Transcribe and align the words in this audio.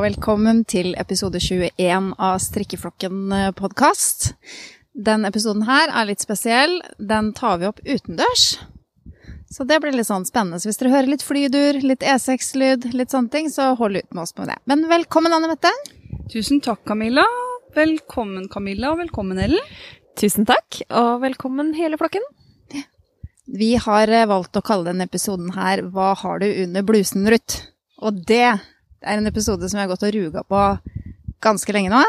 Og 0.00 0.06
velkommen 0.06 0.62
til 0.64 0.94
episode 0.96 1.36
21 1.44 2.06
av 2.24 2.38
Strikkeflokken 2.40 3.34
podkast. 3.52 4.30
Den 4.96 5.26
episoden 5.28 5.66
her 5.68 5.92
er 5.92 6.06
litt 6.08 6.24
spesiell. 6.24 6.78
Den 6.96 7.34
tar 7.36 7.58
vi 7.60 7.66
opp 7.68 7.82
utendørs. 7.84 8.46
Så 9.52 9.66
det 9.68 9.76
blir 9.84 9.92
litt 9.92 10.08
sånn 10.08 10.24
spennende. 10.24 10.56
Så 10.56 10.70
hvis 10.70 10.80
dere 10.80 10.94
hører 10.94 11.10
litt 11.12 11.26
flydur, 11.26 11.82
litt 11.84 12.00
E6-lyd, 12.00 12.88
litt 12.96 13.12
sånne 13.12 13.28
ting, 13.36 13.52
så 13.52 13.74
hold 13.76 14.00
ut 14.00 14.08
med 14.16 14.22
oss 14.24 14.32
med 14.40 14.48
det. 14.54 14.56
Men 14.72 14.86
velkommen, 14.88 15.36
Anne 15.36 15.52
Mette. 15.52 15.74
Tusen 16.32 16.64
takk, 16.64 16.80
Camilla. 16.88 17.28
Velkommen, 17.76 18.48
Camilla, 18.48 18.94
og 18.94 19.04
velkommen, 19.04 19.44
Ellen. 19.44 19.78
Tusen 20.16 20.48
takk, 20.48 20.80
og 20.88 21.20
velkommen 21.28 21.76
hele 21.76 22.00
flokken. 22.00 22.24
Vi 23.52 23.74
har 23.76 24.08
eh, 24.08 24.28
valgt 24.32 24.56
å 24.56 24.64
kalle 24.64 24.94
denne 24.94 25.10
episoden 25.10 25.52
her 25.58 25.84
Hva 25.92 26.14
har 26.24 26.40
du 26.40 26.48
under 26.48 26.88
blusen, 26.88 27.28
Ruth? 27.28 27.66
Og 28.00 28.24
det 28.24 28.46
er 29.02 29.20
en 29.20 29.30
episode 29.30 29.68
som 29.68 29.80
jeg 29.80 29.88
har 29.88 29.92
gått 29.94 30.06
og 30.08 30.16
ruga 30.16 30.44
på 30.44 30.64
ganske 31.44 31.74
lenge 31.76 31.92
nå. 31.92 32.02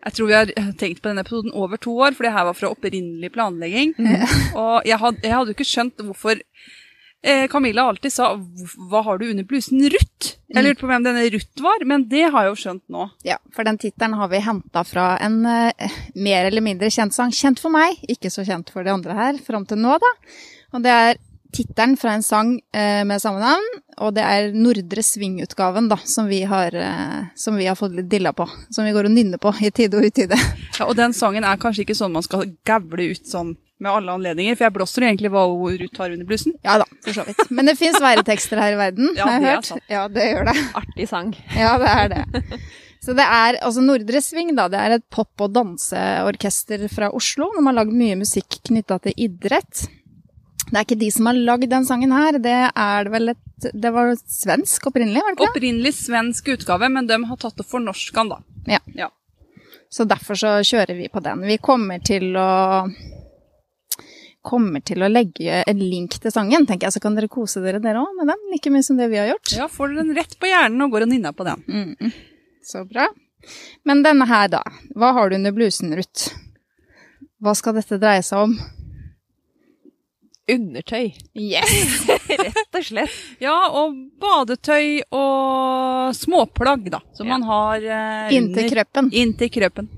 Jeg 0.00 0.16
tror 0.16 0.28
vi 0.30 0.36
har 0.38 0.52
tenkt 0.80 1.02
på 1.02 1.10
denne 1.10 1.24
episoden 1.26 1.52
over 1.52 1.80
to 1.80 1.92
år, 2.00 2.14
for 2.16 2.24
det 2.24 2.32
her 2.32 2.46
var 2.48 2.56
fra 2.56 2.70
opprinnelig 2.72 3.32
planlegging. 3.34 3.92
Og 4.60 4.86
jeg 4.88 4.96
hadde, 4.96 5.20
jeg 5.26 5.34
hadde 5.36 5.52
jo 5.52 5.56
ikke 5.58 5.68
skjønt 5.68 6.00
hvorfor 6.06 6.40
eh, 6.40 7.44
Camilla 7.52 7.84
alltid 7.90 8.14
sa 8.14 8.30
'Hva 8.32 9.02
har 9.04 9.20
du 9.20 9.28
under 9.28 9.44
blusen, 9.44 9.82
Ruth?' 9.92 10.36
Jeg 10.50 10.64
lurte 10.64 10.80
på 10.80 10.88
hvem 10.88 11.04
denne 11.04 11.28
Ruth 11.30 11.62
var, 11.62 11.84
men 11.86 12.08
det 12.08 12.24
har 12.32 12.46
jeg 12.46 12.50
jo 12.50 12.60
skjønt 12.62 12.82
nå. 12.88 13.10
Ja, 13.28 13.36
for 13.54 13.68
den 13.68 13.78
tittelen 13.78 14.16
har 14.18 14.32
vi 14.32 14.40
henta 14.42 14.82
fra 14.88 15.18
en 15.20 15.44
eh, 15.46 15.92
mer 16.16 16.48
eller 16.48 16.64
mindre 16.64 16.90
kjent 16.90 17.14
sang. 17.14 17.30
Kjent 17.30 17.60
for 17.60 17.70
meg, 17.70 18.00
ikke 18.08 18.32
så 18.32 18.42
kjent 18.48 18.72
for 18.72 18.82
de 18.82 18.90
andre 18.90 19.14
her 19.14 19.38
fram 19.44 19.68
til 19.68 19.78
nå, 19.78 20.00
da. 20.00 20.14
Og 20.72 20.82
det 20.82 20.96
er 20.96 21.20
tittelen 21.52 21.96
fra 22.00 22.12
en 22.16 22.22
sang 22.24 22.52
eh, 22.74 23.02
med 23.08 23.20
samme 23.22 23.40
navn, 23.42 23.66
og 24.00 24.14
det 24.16 24.24
er 24.24 24.50
Nordre 24.56 25.02
Sving-utgaven, 25.04 25.88
da, 25.90 25.98
som 26.08 26.28
vi, 26.30 26.42
har, 26.48 26.74
eh, 26.74 27.24
som 27.36 27.56
vi 27.60 27.66
har 27.68 27.76
fått 27.78 27.94
litt 27.98 28.08
dilla 28.10 28.32
på. 28.36 28.46
Som 28.72 28.86
vi 28.88 28.92
går 28.96 29.08
og 29.10 29.14
nynner 29.16 29.40
på 29.42 29.52
i 29.60 29.70
tide 29.70 29.98
og 30.00 30.06
utide. 30.10 30.38
Ja, 30.80 30.86
og 30.88 30.94
den 30.96 31.12
sangen 31.12 31.44
er 31.44 31.58
kanskje 31.60 31.82
ikke 31.84 31.96
sånn 31.98 32.14
man 32.14 32.24
skal 32.24 32.46
gavle 32.64 33.10
ut 33.12 33.26
sånn 33.28 33.50
med 33.84 33.90
alle 33.92 34.12
anledninger, 34.16 34.56
for 34.56 34.64
jeg 34.66 34.74
blåser 34.76 35.04
jo 35.04 35.08
egentlig 35.10 35.30
hva 35.32 35.42
Ruth 35.50 36.00
har 36.00 36.12
under 36.14 36.26
blussen. 36.28 36.54
Ja 36.64 36.78
da, 36.80 36.86
for 37.04 37.16
så 37.16 37.24
vidt. 37.26 37.42
Men 37.56 37.68
det 37.68 37.74
fins 37.80 37.96
væretekster 38.00 38.60
her 38.60 38.74
i 38.74 38.78
verden, 38.80 39.10
Ja, 39.16 39.26
har 39.28 39.36
jeg 39.44 39.56
hørt. 39.58 39.68
sant. 39.68 39.84
Ja, 39.92 40.06
det 40.12 40.26
gjør 40.30 40.48
det. 40.50 40.56
Artig 40.80 41.08
sang. 41.10 41.34
Ja, 41.56 41.74
det 41.80 41.90
er 41.92 42.12
det. 42.14 42.60
Så 43.00 43.14
det 43.16 43.24
er, 43.24 43.56
altså 43.64 43.80
Nordre 43.84 44.20
Sving 44.24 44.50
da, 44.56 44.66
det 44.72 44.80
er 44.80 44.96
et 44.98 45.04
pop- 45.12 45.40
og 45.44 45.52
danseorkester 45.56 46.82
fra 46.92 47.08
Oslo. 47.16 47.48
De 47.56 47.62
har 47.64 47.76
lagd 47.78 47.94
mye 47.96 48.18
musikk 48.20 48.58
knytta 48.68 48.98
til 49.06 49.16
idrett. 49.28 49.86
Det 50.70 50.78
er 50.78 50.84
ikke 50.86 51.00
de 51.00 51.10
som 51.10 51.26
har 51.26 51.38
lagd 51.38 51.70
den 51.70 51.86
sangen 51.86 52.12
her, 52.14 52.38
det 52.38 52.58
er 52.70 53.06
det 53.06 53.12
vel 53.12 53.32
et 53.32 53.46
Det 53.74 53.90
var 53.92 54.12
svensk 54.16 54.86
opprinnelig, 54.88 55.20
var 55.20 55.34
det 55.34 55.36
ikke 55.36 55.46
det? 55.46 55.54
Opprinnelig 55.58 55.94
svensk 55.98 56.46
utgave, 56.54 56.88
men 56.88 57.08
de 57.10 57.18
har 57.28 57.40
tatt 57.42 57.58
det 57.58 57.66
for 57.68 57.82
norskan, 57.82 58.30
da. 58.30 58.38
Ja. 58.70 58.78
Ja. 58.96 59.10
Så 59.90 60.06
derfor 60.08 60.38
så 60.38 60.52
kjører 60.64 60.94
vi 60.96 61.08
på 61.12 61.20
den. 61.24 61.42
Vi 61.44 61.58
kommer 61.58 61.98
til 62.04 62.36
å 62.38 62.50
Kommer 64.40 64.80
til 64.80 65.02
å 65.04 65.08
legge 65.10 65.58
en 65.68 65.80
link 65.84 66.14
til 66.16 66.32
sangen, 66.32 66.64
tenker 66.64 66.86
jeg, 66.86 66.94
så 66.94 67.00
kan 67.04 67.12
dere 67.12 67.28
kose 67.28 67.60
dere 67.60 67.76
dere 67.84 68.00
òg 68.00 68.14
med 68.16 68.30
den. 68.32 68.46
Like 68.54 68.70
mye 68.72 68.86
som 68.86 68.96
det 68.96 69.10
vi 69.12 69.18
har 69.20 69.26
gjort. 69.28 69.52
Ja, 69.52 69.66
får 69.68 69.90
dere 69.90 70.06
den 70.06 70.16
rett 70.16 70.32
på 70.40 70.48
hjernen 70.48 70.80
og 70.86 70.94
går 70.94 71.04
og 71.04 71.10
nynner 71.10 71.34
på 71.36 71.44
den. 71.44 71.60
Mm. 71.68 72.14
Så 72.64 72.86
bra. 72.88 73.10
Men 73.84 74.00
denne 74.06 74.24
her, 74.30 74.48
da. 74.48 74.62
Hva 74.96 75.12
har 75.18 75.28
du 75.28 75.36
under 75.36 75.52
blusen, 75.52 75.92
Ruth? 75.92 76.30
Hva 77.44 77.52
skal 77.56 77.76
dette 77.76 78.00
dreie 78.00 78.24
seg 78.24 78.46
om? 78.48 78.56
Undertøy, 80.50 81.12
Yes! 81.38 82.06
rett 82.40 82.76
og 82.78 82.84
slett. 82.86 83.16
Ja, 83.42 83.54
og 83.70 83.94
badetøy 84.22 85.00
og 85.14 86.14
småplagg, 86.18 86.88
da. 86.92 87.00
Som 87.14 87.28
Ja. 87.28 87.36
man 87.38 87.46
har 87.48 87.84
eh, 87.84 88.34
Inntil 88.36 88.70
krøppen. 88.72 89.10
Inntil 89.12 89.50
krøpen. 89.54 89.88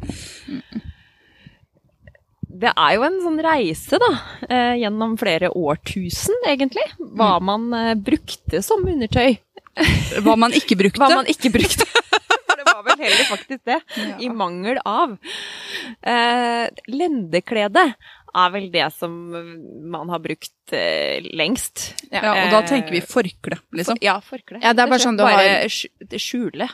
Det 2.62 2.70
er 2.76 2.94
jo 2.98 3.04
en 3.06 3.16
sånn 3.24 3.38
reise, 3.42 3.98
da, 3.98 4.10
eh, 4.48 4.74
gjennom 4.82 5.14
flere 5.18 5.48
årtusen, 5.56 6.36
egentlig. 6.46 6.84
Hva 7.00 7.38
man 7.42 7.70
eh, 7.74 7.94
brukte 7.96 8.60
som 8.62 8.84
undertøy. 8.84 9.38
Hva 10.20 10.36
man 10.36 10.52
ikke 10.52 10.76
brukte. 10.76 11.00
Hva 11.00 11.08
man 11.16 11.30
ikke 11.32 11.50
brukte. 11.54 11.86
For 12.46 12.60
det 12.60 12.66
var 12.68 12.82
vel 12.84 13.00
heller 13.00 13.24
faktisk 13.30 13.62
det. 13.64 13.78
Ja. 13.96 14.18
I 14.20 14.28
mangel 14.28 14.78
av. 14.84 15.16
Eh, 16.04 16.66
lendeklede 16.92 17.86
er 18.34 18.50
vel 18.54 18.70
det 18.72 18.86
som 18.96 19.12
man 19.92 20.08
har 20.08 20.18
brukt 20.24 20.72
eh, 20.72 21.20
lengst. 21.36 21.94
Ja, 22.10 22.22
og 22.32 22.50
da 22.54 22.62
tenker 22.68 22.90
vi 22.94 23.00
forkle, 23.04 23.58
liksom. 23.76 23.98
Ja, 24.00 24.18
forkle. 24.24 24.60
Ja, 24.62 24.72
det 24.72 24.84
er 24.86 24.88
bare 24.92 25.04
sånn 25.04 25.18
du 25.18 25.24
har- 25.24 25.36
Bare 25.36 25.66
skj- 25.68 26.16
skjule. 26.18 26.68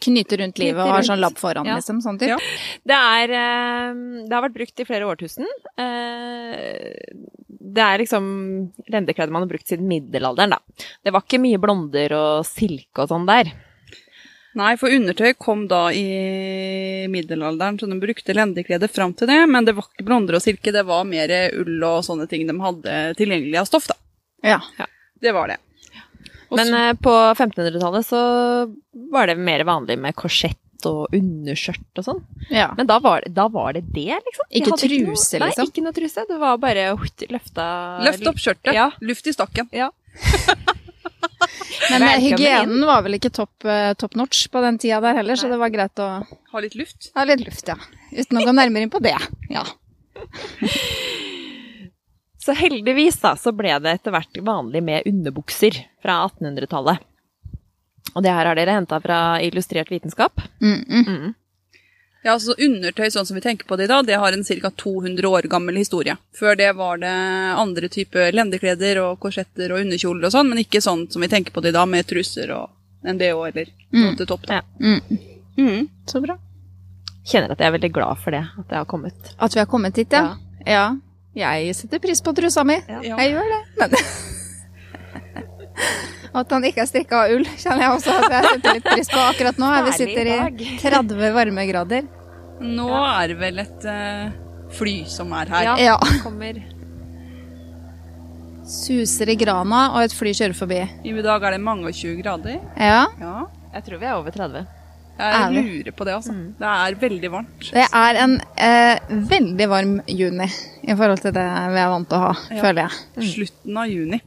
Knyter 0.00 0.38
rundt 0.40 0.56
livet 0.58 0.80
og 0.80 0.94
har 0.94 1.02
sånn 1.04 1.20
lapp 1.20 1.36
foran, 1.36 1.66
Ja. 1.66 1.74
liksom. 1.76 1.98
Sånn 2.00 2.16
type. 2.18 2.28
Ja. 2.32 2.38
Det 2.86 2.96
er 2.96 3.32
eh, 3.36 3.94
Det 4.26 4.32
har 4.32 4.42
vært 4.48 4.54
brukt 4.56 4.80
i 4.80 4.84
flere 4.88 5.04
årtusen. 5.10 5.44
Eh, 5.76 6.94
Det 7.72 7.82
er 7.84 7.98
liksom 8.02 8.24
lendeklede 8.90 9.30
man 9.30 9.42
har 9.44 9.48
brukt 9.50 9.68
siden 9.68 9.86
middelalderen, 9.86 10.50
da. 10.50 10.58
Det 11.04 11.12
var 11.12 11.22
ikke 11.22 11.38
mye 11.42 11.58
blonder 11.60 12.12
og 12.16 12.46
silke 12.48 13.04
og 13.04 13.08
sånn 13.12 13.26
der. 13.28 13.52
Nei, 14.58 14.72
for 14.80 14.90
undertøy 14.90 15.34
kom 15.38 15.68
da 15.70 15.84
i 15.94 17.06
middelalderen, 17.10 17.78
så 17.78 17.86
de 17.86 17.98
brukte 18.02 18.34
lendeklede 18.34 18.88
fram 18.90 19.12
til 19.14 19.28
det. 19.30 19.38
Men 19.48 19.64
det 19.68 19.76
var 19.76 19.86
ikke 19.86 20.06
blonder 20.08 20.34
og 20.38 20.42
silke, 20.42 20.72
det 20.74 20.82
var 20.88 21.04
mer 21.06 21.30
ull 21.60 21.84
og 21.86 22.00
sånne 22.06 22.26
ting 22.30 22.46
de 22.48 22.56
hadde 22.58 22.96
tilgjengelig 23.20 23.60
av 23.62 23.68
stoff, 23.70 23.86
da. 23.92 23.94
Ja. 24.42 24.58
Det 25.20 25.32
var 25.36 25.52
det. 25.52 25.58
Og 26.50 26.56
Men 26.58 26.66
så- 26.66 26.80
eh, 26.88 26.92
på 26.98 27.12
1500-tallet 27.36 28.06
så 28.06 28.74
var 29.12 29.26
det 29.30 29.38
mer 29.38 29.62
vanlig 29.62 29.98
med 29.98 30.16
korsett 30.16 30.56
og 30.84 31.12
underskjørt 31.12 31.98
og 32.00 32.04
sånn. 32.04 32.24
ja. 32.50 32.72
Men 32.76 32.86
da 32.88 32.98
var, 32.98 33.22
da 33.28 33.46
var 33.48 33.74
det 33.74 33.84
det, 33.92 34.16
liksom. 34.26 34.46
De 34.50 34.58
Ikke 34.58 34.72
truse, 34.72 34.88
truse, 34.88 35.38
noe, 35.38 35.46
liksom? 35.46 35.62
Nei, 35.62 35.70
ikke 35.70 35.82
noe 35.84 35.92
truse. 35.92 36.24
Det 36.26 36.38
var 36.40 36.56
bare 36.58 36.96
hutt, 36.96 37.22
løfta 37.30 37.66
Løft 38.02 38.26
opp 38.26 38.36
skjørtet, 38.40 38.72
Ja. 38.74 38.90
luft 39.00 39.26
i 39.28 39.32
stakken. 39.32 39.68
Ja. 39.72 39.90
Men 41.90 42.02
eh, 42.06 42.20
hygienen 42.22 42.84
var 42.86 43.02
vel 43.06 43.18
ikke 43.18 43.32
topp 43.34 43.64
eh, 43.68 43.92
top 43.98 44.16
notch 44.18 44.46
på 44.52 44.62
den 44.64 44.78
tida 44.80 45.00
der 45.04 45.18
heller, 45.20 45.36
så 45.36 45.50
det 45.50 45.58
var 45.60 45.72
greit 45.72 46.02
å 46.02 46.08
Ha 46.52 46.62
litt 46.64 46.76
luft. 46.78 47.10
ha 47.14 47.24
litt 47.28 47.44
luft, 47.44 47.68
ja. 47.68 47.76
Uten 48.10 48.40
å 48.40 48.44
gå 48.46 48.52
nærmere 48.56 48.86
inn 48.86 48.92
på 48.92 49.02
det. 49.04 49.16
Ja. 49.52 49.64
Så 52.40 52.54
heldigvis 52.56 53.18
da, 53.20 53.34
så 53.36 53.52
ble 53.52 53.74
det 53.84 53.98
etter 53.98 54.14
hvert 54.14 54.38
vanlig 54.40 54.80
med 54.82 55.04
underbukser 55.06 55.76
fra 56.00 56.22
1800-tallet. 56.24 57.02
Og 58.16 58.24
det 58.24 58.32
her 58.32 58.48
har 58.48 58.56
dere 58.56 58.76
henta 58.78 58.96
fra 59.04 59.18
Illustrert 59.44 59.90
vitenskap. 59.92 60.40
Mm 60.62 60.80
-mm. 60.80 61.08
Mm. 61.08 61.34
Ja, 62.22 62.34
altså 62.34 62.52
Undertøy 62.60 63.08
sånn 63.10 63.24
som 63.24 63.36
vi 63.38 63.40
tenker 63.40 63.64
på 63.64 63.76
det 63.80 63.86
i 63.86 63.90
dag, 63.92 64.04
det 64.06 64.18
har 64.20 64.32
en 64.36 64.44
ca. 64.44 64.70
200 64.82 65.24
år 65.28 65.46
gammel 65.48 65.76
historie. 65.80 66.16
Før 66.36 66.56
det 66.58 66.68
var 66.76 66.98
det 67.00 67.12
andre 67.56 67.88
typer 67.88 68.32
lendekleder 68.36 69.00
og 69.06 69.18
korsetter 69.22 69.72
og 69.72 69.80
underkjoler 69.86 70.28
og 70.28 70.34
sånn, 70.34 70.50
men 70.52 70.60
ikke 70.60 70.82
sånn 70.84 71.06
som 71.10 71.22
vi 71.24 71.28
tenker 71.32 71.52
på 71.56 71.62
det 71.64 71.72
i 71.72 71.76
dag, 71.78 71.88
med 71.88 72.04
truser 72.06 72.52
og 72.52 72.68
en 73.08 73.16
bh 73.16 73.32
eller 73.48 73.70
noe 73.72 74.10
Mm. 74.12 74.16
til 74.18 74.26
topp. 74.28 74.44
Da. 74.46 74.60
Ja. 74.60 74.62
Mm. 74.80 75.00
Mm. 75.56 75.88
Så 76.06 76.20
bra. 76.20 76.36
Kjenner 77.24 77.50
at 77.52 77.58
jeg 77.58 77.66
er 77.70 77.78
veldig 77.78 77.92
glad 77.92 78.18
for 78.20 78.30
det, 78.36 78.44
at 78.58 78.68
det 78.68 78.76
har 78.76 78.84
kommet. 78.84 79.32
At 79.38 79.54
vi 79.54 79.60
har 79.60 79.66
kommet 79.66 79.96
hit, 79.96 80.12
ja. 80.12 80.36
ja. 80.66 80.96
Jeg 81.34 81.74
setter 81.76 81.98
pris 82.02 82.20
på 82.20 82.34
trusa 82.36 82.64
mi. 82.64 82.76
Ja. 82.88 83.00
Ja. 83.02 83.16
Jeg 83.16 83.32
gjør 83.32 83.48
det. 83.48 83.62
Men 83.80 83.90
At 86.32 86.50
han 86.54 86.62
ikke 86.68 86.84
er 86.84 86.86
strikka 86.86 87.24
av 87.24 87.32
ull, 87.34 87.44
kjenner 87.58 87.82
jeg 87.82 87.90
også 87.96 88.12
at 88.14 88.30
jeg 88.30 88.44
setter 88.52 88.76
litt 88.76 88.84
pris 88.86 89.08
på 89.10 89.18
akkurat 89.24 89.56
nå. 89.58 89.70
Vi 89.88 89.92
sitter 89.96 90.28
i 90.30 90.36
30 90.78 91.32
varmegrader. 91.34 92.04
Nå 92.60 92.88
er 92.92 93.32
det 93.32 93.38
vel 93.40 93.62
et 93.62 93.86
uh, 93.88 94.32
fly 94.76 94.96
som 95.08 95.32
er 95.36 95.48
her. 95.54 95.64
Ja, 95.70 95.76
Ja. 95.80 95.96
kommer 96.24 96.60
Suser 98.70 99.32
i 99.32 99.34
grana, 99.40 99.86
og 99.96 100.04
et 100.04 100.12
fly 100.14 100.30
kjører 100.36 100.54
forbi. 100.54 100.80
I 101.08 101.14
dag 101.24 101.42
er 101.48 101.56
det 101.56 101.62
mange 101.64 101.88
og 101.90 101.96
20 101.96 102.20
grader. 102.22 102.60
Ja. 102.78 103.06
Ja. 103.18 103.32
Jeg 103.74 103.86
tror 103.86 103.98
vi 104.02 104.06
er 104.06 104.14
over 104.18 104.30
30. 104.34 104.66
Jeg 105.20 105.36
Er 105.36 105.50
lurer 105.52 105.92
på 105.92 106.04
det, 106.06 106.12
altså. 106.14 106.32
Mm. 106.32 106.44
Det 106.60 106.68
er 106.70 106.94
veldig 107.02 107.30
varmt. 107.32 107.66
Det 107.74 107.82
er 107.92 108.18
en 108.22 108.36
eh, 108.56 109.00
veldig 109.32 109.66
varm 109.68 109.96
juni 110.08 110.46
i 110.86 110.94
forhold 110.96 111.20
til 111.20 111.34
det 111.36 111.44
vi 111.74 111.82
er 111.82 111.90
vant 111.92 112.08
til 112.08 112.16
å 112.16 112.22
ha, 112.22 112.30
Ja. 112.48 112.60
føler 112.62 112.86
jeg. 112.86 113.26
Slutten 113.34 113.76
av 113.82 113.90
juni. 113.90 114.20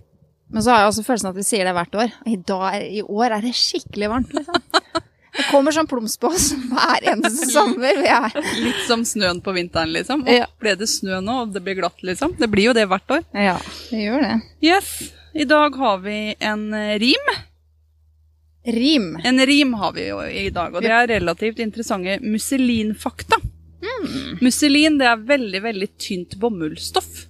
Men 0.53 0.61
så 0.61 0.69
har 0.73 0.83
jeg 0.83 0.91
også 0.91 1.05
følelsen 1.07 1.29
at 1.31 1.39
vi 1.39 1.45
sier 1.47 1.65
det 1.65 1.73
hvert 1.73 1.95
år. 2.03 2.11
I, 2.29 2.35
dag, 2.35 2.83
I 2.83 3.01
år 3.01 3.37
er 3.39 3.41
det 3.47 3.55
skikkelig 3.57 4.09
varmt, 4.11 4.35
liksom. 4.37 4.59
Det 5.33 5.45
kommer 5.49 5.73
sånn 5.73 5.87
plums 5.89 6.13
på 6.21 6.29
oss 6.29 6.51
hver 6.69 7.07
eneste 7.13 7.47
sommer. 7.49 7.97
Vi 8.03 8.09
er. 8.13 8.35
Litt 8.61 8.83
som 8.87 9.01
snøen 9.07 9.39
på 9.41 9.53
vinteren, 9.55 9.91
liksom. 9.95 10.21
Og 10.27 10.29
Ja. 10.33 10.45
ble 10.61 10.75
det 10.77 10.87
snø 10.91 11.21
nå, 11.25 11.39
og 11.47 11.53
det 11.55 11.63
blir 11.65 11.79
glatt, 11.79 12.03
liksom? 12.05 12.35
Det 12.37 12.49
blir 12.51 12.69
jo 12.69 12.73
det 12.77 12.85
hvert 12.91 13.09
år. 13.17 13.23
Ja, 13.33 13.57
det 13.89 14.03
gjør 14.05 14.21
det. 14.21 14.35
Yes. 14.61 14.91
I 15.33 15.47
dag 15.49 15.75
har 15.75 15.97
vi 16.03 16.35
en 16.39 16.67
eh, 16.77 16.99
rim. 17.01 17.33
Rim. 18.65 19.17
En 19.25 19.39
rim 19.45 19.73
har 19.73 19.91
vi 19.97 20.07
jo 20.07 20.21
i 20.21 20.49
dag, 20.53 20.75
og 20.75 20.85
det 20.85 20.91
er 20.93 21.07
relativt 21.17 21.59
interessante 21.59 22.19
musselinfakta. 22.21 23.41
Musselin 24.41 24.97
det 24.99 25.07
er 25.09 25.17
veldig, 25.27 25.61
veldig 25.65 25.89
tynt 25.99 26.35
bomullsstoff. 26.39 27.25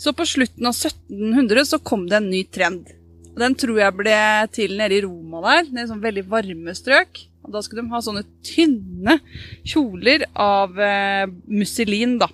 Så 0.00 0.12
på 0.16 0.24
slutten 0.26 0.66
av 0.66 0.74
1700 0.74 1.64
så 1.68 1.78
kom 1.82 2.06
det 2.08 2.16
en 2.16 2.30
ny 2.30 2.44
trend. 2.44 2.88
Og 3.34 3.42
den 3.42 3.56
tror 3.58 3.80
jeg 3.82 3.96
ble 3.98 4.16
til 4.54 4.76
nede 4.78 4.94
i 4.94 5.02
Roma 5.02 5.40
der, 5.42 5.70
nede 5.72 5.88
i 5.88 5.90
sånn 5.90 6.02
veldig 6.04 6.24
varme 6.30 6.74
strøk. 6.78 7.24
Og 7.44 7.52
da 7.52 7.60
skulle 7.64 7.82
de 7.82 7.92
ha 7.92 8.00
sånne 8.00 8.22
tynne 8.46 9.18
kjoler 9.66 10.24
av 10.38 10.78
eh, 10.80 11.26
musselin, 11.50 12.16
da. 12.22 12.30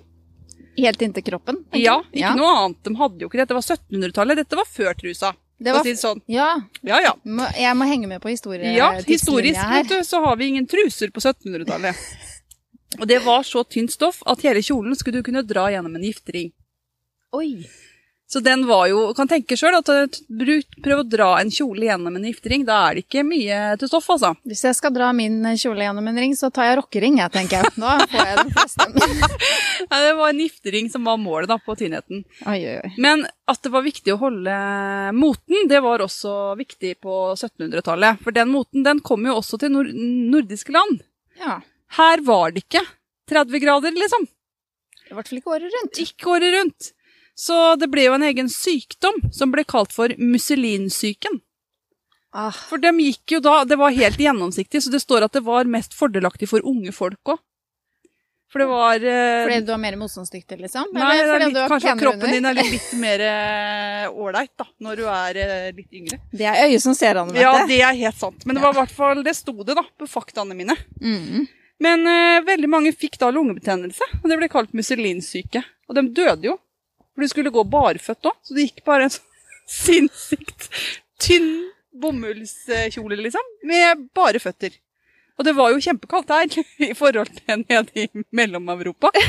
Helt 0.77 1.01
inntil 1.03 1.25
kroppen? 1.25 1.63
tenker 1.67 1.83
Ja, 1.83 1.97
ikke 2.07 2.21
ikke 2.21 2.37
noe 2.39 2.51
annet. 2.61 2.77
De 2.85 2.93
hadde 3.01 3.19
jo 3.25 3.27
ikke 3.27 3.41
det. 3.41 3.47
Dette 3.49 3.57
var 3.57 3.65
1700-tallet. 3.65 4.39
Dette 4.39 4.59
var 4.61 4.69
før 4.69 4.93
trusa. 5.01 5.33
Det 5.61 5.73
var, 5.75 5.83
si 5.85 5.93
sånn. 5.99 6.21
ja, 6.31 6.55
Ja, 6.81 6.97
ja. 7.03 7.11
må, 7.21 7.45
jeg 7.53 7.77
må 7.77 7.85
henge 7.85 8.07
med 8.09 8.21
på 8.23 8.31
historie. 8.31 8.71
Ja, 8.73 8.93
historisk 9.05 9.59
her. 9.59 9.83
du, 9.85 9.99
så 10.07 10.23
har 10.23 10.39
vi 10.39 10.47
ingen 10.53 10.65
truser 10.69 11.11
på 11.13 11.21
1700-tallet. 11.21 11.97
Og 12.99 13.05
det 13.07 13.19
var 13.25 13.43
så 13.47 13.61
tynt 13.63 13.93
stoff 13.93 14.23
at 14.27 14.41
hele 14.47 14.63
kjolen 14.65 14.97
skulle 14.97 15.21
du 15.21 15.27
kunne 15.27 15.43
dra 15.47 15.67
gjennom 15.71 15.93
en 15.99 16.07
giftering. 16.07 16.49
Oi. 17.37 17.51
Så 18.31 18.39
den 18.39 18.61
var 18.67 18.85
jo, 18.87 19.09
kan 19.11 19.27
tenke 19.27 19.57
sjøl 19.59 19.75
at 19.75 19.89
eh, 19.91 20.19
prøv 20.79 21.01
å 21.01 21.07
dra 21.07 21.25
en 21.41 21.49
kjole 21.51 21.83
gjennom 21.89 22.15
en 22.15 22.27
giftering. 22.29 22.61
Da 22.63 22.77
er 22.87 22.95
det 22.95 23.03
ikke 23.03 23.25
mye 23.27 23.57
til 23.81 23.89
stoff, 23.91 24.05
altså. 24.13 24.29
Hvis 24.47 24.61
jeg 24.69 24.77
skal 24.77 24.93
dra 24.95 25.09
min 25.15 25.41
kjole 25.59 25.83
gjennom 25.83 26.07
en 26.07 26.19
ring, 26.23 26.35
så 26.39 26.47
tar 26.47 26.69
jeg 26.69 26.77
rockering, 26.79 27.19
jeg, 27.19 27.33
tenker 27.33 27.59
jeg. 27.59 27.73
Nå 27.81 27.91
får 28.13 28.29
jeg 28.29 28.37
den 28.39 28.53
fleste. 28.55 28.87
Nei, 29.91 29.99
det 30.05 30.13
var 30.21 30.31
en 30.31 30.39
giftering 30.45 30.87
som 30.93 31.09
var 31.09 31.19
målet 31.19 31.51
da, 31.51 31.57
på 31.59 31.75
tynnheten. 31.81 32.23
Oi, 32.45 32.55
oi, 32.55 32.77
oi. 32.79 32.93
Men 33.03 33.25
at 33.51 33.59
det 33.67 33.73
var 33.75 33.83
viktig 33.83 34.15
å 34.15 34.21
holde 34.23 34.55
moten, 35.17 35.67
det 35.67 35.83
var 35.83 36.05
også 36.07 36.37
viktig 36.61 36.93
på 37.03 37.19
1700-tallet. 37.35 38.23
For 38.23 38.39
den 38.39 38.53
moten 38.53 38.87
den 38.87 39.03
kom 39.03 39.27
jo 39.27 39.35
også 39.41 39.59
til 39.59 39.75
nord 39.75 39.91
nordiske 39.91 40.71
land. 40.71 41.03
Ja. 41.41 41.59
Her 41.99 42.23
var 42.23 42.55
det 42.55 42.63
ikke 42.63 42.85
30 43.27 43.65
grader, 43.67 43.99
liksom. 43.99 44.23
I 45.11 45.19
hvert 45.19 45.27
fall 45.27 45.43
ikke 45.43 45.55
året 45.57 45.75
rundt. 45.75 45.99
Ikke 45.99 46.31
året 46.37 46.55
rundt. 46.55 46.93
Så 47.41 47.57
det 47.81 47.89
ble 47.89 48.05
jo 48.05 48.17
en 48.17 48.25
egen 48.27 48.49
sykdom 48.53 49.17
som 49.33 49.53
ble 49.53 49.63
kalt 49.65 49.93
for 49.95 50.13
musselinsyken. 50.19 51.39
Ah, 52.31 52.53
For 52.53 52.79
dem 52.79 52.99
gikk 53.03 53.33
jo 53.33 53.39
da, 53.43 53.61
det 53.67 53.75
var 53.79 53.91
helt 53.91 54.19
gjennomsiktig, 54.21 54.83
så 54.85 54.91
det 54.93 55.01
står 55.03 55.25
at 55.25 55.33
det 55.35 55.41
var 55.43 55.67
mest 55.67 55.95
fordelaktig 55.97 56.47
for 56.47 56.63
unge 56.67 56.93
folk 56.95 57.33
òg. 57.33 57.41
For 58.51 58.59
det 58.59 58.67
var 58.67 59.03
eh, 59.07 59.45
fordi 59.47 59.59
du 59.63 59.69
var 59.71 59.79
mer 59.79 59.95
motstandsdyktig, 59.99 60.57
liksom? 60.59 60.89
Nei, 60.95 61.11
litt, 61.23 61.53
du 61.55 61.59
har 61.61 61.71
kanskje 61.71 61.93
kroppen 62.01 62.33
din 62.35 62.47
er 62.49 62.57
litt, 62.57 62.71
litt 62.73 62.89
mer 62.99 63.23
eh, 63.23 64.07
ålreit 64.11 64.51
da, 64.59 64.67
når 64.83 64.99
du 64.99 65.05
er 65.07 65.39
eh, 65.39 65.67
litt 65.75 65.99
yngre. 66.01 66.19
Det 66.35 66.49
er 66.51 66.65
øyet 66.67 66.83
som 66.83 66.95
ser 66.95 67.19
an, 67.21 67.31
vet 67.31 67.39
du. 67.39 67.45
Ja, 67.45 67.53
det 67.67 67.79
er 67.79 67.95
helt 67.95 68.19
sant. 68.19 68.43
Men 68.43 68.59
det 68.59 68.65
var 68.65 68.75
i 68.75 68.79
hvert 68.81 68.95
fall, 68.95 69.23
det 69.23 69.37
sto 69.39 69.55
det 69.63 69.77
da, 69.79 69.85
på 69.95 70.07
faktaene 70.11 70.57
mine. 70.57 70.75
Mm. 70.99 71.47
Men 71.81 72.03
eh, 72.11 72.41
veldig 72.47 72.71
mange 72.75 72.91
fikk 72.95 73.15
da 73.23 73.31
lungebetennelse, 73.31 74.09
og 74.19 74.27
det 74.27 74.39
ble 74.41 74.51
kalt 74.51 74.75
musselinsyke. 74.75 75.63
Og 75.87 75.95
de 75.97 76.03
døde 76.11 76.51
jo, 76.51 76.57
for 77.21 77.27
de 77.27 77.33
skulle 77.35 77.53
gå 77.53 77.63
barføtt 77.69 78.25
òg, 78.25 78.37
så 78.41 78.55
det 78.57 78.63
gikk 78.65 78.81
bare 78.87 79.05
en 79.05 79.13
sånn 79.13 79.27
sinnssykt 79.81 80.69
tynn 81.21 81.51
bomullskjole, 82.01 83.19
liksom, 83.21 83.51
med 83.69 84.07
bare 84.17 84.41
føtter. 84.41 84.73
Og 85.37 85.45
det 85.45 85.53
var 85.57 85.69
jo 85.73 85.81
kjempekaldt 85.83 86.33
her 86.33 86.57
i 86.89 86.95
forhold 86.97 87.29
til 87.37 87.61
nede 87.67 88.07
i 88.07 88.25
Mellom-Europa. 88.33 89.13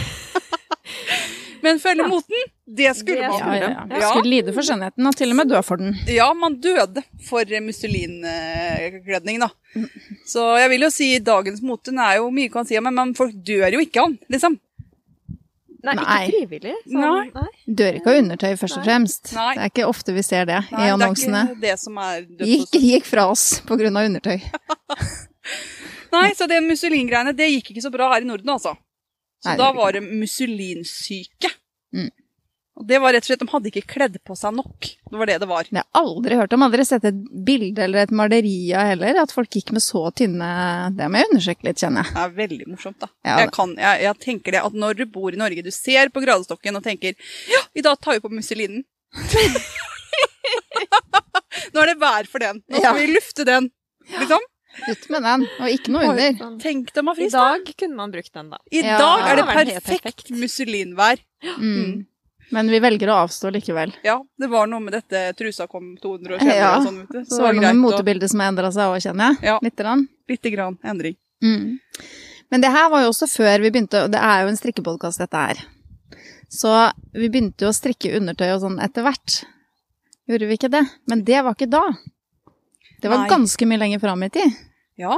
Men 1.62 1.78
følge 1.78 2.08
moten, 2.10 2.48
det 2.66 2.90
skulle 2.98 3.20
Det 3.20 3.28
man. 3.28 3.38
Ja, 3.38 3.54
ja, 3.54 3.68
ja. 3.70 4.00
Ja. 4.00 4.08
Skulle 4.08 4.32
lide 4.32 4.54
for 4.56 4.66
skjønnheten, 4.66 5.06
og 5.06 5.14
til 5.14 5.30
og 5.30 5.38
med 5.38 5.52
dø 5.52 5.60
for 5.62 5.78
den. 5.78 5.92
Ja, 6.10 6.26
man 6.34 6.56
døde 6.64 7.04
for 7.28 7.52
muselinkledning, 7.68 9.38
da. 9.44 9.52
Så 10.26 10.48
jeg 10.58 10.72
vil 10.72 10.88
jo 10.88 10.90
si 10.90 11.12
dagens 11.22 11.62
mote 11.62 11.94
er 11.94 12.18
jo 12.18 12.32
mye 12.34 12.50
kan 12.50 12.66
si, 12.66 12.80
om, 12.80 12.90
men 12.90 13.14
folk 13.14 13.36
dør 13.46 13.76
jo 13.76 13.84
ikke 13.84 14.02
av 14.02 14.10
den, 14.10 14.18
liksom. 14.34 14.58
Nei, 15.82 15.94
Nei. 15.98 16.04
ikke 16.06 16.36
frivillig. 16.36 16.74
Sånn, 16.86 17.02
Nei. 17.02 17.30
nei. 17.34 17.74
Dør 17.80 17.96
ikke 17.98 18.12
av 18.12 18.18
undertøy, 18.20 18.50
først 18.60 18.78
og 18.78 18.84
fremst. 18.86 19.32
Nei. 19.34 19.48
Det 19.56 19.64
er 19.64 19.72
ikke 19.72 19.86
ofte 19.90 20.14
vi 20.14 20.22
ser 20.22 20.46
det 20.46 20.60
Nei, 20.70 20.84
i 20.86 20.92
annonsene. 20.94 21.42
Det 21.48 21.50
er 21.50 21.56
ikke 21.56 21.64
det 21.64 21.74
som 21.82 21.98
er 21.98 22.20
Gikk, 22.52 22.76
gikk 22.78 23.08
fra 23.10 23.26
oss 23.32 23.46
av 23.66 23.82
undertøy. 23.82 24.38
Nei, 26.14 26.28
så 26.38 26.46
det 26.46 26.60
musselingreiene, 26.62 27.34
det 27.34 27.50
gikk 27.56 27.72
ikke 27.72 27.82
så 27.82 27.90
bra 27.90 28.12
her 28.12 28.22
i 28.22 28.28
Norden, 28.28 28.54
altså. 28.54 28.76
Så 29.42 29.50
Nei, 29.50 29.58
da 29.58 29.72
var 29.74 29.96
det 29.96 30.04
musselinsyke. 30.06 31.50
Mm. 31.96 32.12
Og 32.80 32.86
det 32.88 32.98
var 33.02 33.12
rett 33.12 33.22
og 33.22 33.28
slett, 33.28 33.42
de 33.44 33.48
hadde 33.52 33.68
ikke 33.68 33.82
kledd 33.86 34.14
på 34.24 34.34
seg 34.38 34.54
nok. 34.56 34.86
Det 35.12 35.18
var 35.20 35.26
det 35.28 35.34
det 35.42 35.48
var. 35.50 35.66
Det 35.68 35.76
har 35.76 35.84
jeg 35.84 36.00
aldri 36.00 36.38
hørt 36.40 36.54
om. 36.56 36.62
Aldri 36.64 36.84
sett 36.88 37.04
et 37.04 37.18
bilde 37.44 37.82
eller 37.84 38.06
et 38.06 38.14
maleri 38.16 38.72
av 38.72 38.86
heller. 38.88 39.18
At 39.22 39.34
folk 39.36 39.50
gikk 39.52 39.74
med 39.76 39.84
så 39.84 40.06
tynne 40.16 40.48
Det 40.96 41.08
må 41.12 41.20
jeg 41.20 41.28
undersøke 41.30 41.68
litt, 41.68 41.82
kjenner 41.84 42.06
jeg. 42.08 42.14
Det 42.16 42.22
er 42.24 42.32
veldig 42.40 42.66
morsomt, 42.72 42.98
da. 43.04 43.10
Ja, 43.28 43.36
jeg, 43.44 43.52
kan, 43.52 43.74
jeg, 43.76 44.00
jeg 44.06 44.18
tenker 44.24 44.56
det 44.56 44.62
at 44.64 44.72
når 44.84 44.96
du 45.02 45.04
bor 45.12 45.30
i 45.36 45.40
Norge, 45.42 45.62
du 45.62 45.70
ser 45.70 46.08
på 46.14 46.22
gradestokken 46.24 46.80
og 46.80 46.82
tenker 46.86 47.12
ja, 47.52 47.60
i 47.76 47.84
dag 47.84 48.00
tar 48.00 48.16
vi 48.16 48.24
på 48.24 48.32
musselinen. 48.32 48.84
Nå 51.72 51.82
er 51.82 51.92
det 51.92 51.98
vær 52.00 52.26
for 52.30 52.42
den. 52.42 52.62
Nå 52.68 52.80
skal 52.80 52.88
Ja. 52.88 52.92
vi 52.98 53.06
lufte 53.12 53.44
den. 53.48 53.68
Liksom. 54.18 54.40
Ut 54.88 55.04
med 55.12 55.22
den, 55.22 55.42
og 55.60 55.68
ikke 55.68 55.92
noe 55.92 56.06
under. 56.08 56.32
Sånn. 56.40 56.54
Tenk 56.62 56.92
dem 56.96 57.10
å 57.10 57.12
I 57.12 57.18
friste. 57.20 57.36
I 57.36 57.40
dag 57.60 57.74
kunne 57.82 57.96
man 57.98 58.10
brukt 58.14 58.32
den, 58.32 58.48
da. 58.50 58.58
I 58.72 58.80
Ja. 58.80 58.96
dag 58.98 59.20
er 59.28 59.36
det 59.36 59.44
hadde 59.44 59.74
perfekt 59.76 59.86
perfekt. 59.86 60.30
musselinvær. 60.32 61.20
Mm. 61.58 62.06
Men 62.52 62.68
vi 62.68 62.78
velger 62.84 63.08
å 63.08 63.22
avstå 63.24 63.50
likevel. 63.54 63.94
Ja, 64.04 64.18
det 64.38 64.48
var 64.52 64.66
noe 64.68 64.80
med 64.84 64.92
dette 64.92 65.22
trusa 65.38 65.66
kom 65.70 65.94
200 65.96 66.34
år 66.36 66.42
senere 66.42 66.56
Ja. 66.58 66.72
og 66.78 66.84
sånn, 66.86 66.98
vet 67.06 67.12
du. 67.16 67.24
Så 67.30 67.40
var 67.40 67.52
det 67.56 67.62
noe 67.62 67.72
med 67.72 67.80
motebildet 67.86 68.30
som 68.30 68.42
endra 68.44 68.68
seg 68.74 68.92
òg, 68.92 69.00
kjenner 69.00 69.32
jeg. 69.32 69.48
Ja. 69.48 69.58
Litt. 69.62 69.76
Grann. 69.76 70.06
Lite 70.28 70.50
grann 70.52 70.76
endring. 70.84 71.16
Mm. 71.42 71.78
Men 72.52 72.60
det 72.60 72.70
her 72.70 72.90
var 72.92 73.02
jo 73.02 73.08
også 73.14 73.26
før 73.32 73.62
vi 73.64 73.70
begynte, 73.72 74.04
det 74.12 74.20
er 74.20 74.42
jo 74.44 74.48
en 74.52 74.58
strikkepodkast 74.60 75.18
dette 75.24 75.40
her. 75.46 75.62
Så 76.52 76.68
vi 77.16 77.30
begynte 77.32 77.64
jo 77.64 77.70
å 77.72 77.74
strikke 77.76 78.12
undertøy 78.18 78.50
og 78.52 78.60
sånn 78.60 78.78
etter 78.84 79.02
hvert. 79.06 79.38
Gjorde 80.28 80.46
vi 80.50 80.58
ikke 80.58 80.70
det? 80.70 80.84
Men 81.08 81.24
det 81.24 81.40
var 81.42 81.56
ikke 81.56 81.70
da. 81.72 81.82
Det 83.00 83.08
var 83.10 83.24
Nei. 83.24 83.28
ganske 83.32 83.66
mye 83.66 83.80
lenger 83.80 83.98
fram 84.04 84.22
i 84.22 84.28
tid. 84.30 84.52
Ja. 85.00 85.16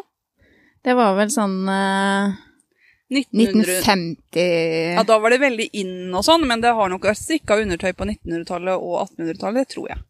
Det 0.85 0.95
var 0.95 1.17
vel 1.19 1.29
sånn 1.35 1.65
1900. 1.67 2.39
1950 3.13 4.95
Ja, 4.97 5.03
da 5.05 5.19
var 5.21 5.31
det 5.31 5.39
veldig 5.43 5.69
inn 5.77 6.15
og 6.15 6.25
sånn, 6.25 6.47
men 6.49 6.63
det 6.65 6.73
har 6.75 6.89
nok 6.91 7.05
vært 7.05 7.21
strikka 7.21 7.59
undertøy 7.61 7.93
på 7.93 8.07
1900-tallet 8.09 8.81
og 8.81 8.97
1800-tallet, 9.05 9.69
tror 9.75 9.91
jeg. 9.93 10.03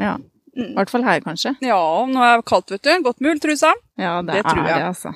Ja. 0.00 0.16
I 0.58 0.72
hvert 0.74 0.90
fall 0.90 1.06
her, 1.06 1.22
kanskje. 1.22 1.54
Ja, 1.62 1.80
nå 2.10 2.22
er 2.26 2.40
det 2.40 2.46
kaldt, 2.50 2.72
vet 2.74 2.82
du. 2.82 2.90
Godt 3.06 3.20
med 3.22 3.36
ulltrusa. 3.36 3.70
Ja, 4.00 4.18
det, 4.22 4.40
Det 4.40 4.44
tror 4.48 4.64
er 4.64 4.72
det, 4.72 4.88
altså. 4.88 5.14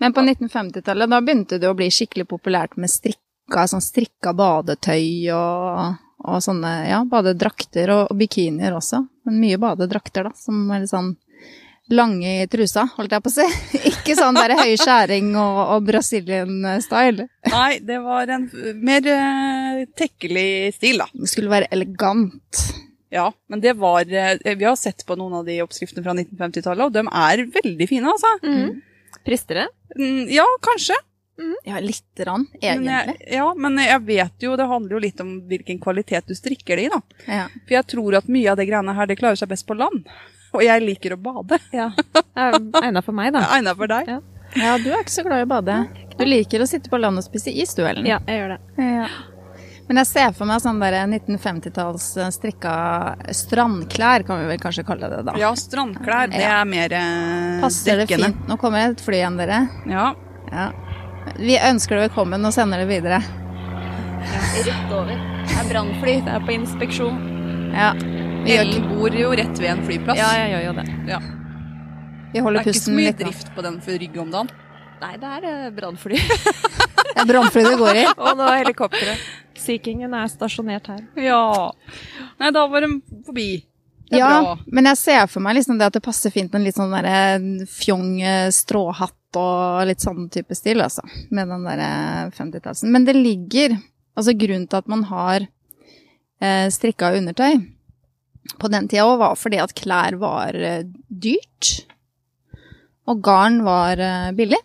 Men 0.00 0.14
på 0.16 0.24
1950-tallet, 0.24 1.10
da 1.12 1.20
begynte 1.20 1.58
det 1.60 1.68
å 1.68 1.76
bli 1.76 1.90
skikkelig 1.92 2.26
populært 2.30 2.76
med 2.80 2.90
strikka, 2.90 3.66
sånn 3.68 3.84
strikka 3.84 4.32
badetøy 4.34 5.30
og, 5.36 5.98
og 6.24 6.42
sånne, 6.42 6.70
ja, 6.88 7.02
badedrakter 7.08 7.92
og, 7.94 8.06
og 8.10 8.20
bikinier 8.20 8.74
også. 8.74 9.04
Men 9.28 9.40
mye 9.44 9.60
badedrakter, 9.60 10.30
da, 10.30 10.34
som 10.34 10.64
er 10.72 10.82
litt 10.82 10.92
sånn 10.92 11.14
lange 11.94 12.34
i 12.42 12.48
trusa, 12.50 12.86
holdt 12.96 13.14
jeg 13.14 13.24
på 13.24 13.30
å 13.30 13.34
si. 13.34 13.46
Ikke 13.92 14.16
sånn 14.18 14.38
der 14.38 14.54
høy 14.58 14.74
skjæring 14.80 15.32
og, 15.38 15.60
og 15.76 15.88
Brazilian-style. 15.88 17.26
Nei, 17.50 17.72
det 17.86 17.98
var 18.04 18.30
en 18.36 18.46
mer 18.82 19.10
uh, 19.10 19.82
tekkelig 19.98 20.76
stil, 20.78 21.02
da. 21.02 21.10
Det 21.14 21.30
skulle 21.32 21.52
være 21.52 21.70
elegant. 21.74 22.64
Ja, 23.10 23.26
men 23.50 23.62
det 23.62 23.72
var 23.80 24.06
uh, 24.06 24.34
Vi 24.46 24.66
har 24.68 24.78
sett 24.78 25.02
på 25.06 25.16
noen 25.18 25.40
av 25.40 25.46
de 25.48 25.58
oppskriftene 25.64 26.04
fra 26.06 26.14
1950-tallet, 26.16 26.86
og 26.86 26.94
de 26.94 27.06
er 27.06 27.46
veldig 27.60 27.90
fine, 27.90 28.16
altså. 28.16 28.34
Frister 29.26 29.64
det? 29.64 29.68
Mm, 29.98 30.26
ja, 30.32 30.46
kanskje. 30.64 30.96
Ja, 31.64 31.80
lite 31.80 32.24
grann, 32.24 32.46
Men 32.52 32.62
egentlig. 32.62 33.16
jeg, 33.20 33.38
ja, 33.38 33.46
men 33.56 33.78
jeg 33.80 34.02
vet 34.04 34.44
jo, 34.44 34.56
det 34.60 34.66
handler 34.68 34.96
jo 34.96 35.00
litt 35.00 35.20
om 35.22 35.30
hvilken 35.48 35.78
kvalitet 35.80 36.28
du 36.28 36.34
strikker 36.36 36.76
det 36.76 36.84
i, 36.84 36.90
da. 36.92 37.00
Ja. 37.26 37.46
For 37.64 37.76
jeg 37.78 37.88
tror 37.94 38.18
at 38.18 38.28
mye 38.28 38.52
av 38.52 38.60
det 38.60 38.66
greiene 38.68 38.94
her, 38.96 39.08
det 39.08 39.16
klarer 39.20 39.40
seg 39.40 39.48
best 39.48 39.64
på 39.68 39.76
land. 39.78 40.04
Og 40.56 40.62
jeg 40.64 40.82
liker 40.84 41.16
å 41.16 41.20
bade. 41.20 41.58
Ja. 41.80 41.90
Egna 42.82 43.02
for 43.04 43.14
meg, 43.16 43.32
da. 43.36 43.44
Egna 43.56 43.74
for 43.78 43.90
deg. 43.90 44.08
Ja. 44.10 44.20
ja, 44.58 44.76
du 44.82 44.88
er 44.90 45.02
ikke 45.04 45.14
så 45.14 45.24
glad 45.26 45.42
i 45.42 45.46
å 45.46 45.50
bade. 45.50 45.76
Du 46.18 46.24
liker 46.26 46.62
å 46.64 46.68
sitte 46.68 46.90
på 46.92 46.98
land 47.00 47.20
og 47.20 47.24
spise 47.26 47.52
is, 47.52 47.74
du, 47.76 47.84
Ellen. 47.86 48.08
Ja, 48.08 48.18
jeg 48.26 48.42
gjør 48.42 48.56
det. 48.56 48.60
Ja. 48.84 49.08
Men 49.90 49.98
jeg 50.04 50.06
ser 50.06 50.34
for 50.38 50.46
meg 50.46 50.60
sånn 50.62 50.78
der 50.78 50.94
1950-talls 51.02 52.04
strikka 52.36 52.74
strandklær, 53.34 54.22
kan 54.28 54.38
vi 54.38 54.50
vel 54.52 54.60
kanskje 54.62 54.84
kalle 54.86 55.08
det 55.10 55.24
da. 55.26 55.34
Ja, 55.40 55.50
strandklær, 55.58 56.30
det 56.30 56.44
er 56.46 56.68
mer 56.70 56.94
eh, 56.94 57.56
Passer 57.64 57.98
det 57.98 58.06
fint? 58.12 58.44
Nå 58.46 58.54
kommer 58.62 58.92
et 58.92 59.02
fly 59.02 59.18
igjen, 59.18 59.40
dere. 59.40 59.64
Ja. 59.90 60.12
Ja. 60.52 60.68
Vi 61.40 61.58
ønsker 61.58 61.98
deg 61.98 62.08
velkommen 62.08 62.46
og 62.46 62.54
sender 62.54 62.84
det 62.84 62.86
videre. 62.90 63.18
Rett 64.62 64.94
over. 64.94 65.18
Det 65.50 65.58
er 65.58 65.68
brannfly. 65.72 66.16
Det 66.22 66.38
er 66.38 66.46
på 66.46 66.54
inspeksjon. 66.54 67.18
Ja. 67.74 67.92
Vi, 68.00 68.54
gjør, 68.54 68.64
Ellen 68.64 68.88
bor 68.90 69.16
jo 69.20 69.30
rett 69.36 69.60
ved 69.60 69.70
en 69.70 69.84
flyplass. 69.86 70.18
Ja, 70.18 70.30
jeg 70.40 70.52
gjør 70.54 70.64
jo 70.66 70.72
det. 70.80 70.86
Ja. 71.10 71.20
vi 72.32 72.40
Det 72.40 72.42
er 72.42 72.68
ikke 72.70 72.80
så 72.80 72.96
mye 72.96 73.14
drift 73.20 73.54
på 73.54 73.64
den 73.66 73.78
for 73.84 74.00
Rygge 74.02 74.22
om 74.22 74.30
dagen. 74.32 74.50
Nei, 75.00 75.14
det 75.20 75.30
er 75.38 75.46
eh, 75.48 75.70
brannfly. 75.74 76.18
Det 77.10 77.24
er 77.24 77.26
brannfly 77.26 77.62
det 77.66 77.78
går 77.80 77.96
i. 77.98 78.02
Og 78.22 78.36
nå 78.38 78.46
helikopteret. 78.54 79.22
Sea 79.58 79.80
Kingen 79.82 80.12
er 80.14 80.28
stasjonert 80.30 80.86
her. 80.92 81.00
Ja. 81.18 81.40
Nei, 82.40 82.50
da 82.54 82.62
var 82.70 82.84
de 82.86 82.90
forbi. 83.26 83.48
Det 84.10 84.18
er 84.18 84.22
Ja, 84.22 84.28
bra. 84.44 84.52
men 84.66 84.88
jeg 84.90 84.98
ser 85.00 85.26
for 85.30 85.42
meg 85.42 85.56
liksom 85.58 85.78
det 85.80 85.88
at 85.90 85.96
det 85.98 86.02
passer 86.04 86.32
fint 86.34 86.52
med 86.52 86.60
en 86.60 86.68
litt 86.68 86.78
sånn 86.78 86.94
derre 86.94 87.66
fjong 87.70 88.20
eh, 88.22 88.48
stråhatt 88.54 89.38
og 89.40 89.84
litt 89.90 90.02
sånn 90.02 90.28
type 90.32 90.54
stil, 90.58 90.80
altså. 90.82 91.02
Med 91.34 91.50
den 91.50 91.66
derre 91.66 91.90
50-tallsen. 92.36 92.90
Men 92.94 93.06
det 93.08 93.16
ligger 93.18 93.78
Altså 94.18 94.32
grunnen 94.36 94.66
til 94.68 94.76
at 94.80 94.88
man 94.90 95.04
har 95.06 95.44
eh, 95.44 95.48
strikka 96.72 97.12
undertøy, 97.18 97.58
på 98.58 98.70
den 98.72 98.88
tida 98.88 99.04
òg, 99.04 99.18
var 99.20 99.36
fordi 99.36 99.58
at 99.60 99.74
klær 99.76 100.16
var 100.20 100.54
eh, 100.56 100.82
dyrt. 101.08 101.86
Og 103.10 103.20
garn 103.24 103.62
var 103.66 103.98
eh, 104.00 104.30
billig. 104.36 104.58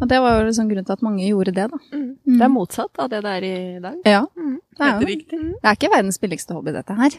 Og 0.00 0.06
det 0.10 0.18
var 0.22 0.36
jo 0.38 0.46
liksom 0.46 0.68
grunnen 0.70 0.86
til 0.86 0.94
at 0.94 1.02
mange 1.02 1.26
gjorde 1.26 1.52
det, 1.56 1.64
da. 1.72 1.78
Mm. 1.92 2.04
Mm. 2.26 2.36
Det 2.38 2.44
er 2.46 2.52
motsatt 2.54 3.00
av 3.02 3.08
det 3.10 3.22
det 3.24 3.32
er 3.38 3.46
i 3.48 3.56
dag. 3.82 3.96
Ja, 4.06 4.20
Mm. 4.36 4.60
det 4.78 4.86
er, 4.86 5.00
jo, 5.00 5.06
riktig. 5.08 5.38
det 5.62 5.66
er 5.66 5.74
ikke 5.78 5.90
verdens 5.90 6.18
billigste 6.22 6.54
hobby, 6.54 6.70
dette 6.72 6.94
her. 6.94 7.16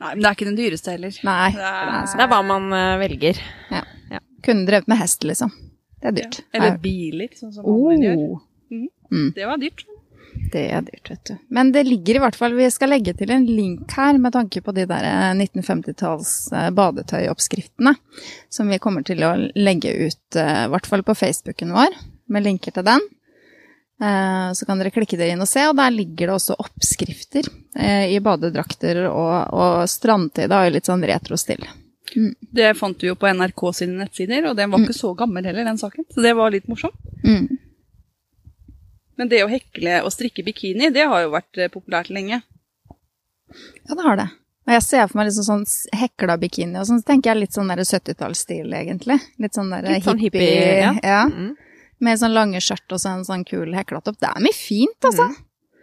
Nei, 0.00 0.12
men 0.14 0.22
det 0.22 0.28
er 0.30 0.36
ikke 0.36 0.46
den 0.48 0.56
dyreste 0.60 0.92
heller. 0.94 1.16
Nei. 1.26 1.50
Det 1.50 1.60
er- 1.60 1.90
det 2.06 2.14
er 2.14 2.22
er 2.24 2.28
hva 2.30 2.42
man 2.46 2.72
eh, 2.72 2.98
velger. 3.02 3.40
Kunne 4.42 4.64
drevet 4.66 4.86
med 4.88 4.96
hest, 4.98 5.22
liksom. 5.24 5.50
Det 6.00 6.08
er 6.08 6.12
dyrt. 6.16 6.40
Eller 6.54 6.78
biler, 6.78 7.28
sånn 7.36 7.52
som 7.52 7.66
andre 7.66 7.98
gjør. 8.06 8.40
Mm. 9.10 9.34
Det 9.34 9.46
var 9.46 9.58
dyrt. 9.60 9.82
Det 10.52 10.62
er 10.72 10.82
dyrt, 10.86 11.10
vet 11.10 11.24
du. 11.30 11.34
Men 11.54 11.70
det 11.74 11.82
ligger 11.86 12.16
i 12.18 12.22
hvert 12.22 12.36
fall 12.38 12.54
Vi 12.58 12.66
skal 12.70 12.90
legge 12.92 13.14
til 13.18 13.30
en 13.34 13.46
link 13.46 13.90
her 13.96 14.18
med 14.18 14.32
tanke 14.34 14.62
på 14.64 14.74
de 14.76 14.84
der 14.90 15.06
eh, 15.06 15.30
1950-talls 15.38 16.32
eh, 16.56 16.68
badetøyoppskriftene. 16.76 17.94
Som 18.50 18.68
vi 18.72 18.78
kommer 18.82 19.02
til 19.06 19.22
å 19.26 19.34
legge 19.56 19.92
ut, 20.06 20.36
eh, 20.38 20.64
i 20.66 20.70
hvert 20.72 20.86
fall 20.90 21.02
på 21.06 21.16
Facebooken 21.18 21.72
vår, 21.76 21.96
med 22.30 22.46
linker 22.46 22.74
til 22.76 22.86
den. 22.86 23.00
Eh, 24.02 24.52
Så 24.56 24.66
kan 24.66 24.78
dere 24.80 24.90
klikke 24.94 25.18
dere 25.20 25.34
inn 25.36 25.44
og 25.44 25.48
se, 25.50 25.66
og 25.68 25.76
der 25.78 25.90
ligger 25.94 26.30
det 26.30 26.36
også 26.38 26.56
oppskrifter 26.62 27.46
eh, 27.76 28.08
i 28.14 28.18
badedrakter 28.24 29.04
og, 29.10 29.36
og 29.52 29.84
strandtøy. 29.90 30.46
Da, 30.50 30.64
i 30.66 30.74
litt 30.74 30.88
sånn 30.88 31.04
retro-stil. 31.04 31.66
Det 32.10 32.72
fant 32.78 32.98
du 32.98 33.06
jo 33.06 33.14
på 33.14 33.28
NRK 33.30 33.60
sine 33.76 34.00
nettsider, 34.00 34.48
og 34.50 34.56
den 34.58 34.70
var 34.72 34.80
ikke 34.82 34.96
så 34.98 35.12
gammel 35.14 35.44
heller, 35.46 35.68
den 35.68 35.78
saken. 35.78 36.08
Så 36.10 36.24
det 36.24 36.32
var 36.34 36.50
litt 36.50 36.66
morsomt. 36.66 36.96
Mm. 37.22 37.44
Men 39.20 39.28
det 39.28 39.42
å 39.44 39.50
hekle 39.52 39.98
og 40.00 40.14
strikke 40.14 40.40
bikini, 40.46 40.88
det 40.94 41.04
har 41.10 41.26
jo 41.26 41.34
vært 41.34 41.58
eh, 41.60 41.68
populært 41.68 42.08
lenge. 42.08 42.40
Ja, 43.50 43.92
det 43.92 44.04
har 44.06 44.16
det. 44.16 44.30
Og 44.64 44.72
jeg 44.72 44.84
ser 44.86 45.08
for 45.10 45.18
meg 45.18 45.28
liksom 45.28 45.44
sånn 45.44 45.64
hekla 46.00 46.38
bikini, 46.40 46.78
og 46.80 46.86
sånn, 46.88 47.02
så 47.02 47.10
tenker 47.10 47.32
jeg 47.34 47.42
litt 47.42 47.56
sånn 47.56 47.68
der 47.68 47.82
70-tallsstil, 47.84 48.72
egentlig. 48.78 49.18
Litt 49.42 49.58
sånn 49.58 49.72
der 49.74 49.88
Litt 49.90 50.08
sånn 50.08 50.22
hippie. 50.22 50.46
hippie, 50.46 50.72
ja. 50.78 50.94
ja. 51.04 51.22
Mm. 51.28 51.52
Med 52.00 52.20
sånn 52.22 52.32
lange 52.32 52.62
skjørt 52.64 52.96
og 52.96 53.02
så 53.02 53.12
en 53.12 53.26
sånn 53.28 53.44
kul 53.44 53.74
heklatopp. 53.76 54.16
Det 54.22 54.30
er 54.30 54.44
mye 54.46 54.56
fint, 54.56 54.96
altså. 55.04 55.28
Mm. 55.28 55.82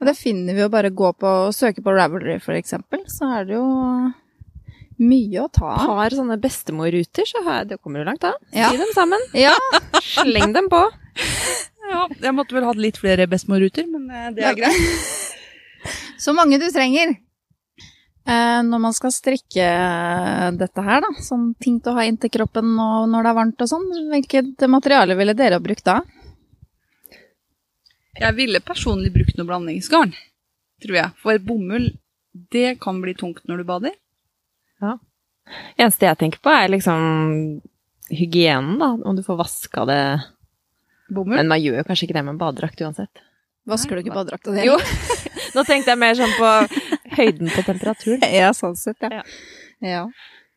Og 0.00 0.08
det 0.08 0.16
finner 0.16 0.56
vi 0.56 0.64
jo 0.64 0.68
bare 0.72 0.92
gå 0.96 1.12
på 1.16 1.32
og 1.46 1.54
søke 1.56 1.84
på 1.84 1.96
Ravelry, 1.96 2.36
for 2.44 2.56
eksempel. 2.60 3.06
Så 3.08 3.28
er 3.38 3.48
det 3.48 3.56
jo 3.56 3.64
mye 5.00 5.46
å 5.46 5.48
ta 5.48 5.72
av. 5.78 5.96
Har 5.96 6.12
sånne 6.16 6.36
bestemorruter, 6.40 7.28
så 7.28 7.40
det 7.68 7.80
kommer 7.80 8.02
jo 8.02 8.10
langt 8.10 8.24
da. 8.24 8.34
Ja. 8.52 8.68
Si 8.68 8.80
dem 8.80 8.92
sammen. 8.96 9.28
Ja, 9.36 9.56
Sleng 10.12 10.52
dem 10.56 10.68
på. 10.72 10.84
Ja, 11.90 12.04
jeg 12.22 12.36
måtte 12.36 12.54
vel 12.54 12.68
hatt 12.68 12.78
litt 12.80 13.00
flere 13.00 13.26
bestemorruter, 13.30 13.88
men 13.90 14.06
eh, 14.14 14.30
det 14.36 14.46
er 14.46 14.56
greit. 14.58 15.10
så 16.24 16.34
mange 16.36 16.60
du 16.62 16.68
trenger. 16.70 17.16
Eh, 18.30 18.60
når 18.62 18.82
man 18.84 18.94
skal 18.94 19.12
strikke 19.14 19.66
dette 20.60 20.86
her, 20.86 21.02
da, 21.02 21.10
sånn 21.24 21.50
ting 21.58 21.80
til 21.80 21.92
å 21.92 21.98
ha 21.98 22.06
inntil 22.06 22.32
kroppen 22.34 22.76
og 22.78 23.08
når 23.10 23.26
det 23.26 23.32
er 23.32 23.38
varmt 23.40 23.64
og 23.64 23.70
sånn, 23.72 23.88
hvilket 24.12 24.66
materiale 24.70 25.16
ville 25.18 25.34
dere 25.34 25.58
ha 25.58 25.64
brukt 25.64 25.86
da? 25.88 25.98
Jeg 28.20 28.36
ville 28.36 28.60
personlig 28.62 29.12
brukt 29.14 29.38
noe 29.38 29.48
blandingsgarn, 29.48 30.12
tror 30.84 30.98
jeg. 30.98 31.14
For 31.22 31.42
bomull, 31.42 31.88
det 32.52 32.76
kan 32.82 33.00
bli 33.02 33.14
tungt 33.18 33.46
når 33.48 33.62
du 33.62 33.68
bader. 33.68 33.94
Ja. 34.82 34.98
Eneste 35.78 36.06
jeg 36.06 36.18
tenker 36.20 36.42
på, 36.44 36.52
er 36.52 36.70
liksom 36.70 37.00
hygienen, 38.10 38.76
da. 38.82 38.92
Om 38.92 39.16
du 39.16 39.24
får 39.24 39.38
vaska 39.40 39.86
det. 39.88 40.02
Bomull? 41.10 41.36
Men 41.36 41.48
man 41.50 41.60
gjør 41.62 41.80
jo 41.80 41.84
kanskje 41.88 42.06
ikke 42.08 42.16
det 42.18 42.24
med 42.26 42.34
en 42.36 42.40
badedrakt 42.40 42.80
uansett. 42.86 43.22
Vasker 43.68 43.96
du 43.98 44.02
ikke 44.04 44.14
badedrakta 44.14 44.54
di? 44.54 44.64
Jo. 44.66 44.76
Nå 45.56 45.64
tenkte 45.68 45.92
jeg 45.92 46.00
mer 46.00 46.14
sånn 46.18 46.32
på 46.38 46.50
høyden 47.18 47.50
på 47.54 47.64
temperaturen. 47.66 48.22
Ja, 48.40 48.52
sånn 48.56 48.76
sett, 48.78 49.00
ja. 49.02 49.20
Ja. 49.20 49.24
ja. 49.84 50.04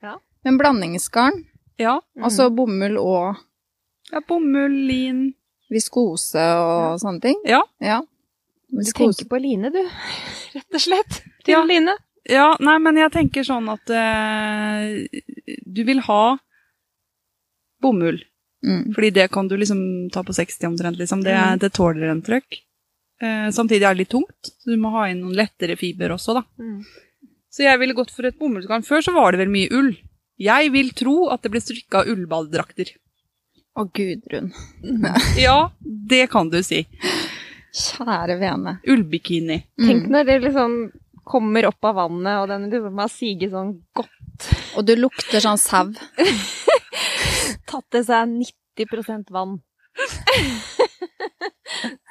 Ja. 0.03 0.15
Men 0.45 0.57
blandingsgarn, 0.61 1.43
Ja. 1.81 1.97
altså 2.21 2.49
bomull 2.53 2.97
og 3.01 3.39
ja, 4.11 4.19
bomull, 4.27 4.73
lin 4.87 5.21
viskose 5.73 6.41
og 6.59 6.99
sånne 7.01 7.23
ting? 7.23 7.39
Ja. 7.49 7.63
Ja. 7.81 8.01
Du 8.73 8.83
tenker 8.93 9.25
på 9.29 9.39
line, 9.41 9.71
du. 9.73 9.79
Rett 10.55 10.77
og 10.77 10.81
slett. 10.83 11.21
Til 11.45 11.55
Ja. 11.57 11.63
line. 11.65 11.95
Ja, 12.29 12.53
nei, 12.63 12.77
men 12.79 12.95
jeg 13.01 13.11
tenker 13.11 13.43
sånn 13.43 13.65
at 13.73 13.89
uh, 13.91 14.93
du 15.67 15.81
vil 15.83 15.99
ha 16.05 16.37
bomull. 17.83 18.21
Mm. 18.63 18.93
Fordi 18.95 19.09
det 19.11 19.27
kan 19.31 19.47
du 19.51 19.57
liksom 19.59 19.81
ta 20.13 20.23
på 20.23 20.33
60 20.35 20.67
omtrent, 20.71 20.97
liksom. 20.99 21.23
Det, 21.23 21.35
mm. 21.35 21.59
det 21.59 21.73
tåler 21.75 22.07
en 22.13 22.21
trøkk. 22.23 22.61
Eh, 23.23 23.49
samtidig 23.55 23.83
er 23.83 23.95
det 23.95 24.03
litt 24.05 24.13
tungt, 24.13 24.51
så 24.59 24.71
du 24.71 24.79
må 24.79 24.91
ha 24.95 25.09
inn 25.11 25.21
noen 25.23 25.35
lettere 25.37 25.75
fiber 25.79 26.15
også, 26.15 26.37
da. 26.39 26.45
Mm. 26.59 26.81
Så 27.53 27.67
jeg 27.67 27.79
ville 27.79 27.95
gått 27.97 28.11
for 28.15 28.25
et 28.25 28.39
bomullsgarn. 28.39 28.85
Før 28.87 29.03
så 29.05 29.13
var 29.13 29.31
det 29.35 29.43
vel 29.43 29.51
mye 29.53 29.69
ull. 29.75 29.91
Jeg 30.41 30.71
vil 30.73 30.89
tro 30.97 31.27
at 31.31 31.43
det 31.45 31.51
ble 31.53 31.61
strikka 31.61 32.01
ullballdrakter. 32.09 32.95
Å, 33.77 33.85
Gudrun. 33.93 34.51
Ja, 35.45 35.71
det 35.83 36.27
kan 36.33 36.49
du 36.53 36.59
si. 36.65 36.83
Kjære 37.73 38.37
vene. 38.41 38.77
Ullbikini. 38.89 39.59
Tenk 39.81 40.05
Mm. 40.07 40.11
når 40.13 40.25
det 40.29 40.39
liksom 40.47 40.75
kommer 41.23 41.65
opp 41.69 41.85
av 41.85 41.95
vannet, 41.95 42.41
og 42.41 42.49
den 42.51 42.69
liksom 42.69 42.99
har 42.99 43.09
siget 43.09 43.53
sånn 43.53 43.71
godt. 43.95 44.49
Og 44.77 44.85
du 44.85 44.95
lukter 44.97 45.41
sånn 45.41 45.61
sau. 45.61 45.93
Tatt 47.69 47.87
til 47.93 48.03
seg 48.07 48.33
90 48.77 49.29
vann. 49.33 49.59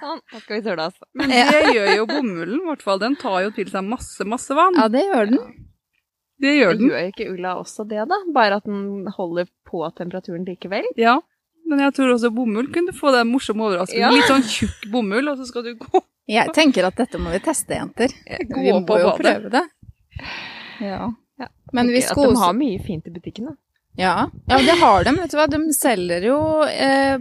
sånn. 0.03 0.21
Nå 0.33 0.41
skal 0.43 0.57
vi 0.59 0.63
søle 0.65 0.87
oss. 0.89 0.97
Men 1.19 1.33
det 1.33 1.75
gjør 1.75 1.91
jo 1.97 2.07
bomullen, 2.11 2.61
i 2.61 2.71
hvert 2.71 2.85
fall. 2.85 3.01
Den 3.03 3.17
tar 3.21 3.43
jo 3.47 3.53
til 3.57 3.71
seg 3.73 3.87
masse, 3.87 4.27
masse 4.29 4.57
vann. 4.57 4.79
Ja, 4.79 4.89
det 4.93 5.05
gjør 5.09 5.33
den. 5.33 5.43
Det 6.43 6.55
gjør 6.57 6.79
den. 6.79 6.89
Gjør 6.91 7.11
ikke 7.13 7.29
ulla 7.31 7.57
også 7.61 7.87
det, 7.89 8.03
da? 8.11 8.19
Bare 8.35 8.59
at 8.59 8.67
den 8.67 9.07
holder 9.15 9.47
på 9.69 9.85
temperaturen 9.99 10.47
likevel? 10.49 10.89
Ja. 10.99 11.21
Men 11.71 11.85
jeg 11.85 11.95
tror 11.97 12.17
også 12.17 12.33
bomull 12.35 12.67
kunne 12.75 12.95
få 12.97 13.13
den 13.15 13.31
morsomme 13.31 13.69
overraskelsen. 13.69 14.03
Ja. 14.03 14.11
Litt 14.13 14.29
sånn 14.29 14.43
tjukk 14.45 14.89
bomull, 14.93 15.31
og 15.31 15.39
så 15.39 15.47
skal 15.49 15.69
du 15.69 15.77
gå 15.79 16.03
Jeg 16.31 16.51
tenker 16.57 16.89
at 16.89 16.99
dette 16.99 17.21
må 17.23 17.31
vi 17.33 17.41
teste, 17.45 17.77
jenter. 17.79 18.13
Gå 18.51 18.65
Vi 18.65 18.75
må 18.75 18.83
på 18.89 18.99
jo 18.99 19.13
badet. 19.13 19.23
prøve 19.23 19.53
det. 19.55 19.65
Ja. 20.83 21.07
Ja. 21.41 21.49
Men 21.73 21.89
Tenker 21.93 22.11
At 22.13 22.19
de 22.27 22.41
har 22.43 22.57
mye 22.59 22.83
fint 22.83 23.07
i 23.07 23.15
butikken, 23.15 23.53
da. 23.53 23.57
Ja, 24.01 24.31
ja 24.49 24.57
det 24.65 24.75
har 24.81 25.05
de. 25.05 25.13
Vet 25.21 25.31
du 25.31 25.37
hva? 25.37 25.47
De 25.53 25.59
selger 25.77 26.25
jo 26.25 26.37
eh, 26.65 27.19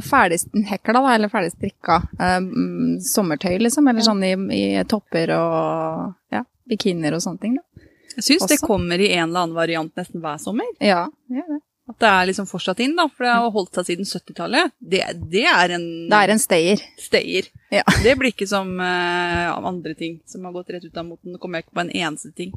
ferdighekla, 0.00 1.00
da, 1.02 1.14
eller 1.14 1.28
ferdigstrikka 1.32 1.98
eh, 2.18 2.38
mm, 2.40 3.00
sommertøy, 3.04 3.58
liksom. 3.60 3.88
Eller 3.90 4.00
Ja. 4.00 4.08
sånn 4.10 4.24
i, 4.24 4.32
i 4.56 4.84
topper 4.88 5.32
og 5.36 6.14
ja, 6.32 6.44
bikinier 6.68 7.14
og 7.18 7.22
sånne 7.24 7.42
ting. 7.44 7.58
Da. 7.60 7.86
Jeg 8.16 8.24
syns 8.30 8.48
det 8.48 8.60
kommer 8.64 8.98
i 8.98 9.10
en 9.12 9.28
eller 9.28 9.44
annen 9.44 9.56
variant 9.58 9.92
nesten 10.00 10.22
hver 10.24 10.38
sommer. 10.40 10.68
Ja, 10.80 11.04
det 11.28 11.42
er 11.44 11.50
det. 11.56 11.62
At 11.86 12.00
det 12.02 12.08
er 12.10 12.24
liksom 12.26 12.46
fortsatt 12.50 12.80
inn, 12.82 12.96
da. 12.98 13.04
For 13.14 13.22
det 13.28 13.34
har 13.36 13.52
holdt 13.54 13.76
seg 13.78 13.84
siden 13.92 14.08
70-tallet. 14.08 14.72
Det, 14.80 15.04
det 15.30 15.44
er 15.46 15.76
en 15.76 15.84
Det 16.10 16.18
er 16.18 16.32
en 16.34 16.40
stayer. 16.42 16.80
stayer. 16.98 17.46
Ja. 17.70 17.84
Det 18.02 18.16
blir 18.18 18.32
ikke 18.32 18.48
som 18.50 18.72
eh, 18.80 19.52
andre 19.54 19.92
ting 19.94 20.16
som 20.26 20.48
har 20.48 20.56
gått 20.56 20.72
rett 20.74 20.88
ut 20.88 20.96
av 20.98 21.06
moten. 21.06 21.36
Det 21.36 21.38
kommer 21.44 21.60
jeg 21.60 21.68
ikke 21.68 21.76
på 21.78 21.84
en 21.84 21.92
eneste 21.94 22.32
ting. 22.34 22.56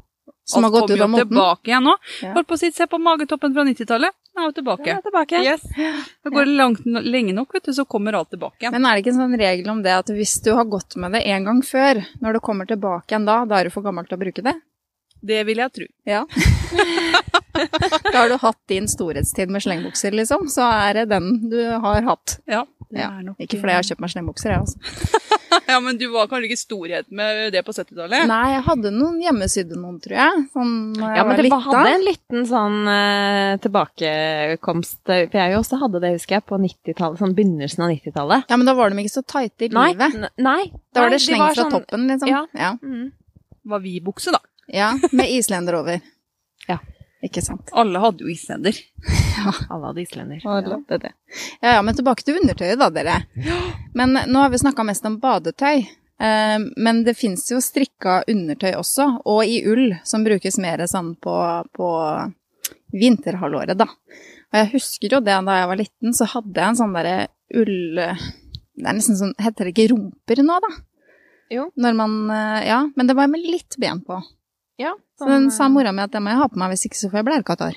Som 0.50 0.66
har 0.66 0.72
gått 0.74 0.90
ut 0.90 0.96
kommer 0.96 1.04
av 1.04 1.08
jo 1.08 1.12
moten. 1.14 1.28
tilbake 1.28 1.70
igjen 1.72 1.86
nå. 1.86 1.96
Ja. 2.22 2.32
Holdt 2.36 2.48
på 2.50 2.56
å 2.58 2.60
si, 2.60 2.72
Se 2.74 2.86
på 2.90 2.98
magetoppen 3.02 3.54
fra 3.54 3.64
90-tallet. 3.68 4.16
Den 4.30 4.42
er 4.42 4.48
jo 4.48 4.54
tilbake. 4.60 4.88
Ja, 4.88 5.00
tilbake. 5.04 5.42
Yes. 5.44 5.62
Det 6.24 6.32
går 6.34 6.50
langt, 6.58 6.86
lenge 6.86 7.34
nok, 7.36 7.54
vet 7.54 7.70
du, 7.70 7.74
så 7.74 7.84
kommer 7.84 8.18
alt 8.18 8.30
tilbake 8.30 8.62
igjen. 8.64 8.74
Men 8.76 8.86
er 8.86 8.96
det 8.96 9.04
ikke 9.04 9.14
en 9.16 9.22
sånn 9.24 9.38
regel 9.40 9.70
om 9.72 9.82
det 9.84 9.94
at 9.96 10.10
hvis 10.14 10.36
du 10.44 10.52
har 10.54 10.68
gått 10.70 10.96
med 11.00 11.16
det 11.16 11.24
en 11.34 11.48
gang 11.50 11.62
før, 11.66 12.02
når 12.22 12.38
du 12.38 12.40
kommer 12.44 12.68
tilbake 12.70 13.14
igjen 13.14 13.26
da, 13.28 13.42
da 13.44 13.60
er 13.60 13.68
du 13.68 13.74
for 13.74 13.86
gammel 13.86 14.06
til 14.08 14.18
å 14.18 14.22
bruke 14.22 14.44
det? 14.46 14.56
Det 15.20 15.42
vil 15.44 15.60
jeg 15.60 15.72
tro. 15.76 15.86
Ja. 16.08 16.22
da 18.12 18.16
har 18.22 18.30
du 18.30 18.38
hatt 18.40 18.60
din 18.72 18.86
storhetstid 18.88 19.50
med 19.52 19.62
slengbukser, 19.64 20.14
liksom. 20.16 20.46
Så 20.48 20.64
er 20.64 21.02
det 21.02 21.10
den 21.12 21.50
du 21.52 21.60
har 21.82 22.06
hatt. 22.06 22.38
Ja, 22.48 22.64
det 22.90 23.00
Ja, 23.02 23.10
er 23.18 23.22
nok 23.26 23.38
Ikke 23.42 23.58
fordi 23.60 23.72
jeg 23.74 23.80
har 23.80 23.86
kjøpt 23.90 24.00
meg 24.04 24.10
slembukser, 24.14 24.50
jeg, 24.54 24.60
altså. 24.66 24.78
Ja, 25.70 25.76
men 25.82 25.96
du 25.98 26.04
var 26.12 26.26
kanskje 26.30 26.46
ikke 26.48 26.58
storhet 26.58 27.08
med 27.14 27.52
det 27.54 27.60
på 27.66 27.72
70-tallet? 27.74 28.24
Nei, 28.30 28.52
jeg 28.52 28.62
hadde 28.66 28.90
noen 28.94 29.16
hjemmesydde 29.22 29.76
noen, 29.78 29.96
tror 30.02 30.14
jeg. 30.16 30.42
Sånn 30.54 30.72
jeg 30.98 31.16
Ja, 31.18 31.24
men 31.26 31.36
det 31.38 31.44
lita. 31.46 31.58
hadde 31.66 31.92
en 31.94 32.04
liten 32.06 32.46
sånn 32.50 32.76
uh, 32.90 33.58
tilbakekomst 33.62 35.10
eh, 35.14 35.24
For 35.30 35.38
jeg 35.40 35.58
også 35.58 35.78
hadde 35.82 36.02
det, 36.02 36.12
husker 36.16 36.38
jeg, 36.38 36.46
på 36.50 36.58
90-tallet, 36.62 37.20
sånn 37.22 37.34
begynnelsen 37.38 37.84
av 37.86 37.92
90-tallet. 37.94 38.46
Ja, 38.50 38.58
men 38.60 38.70
da 38.70 38.74
var 38.78 38.90
de 38.94 39.02
ikke 39.04 39.14
så 39.14 39.24
tighte 39.34 39.66
i 39.66 39.70
livet. 39.74 40.16
Nei, 40.18 40.30
nei. 40.42 40.62
Da 40.94 41.04
var 41.04 41.10
det 41.12 41.18
det 41.18 41.22
de 41.22 41.26
sleng 41.28 41.44
fra 41.44 41.58
sånn- 41.64 41.74
toppen, 41.76 42.06
liksom. 42.10 42.30
Ja. 42.30 42.42
Ja. 42.58 42.72
Mm. 42.82 43.10
Var 43.74 43.84
vi 43.86 43.96
bukse, 44.06 44.34
da? 44.34 44.42
ja, 44.70 44.92
med 45.10 45.30
islender 45.34 45.80
over. 45.82 45.98
Ja. 46.70 46.78
Ikke 47.24 47.42
sant. 47.44 47.68
Alle 47.76 48.00
hadde 48.00 48.24
jo 48.24 48.32
islender. 48.32 48.76
Alle 49.72 49.90
hadde 49.90 50.02
islender. 50.02 50.40
Ja. 50.40 50.60
Det 50.64 50.96
er 50.96 51.02
det. 51.02 51.12
Ja, 51.60 51.74
ja, 51.76 51.80
men 51.84 51.96
tilbake 51.96 52.24
til 52.24 52.40
undertøyet 52.40 52.80
da, 52.80 52.88
dere. 52.94 53.18
Men 53.96 54.16
nå 54.16 54.40
har 54.40 54.52
vi 54.52 54.60
snakka 54.62 54.86
mest 54.88 55.04
om 55.08 55.18
badetøy. 55.20 55.84
Eh, 56.20 56.58
men 56.76 57.04
det 57.04 57.16
fins 57.20 57.46
jo 57.52 57.60
strikka 57.64 58.22
undertøy 58.28 58.74
også, 58.76 59.06
og 59.28 59.44
i 59.48 59.62
ull, 59.68 59.94
som 60.04 60.24
brukes 60.24 60.58
mer 60.60 60.84
sånn 60.88 61.14
på, 61.20 61.36
på 61.76 61.88
vinterhalvåret, 62.92 63.78
da. 63.80 63.88
Og 64.50 64.58
jeg 64.58 64.72
husker 64.74 65.16
jo 65.16 65.22
det 65.24 65.38
da 65.46 65.56
jeg 65.60 65.70
var 65.70 65.80
liten, 65.80 66.16
så 66.16 66.26
hadde 66.32 66.56
jeg 66.56 66.72
en 66.72 66.80
sånn 66.82 66.96
derre 66.96 67.16
ull... 67.60 68.00
Det 68.80 68.88
er 68.88 68.96
nesten 68.96 69.18
sånn 69.18 69.32
Heter 69.36 69.66
det 69.66 69.74
ikke 69.74 69.90
rumper 69.92 70.40
nå, 70.40 70.54
da? 70.64 70.68
Jo. 71.52 71.66
Når 71.76 71.96
man 71.98 72.12
eh, 72.32 72.60
Ja, 72.70 72.78
men 72.96 73.08
det 73.10 73.16
var 73.18 73.28
med 73.28 73.44
litt 73.44 73.76
ben 73.80 74.00
på. 74.06 74.20
Ja, 74.80 74.94
Så 75.20 75.26
den 75.28 75.50
sa 75.52 75.68
mora 75.68 75.92
mi 75.92 76.00
at 76.06 76.12
det 76.14 76.22
må 76.24 76.32
jeg 76.32 76.40
ha 76.40 76.46
på 76.48 76.56
meg, 76.60 76.72
hvis 76.72 76.86
ikke 76.88 76.96
så 76.98 77.10
får 77.12 77.20
jeg 77.20 77.26
blærekatarr. 77.28 77.76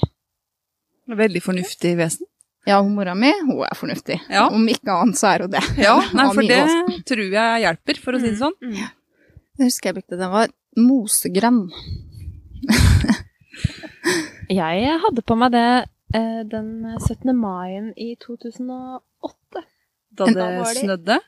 Veldig 1.24 1.42
fornuftig 1.44 1.98
vesen. 2.00 2.30
Ja, 2.66 2.78
hun 2.80 2.94
mora 2.96 3.12
mi, 3.20 3.28
hun 3.44 3.60
er 3.68 3.76
fornuftig. 3.76 4.22
Ja. 4.32 4.46
Om 4.56 4.64
ikke 4.72 4.94
annet, 4.96 5.18
så 5.20 5.34
er 5.34 5.44
hun 5.44 5.52
det. 5.52 5.64
Ja, 5.84 5.98
nei, 6.16 6.28
for 6.32 6.48
det 6.48 6.62
tror 7.10 7.24
jeg 7.28 7.64
hjelper, 7.66 8.00
for 8.06 8.16
å 8.16 8.22
si 8.24 8.30
det 8.32 8.40
sånn. 8.40 8.56
Mm. 8.64 8.78
Jeg 9.60 9.68
husker 9.68 9.92
jeg 9.92 9.98
brukte 10.00 10.18
den 10.22 10.32
var 10.32 10.54
mosegrønn. 10.80 11.66
Jeg 14.54 14.98
hadde 15.02 15.22
på 15.26 15.36
meg 15.40 15.54
det 15.54 15.68
eh, 16.18 16.42
den 16.50 16.72
17. 17.00 17.32
mai 17.38 17.94
i 17.96 18.14
2008. 18.22 19.64
Da 20.14 20.28
det 20.28 20.36
det- 20.36 20.74
snødde. 20.78 21.20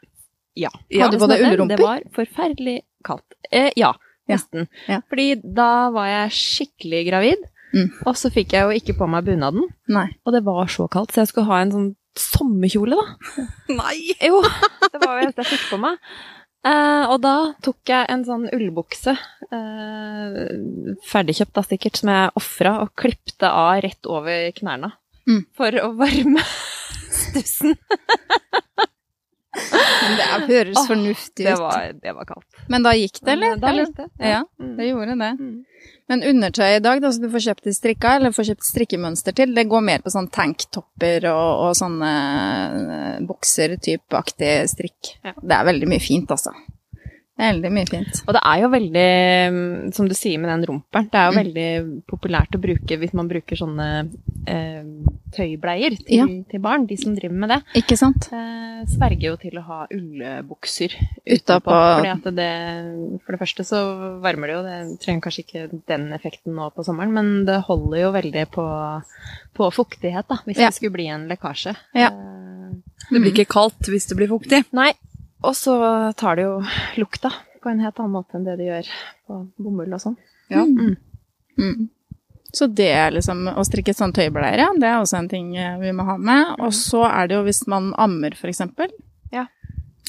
Ja. 0.56 0.70
Ja, 0.90 1.06
Hadde 1.06 1.18
du 1.18 1.24
på 1.24 1.28
deg 1.32 1.42
ullrumper? 1.50 1.76
Det 1.76 1.84
var 1.84 2.04
forferdelig 2.16 2.78
kaldt. 3.04 3.34
Eh, 3.52 3.72
ja, 3.76 3.92
Ja. 3.92 3.94
Nesten. 4.32 4.68
Ja. 4.90 5.02
Fordi 5.10 5.28
da 5.44 5.90
var 5.96 6.08
jeg 6.12 6.32
skikkelig 6.40 7.04
gravid, 7.12 7.52
Mm. 7.76 7.90
og 8.08 8.16
så 8.16 8.30
fikk 8.32 8.54
jeg 8.56 8.64
jo 8.64 8.72
ikke 8.78 8.94
på 9.02 9.08
meg 9.12 9.26
bunaden. 9.28 9.66
Nei. 9.92 10.06
Og 10.24 10.32
det 10.32 10.46
var 10.46 10.70
så 10.72 10.86
kaldt, 10.88 11.12
så 11.12 11.24
jeg 11.26 11.28
skulle 11.34 11.50
ha 11.50 11.58
en 11.60 11.74
sånn 11.74 11.90
sommerkjole, 12.16 12.96
da. 12.96 13.44
Nei! 13.82 14.14
Jo, 14.24 14.40
det 14.94 15.02
var 15.02 15.20
jo 15.20 15.28
det 15.34 15.44
jeg 15.44 15.50
fikk 15.58 15.66
på 15.74 15.80
meg. 15.84 15.98
Uh, 16.66 17.04
og 17.12 17.20
da 17.22 17.34
tok 17.62 17.92
jeg 17.92 18.08
en 18.10 18.24
sånn 18.26 18.46
ullbukse, 18.56 19.12
uh, 19.52 20.96
ferdigkjøpt 21.06 21.54
da 21.60 21.66
sikkert, 21.68 22.00
som 22.00 22.10
jeg 22.14 22.32
ofra 22.40 22.78
og 22.86 22.94
klippte 22.98 23.52
av 23.52 23.82
rett 23.84 24.08
over 24.10 24.48
knærne. 24.56 24.94
Mm. 25.28 25.44
For 25.58 25.76
å 25.84 25.92
varme 26.00 26.42
stussen. 27.26 27.76
Men 29.56 30.18
det 30.20 30.26
høres 30.50 30.78
oh, 30.82 30.88
fornuftig 30.90 31.46
Det 31.48 31.54
ut. 31.56 31.60
var, 31.64 31.94
det 32.04 32.14
var 32.18 32.26
kaldt. 32.30 32.46
Men 32.70 32.84
da 32.86 32.92
gikk 32.98 33.22
det, 33.22 33.32
eller? 33.38 33.56
Eh, 33.56 33.62
Da 33.64 33.72
gikk 33.78 33.96
det. 33.98 34.08
Ja, 34.20 34.44
Mm. 34.60 34.76
det 34.78 34.90
gjorde 34.90 35.16
det. 35.22 35.32
Mm. 35.40 35.56
Men 36.08 36.22
undertøy 36.30 36.76
i 36.76 36.80
dag, 36.86 37.02
da, 37.02 37.10
så 37.10 37.22
du 37.24 37.30
får 37.34 37.44
kjøpt 37.48 37.64
det 37.66 37.74
strikka, 37.76 38.12
eller 38.20 38.32
får 38.36 38.46
kjøpt 38.52 38.68
strikkemønster 38.68 39.34
til, 39.34 39.56
det 39.58 39.64
går 39.72 39.82
mer 39.82 40.04
på 40.06 40.12
sånn 40.14 40.28
tanktopper 40.30 41.26
og, 41.32 41.64
og 41.66 41.72
sånne 41.80 42.12
uh, 42.76 43.26
bokser-type-aktig 43.26 44.54
strikk. 44.70 45.16
Ja. 45.26 45.34
Det 45.42 45.58
er 45.58 45.66
veldig 45.72 45.90
mye 45.90 46.04
fint, 46.04 46.30
altså. 46.32 46.54
Veldig 47.36 47.72
mye 47.76 47.88
fint. 47.90 48.22
Og 48.30 48.32
det 48.38 48.42
er 48.48 48.62
jo 48.62 48.70
veldig, 48.72 49.08
mm, 49.52 49.94
som 49.98 50.08
du 50.08 50.14
sier 50.16 50.40
med 50.40 50.54
den 50.54 50.68
rumperen, 50.70 51.10
det 51.12 51.20
er 51.20 51.26
jo 51.26 51.36
Mm. 51.36 51.42
veldig 51.44 52.04
populært 52.08 52.56
å 52.56 52.62
bruke 52.64 52.98
hvis 53.02 53.14
man 53.18 53.28
bruker 53.28 53.60
sånne 53.60 53.90
eh, 54.48 54.84
tøybleier 55.36 55.96
til, 56.00 56.18
Ja. 56.18 56.26
til 56.52 56.62
barn, 56.64 56.86
de 56.88 56.98
som 56.98 57.16
driver 57.18 57.36
med 57.36 57.50
det. 57.54 57.60
Ikke 57.82 57.98
sant? 58.00 58.30
eh, 58.34 58.84
sverger 58.92 59.28
jo 59.32 59.36
til 59.42 59.58
å 59.60 59.64
ha 59.68 59.80
ullbukser 59.92 60.96
Utapå. 61.26 61.72
Fordi 61.76 62.36
det, 62.36 62.50
for 63.26 63.32
det 63.36 63.40
første 63.42 63.66
så 63.68 63.80
varmer 64.24 64.48
det 64.48 64.56
jo, 64.56 64.64
det 64.66 65.00
trenger 65.04 65.22
kanskje 65.26 65.44
ikke 65.46 65.82
den 65.88 66.08
effekten 66.14 66.56
nå 66.56 66.70
på 66.76 66.84
sommeren, 66.86 67.14
men 67.14 67.46
det 67.48 67.62
holder 67.68 68.02
jo 68.06 68.12
veldig 68.16 68.46
på, 68.56 68.66
på 69.56 69.72
fuktighet, 69.74 70.28
da, 70.30 70.40
hvis 70.46 70.58
Ja. 70.60 70.70
det 70.70 70.76
skulle 70.80 70.96
bli 70.98 71.08
en 71.08 71.28
lekkasje. 71.30 71.76
Ja. 71.96 72.10
Eh, 72.12 72.76
Det 73.12 73.22
blir 73.22 73.32
ikke 73.34 73.50
kaldt 73.52 73.86
hvis 73.92 74.08
det 74.10 74.18
blir 74.18 74.28
fuktig. 74.32 74.64
nei, 74.74 74.94
og 75.44 75.54
så 75.54 75.76
tar 76.18 76.36
det 76.40 76.46
jo 76.48 76.62
lukta 76.98 77.30
på 77.62 77.70
en 77.72 77.80
helt 77.80 77.98
annen 78.00 78.12
måte 78.14 78.36
enn 78.38 78.46
det 78.46 78.58
det 78.58 78.66
gjør 78.70 78.88
på 79.28 79.38
bomull 79.58 79.94
og 79.94 80.02
sånn. 80.02 80.18
Ja. 80.50 80.64
Mm. 80.66 80.96
Mm. 81.58 81.90
Så 82.56 82.70
det 82.72 82.92
er 82.96 83.12
liksom 83.16 83.46
å 83.52 83.64
strikke 83.68 83.94
sånn 83.96 84.14
tøybleier, 84.16 84.64
ja, 84.64 84.70
det 84.80 84.88
er 84.88 85.02
også 85.02 85.20
en 85.20 85.32
ting 85.32 85.54
eh, 85.60 85.76
vi 85.82 85.92
må 85.96 86.06
ha 86.08 86.16
med. 86.18 86.56
Og 86.64 86.72
så 86.76 87.04
er 87.10 87.30
det 87.30 87.38
jo 87.38 87.46
hvis 87.48 87.66
man 87.72 87.92
ammer, 88.02 88.38
for 88.40 88.52
eksempel. 88.52 88.94
Ja. 89.34 89.48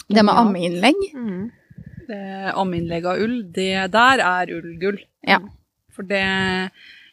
Det 0.07 0.23
med 0.23 0.39
ammeinnlegg. 0.39 1.01
Mm. 1.17 1.41
Ammeinnlegg 2.55 3.09
av 3.11 3.23
ull, 3.25 3.41
det 3.55 3.89
der 3.95 4.23
er 4.23 4.53
ullgull. 4.55 5.01
Ja. 5.27 5.41
For 5.97 6.07
det 6.07 6.23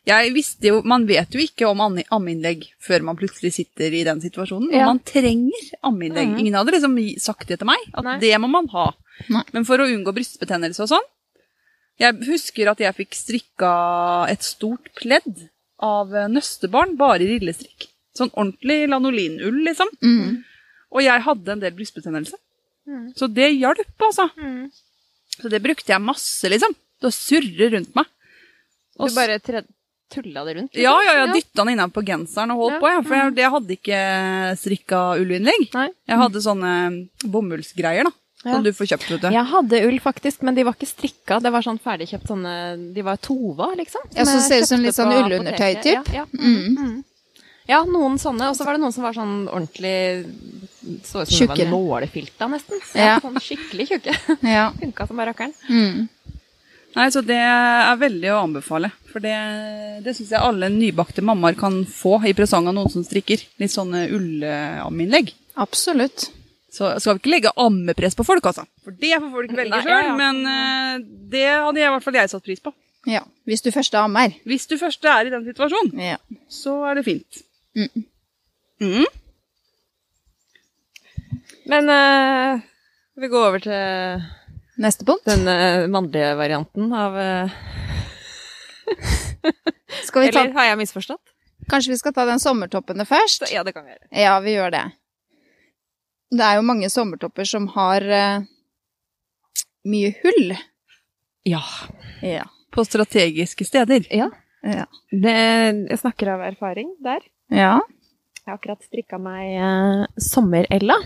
Jeg 0.04 0.34
visste 0.36 0.68
jo 0.68 0.82
Man 0.84 1.06
vet 1.08 1.32
jo 1.32 1.40
ikke 1.40 1.70
om 1.70 1.80
ammeinnlegg 1.80 2.66
før 2.84 3.06
man 3.08 3.16
plutselig 3.16 3.54
sitter 3.56 3.94
i 3.96 4.04
den 4.06 4.22
situasjonen. 4.22 4.70
Ja. 4.70 4.84
Og 4.84 4.94
man 4.94 5.02
trenger 5.08 5.72
ammeinnlegg. 5.82 6.36
Mm. 6.36 6.38
Ingen 6.44 6.60
hadde 6.60 6.76
liksom 6.76 7.00
sagt 7.24 7.48
det 7.50 7.62
til 7.62 7.72
meg, 7.72 7.82
at 7.94 8.06
Nei. 8.06 8.20
det 8.22 8.36
må 8.44 8.52
man 8.52 8.70
ha. 8.76 8.92
Nei. 9.34 9.46
Men 9.56 9.66
for 9.66 9.82
å 9.82 9.88
unngå 9.90 10.14
brystbetennelse 10.14 10.86
og 10.86 10.94
sånn 10.94 11.10
Jeg 12.04 12.20
husker 12.28 12.72
at 12.74 12.82
jeg 12.84 12.96
fikk 12.98 13.16
strikka 13.18 13.74
et 14.32 14.44
stort 14.46 14.90
pledd 15.00 15.46
av 15.84 16.14
eh, 16.16 16.30
nøstebarn, 16.32 16.98
bare 17.00 17.24
i 17.26 17.30
rillestrikk. 17.36 17.88
Sånn 18.18 18.32
ordentlig 18.36 18.84
lanolinull, 18.92 19.62
liksom. 19.66 19.90
Mm. 20.06 20.42
Og 20.94 21.02
jeg 21.02 21.26
hadde 21.26 21.56
en 21.56 21.64
del 21.64 21.74
brystbetennelse. 21.78 22.38
Mm. 22.90 23.06
Så 23.18 23.30
det 23.32 23.50
hjalp, 23.56 23.96
altså. 24.06 24.28
Mm. 24.38 24.68
Så 25.40 25.50
det 25.50 25.62
brukte 25.64 25.90
jeg 25.96 26.04
masse, 26.04 26.52
liksom. 26.52 26.76
Til 27.02 27.10
å 27.10 27.16
surre 27.16 27.72
rundt 27.74 27.96
meg. 27.98 28.12
Og 29.02 29.10
Du 29.10 29.16
bare 29.18 29.40
tulla 30.14 30.44
det 30.46 30.54
rundt? 30.60 30.74
liksom? 30.76 30.84
Ja, 30.84 30.94
ja, 31.02 31.14
jeg 31.24 31.40
dytta 31.40 31.64
den 31.64 31.74
innan 31.74 31.92
på 31.92 32.04
genseren 32.06 32.54
og 32.54 32.60
holdt 32.62 32.76
Ja. 32.76 32.82
på, 32.84 32.92
ja, 32.92 33.02
for 33.02 33.16
jeg, 33.18 33.36
jeg 33.42 33.54
hadde 33.56 33.78
ikke 33.80 34.02
strikka 34.62 35.00
ullinnlegg. 35.18 35.64
Jeg 35.74 36.22
hadde 36.22 36.44
sånne 36.46 36.74
bomullsgreier, 37.26 38.06
da. 38.06 38.14
Ja. 38.44 38.58
Som 38.58 38.64
du 38.66 38.74
får 38.76 38.90
kjøpt, 38.92 39.10
vet 39.14 39.22
du. 39.24 39.28
Jeg 39.32 39.48
hadde 39.54 39.80
ull, 39.88 40.00
faktisk, 40.04 40.42
men 40.44 40.56
de 40.58 40.66
var 40.68 40.76
ikke 40.76 40.90
strikka. 40.90 41.38
Det 41.40 41.52
var 41.54 41.64
sånn 41.64 41.80
ferdigkjøpt 41.80 42.28
sånne 42.28 42.54
De 42.96 43.06
var 43.08 43.16
Tova, 43.24 43.70
liksom. 43.80 44.04
Ja, 44.16 44.26
så 44.28 44.42
ser 44.44 44.60
det 44.60 44.68
ut 44.68 44.72
som 44.74 44.84
litt 44.84 44.98
sånn 44.98 45.14
på 45.14 45.22
ullundertøy, 45.24 45.70
apoteket. 45.78 45.84
typ. 45.84 46.14
Ja, 46.14 46.26
ja. 46.26 46.26
Mm. 46.40 46.76
Mm. 46.78 46.98
ja, 47.72 47.80
noen 47.88 48.18
sånne. 48.20 48.50
Og 48.52 48.58
så 48.60 48.68
var 48.68 48.76
det 48.76 48.84
noen 48.84 48.96
som 48.96 49.08
var 49.08 49.16
sånn 49.16 49.48
ordentlig 49.48 50.26
Så 51.08 51.24
ut 51.24 51.32
som 51.32 51.48
det 51.48 51.64
var 51.64 51.72
nålefilta, 51.72 52.50
nesten. 52.52 52.84
Ja. 53.00 53.16
Sånn 53.24 53.40
skikkelig 53.40 53.88
tjukke. 53.94 54.18
Ja. 54.58 54.68
Funka 54.82 55.08
som 55.08 55.18
bare 55.24 55.32
rakkeren. 55.32 55.56
Mm. 55.72 56.10
Nei, 56.94 57.08
så 57.10 57.24
det 57.26 57.40
er 57.40 57.96
veldig 57.98 58.30
å 58.36 58.44
anbefale. 58.44 58.92
For 59.10 59.24
det, 59.24 59.34
det 60.06 60.14
syns 60.14 60.36
jeg 60.36 60.44
alle 60.44 60.68
nybakte 60.70 61.24
mammaer 61.26 61.56
kan 61.58 61.80
få 61.90 62.20
i 62.28 62.36
presang 62.38 62.68
av 62.70 62.76
noen 62.76 62.92
som 62.92 63.06
strikker. 63.08 63.42
Litt 63.64 63.72
sånne 63.74 64.04
ullammeinnlegg. 64.14 65.32
Absolutt. 65.56 66.28
Så 66.74 66.88
skal 67.00 67.16
vi 67.18 67.22
ikke 67.22 67.30
legge 67.36 67.52
ammepress 67.62 68.16
på 68.18 68.26
folk, 68.26 68.46
altså. 68.50 68.64
For 68.82 68.96
det 68.98 69.12
får 69.22 69.30
folk 69.36 69.52
velge 69.60 69.82
sjøl. 69.86 69.92
ja, 69.94 70.00
ja. 70.08 70.14
Men 70.18 70.40
uh, 70.42 71.04
det 71.30 71.44
hadde 71.52 71.78
jeg, 71.84 71.86
i 71.90 71.94
hvert 71.94 72.06
fall 72.08 72.18
jeg 72.18 72.32
satt 72.32 72.46
pris 72.48 72.64
på. 72.66 72.74
Ja. 73.06 73.20
Hvis 73.46 73.62
du 73.62 73.70
først 73.76 73.94
er 73.94 74.08
ammer. 74.08 74.34
Hvis 74.48 74.66
du 74.72 74.74
først 74.82 75.06
er 75.06 75.28
i 75.28 75.34
den 75.34 75.46
situasjonen, 75.46 76.00
Ja. 76.02 76.18
så 76.50 76.74
er 76.90 76.98
det 76.98 77.04
fint. 77.06 77.44
Mm. 77.78 78.06
Mm. 78.82 79.06
Men 81.70 81.90
uh, 81.94 82.64
vi 83.22 83.30
går 83.32 83.48
over 83.52 83.62
til 83.64 84.24
Neste 84.82 85.06
punkt. 85.06 85.26
den 85.30 85.46
uh, 85.46 85.86
mannlige 85.94 86.34
varianten 86.40 86.90
av 86.98 87.14
Skal 90.08 90.26
vi 90.26 90.32
ta, 90.34 90.40
Eller 90.44 90.58
har 90.58 90.72
jeg 90.72 90.82
misforstått? 90.82 91.22
kanskje 91.70 91.94
vi 91.94 91.98
skal 92.02 92.12
ta 92.18 92.26
den 92.28 92.42
sommertoppene 92.44 93.06
først? 93.08 93.46
Ja, 93.54 93.62
det 93.64 93.72
kan 93.76 93.86
vi 93.86 93.94
gjøre. 93.94 94.08
Ja, 94.20 94.34
vi 94.44 94.52
gjør 94.58 94.74
det. 94.74 94.82
Det 96.34 96.46
er 96.46 96.58
jo 96.58 96.66
mange 96.66 96.90
sommertopper 96.90 97.48
som 97.48 97.68
har 97.76 98.06
uh, 98.10 98.46
mye 99.90 100.14
hull. 100.24 100.56
Ja. 101.48 101.64
Ja. 102.24 102.48
På 102.74 102.86
strategiske 102.88 103.68
steder. 103.68 104.08
ja. 104.12 104.32
Ja. 104.64 104.86
Det, 105.12 105.32
jeg 105.90 106.00
snakker 106.00 106.30
av 106.38 106.46
erfaring 106.48 106.96
der. 107.04 107.20
ja. 107.52 107.82
Jeg 108.44 108.52
har 108.52 108.58
akkurat 108.58 108.84
strikka 108.84 109.18
meg 109.24 109.54
uh, 109.56 110.02
Sommer-Ella. 110.20 110.98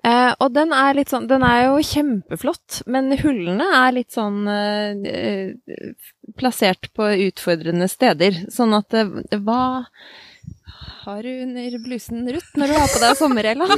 Uh, 0.00 0.32
og 0.40 0.54
den 0.56 0.70
er 0.72 0.94
litt 0.96 1.10
sånn 1.12 1.26
Den 1.28 1.42
er 1.44 1.66
jo 1.66 1.82
kjempeflott, 1.84 2.78
men 2.88 3.12
hullene 3.20 3.66
er 3.76 3.92
litt 3.92 4.16
sånn 4.16 4.48
uh, 4.48 5.52
plassert 6.40 6.88
på 6.96 7.10
utfordrende 7.26 7.90
steder. 7.92 8.40
Sånn 8.48 8.72
at 8.78 8.96
Hva 9.36 9.60
har 11.04 11.22
du 11.22 11.30
under 11.42 11.78
blusen, 11.84 12.24
Ruth, 12.32 12.50
når 12.56 12.72
du 12.72 12.78
har 12.78 12.88
på 12.92 13.02
deg 13.02 13.18
Sommer-Ella? 13.18 13.66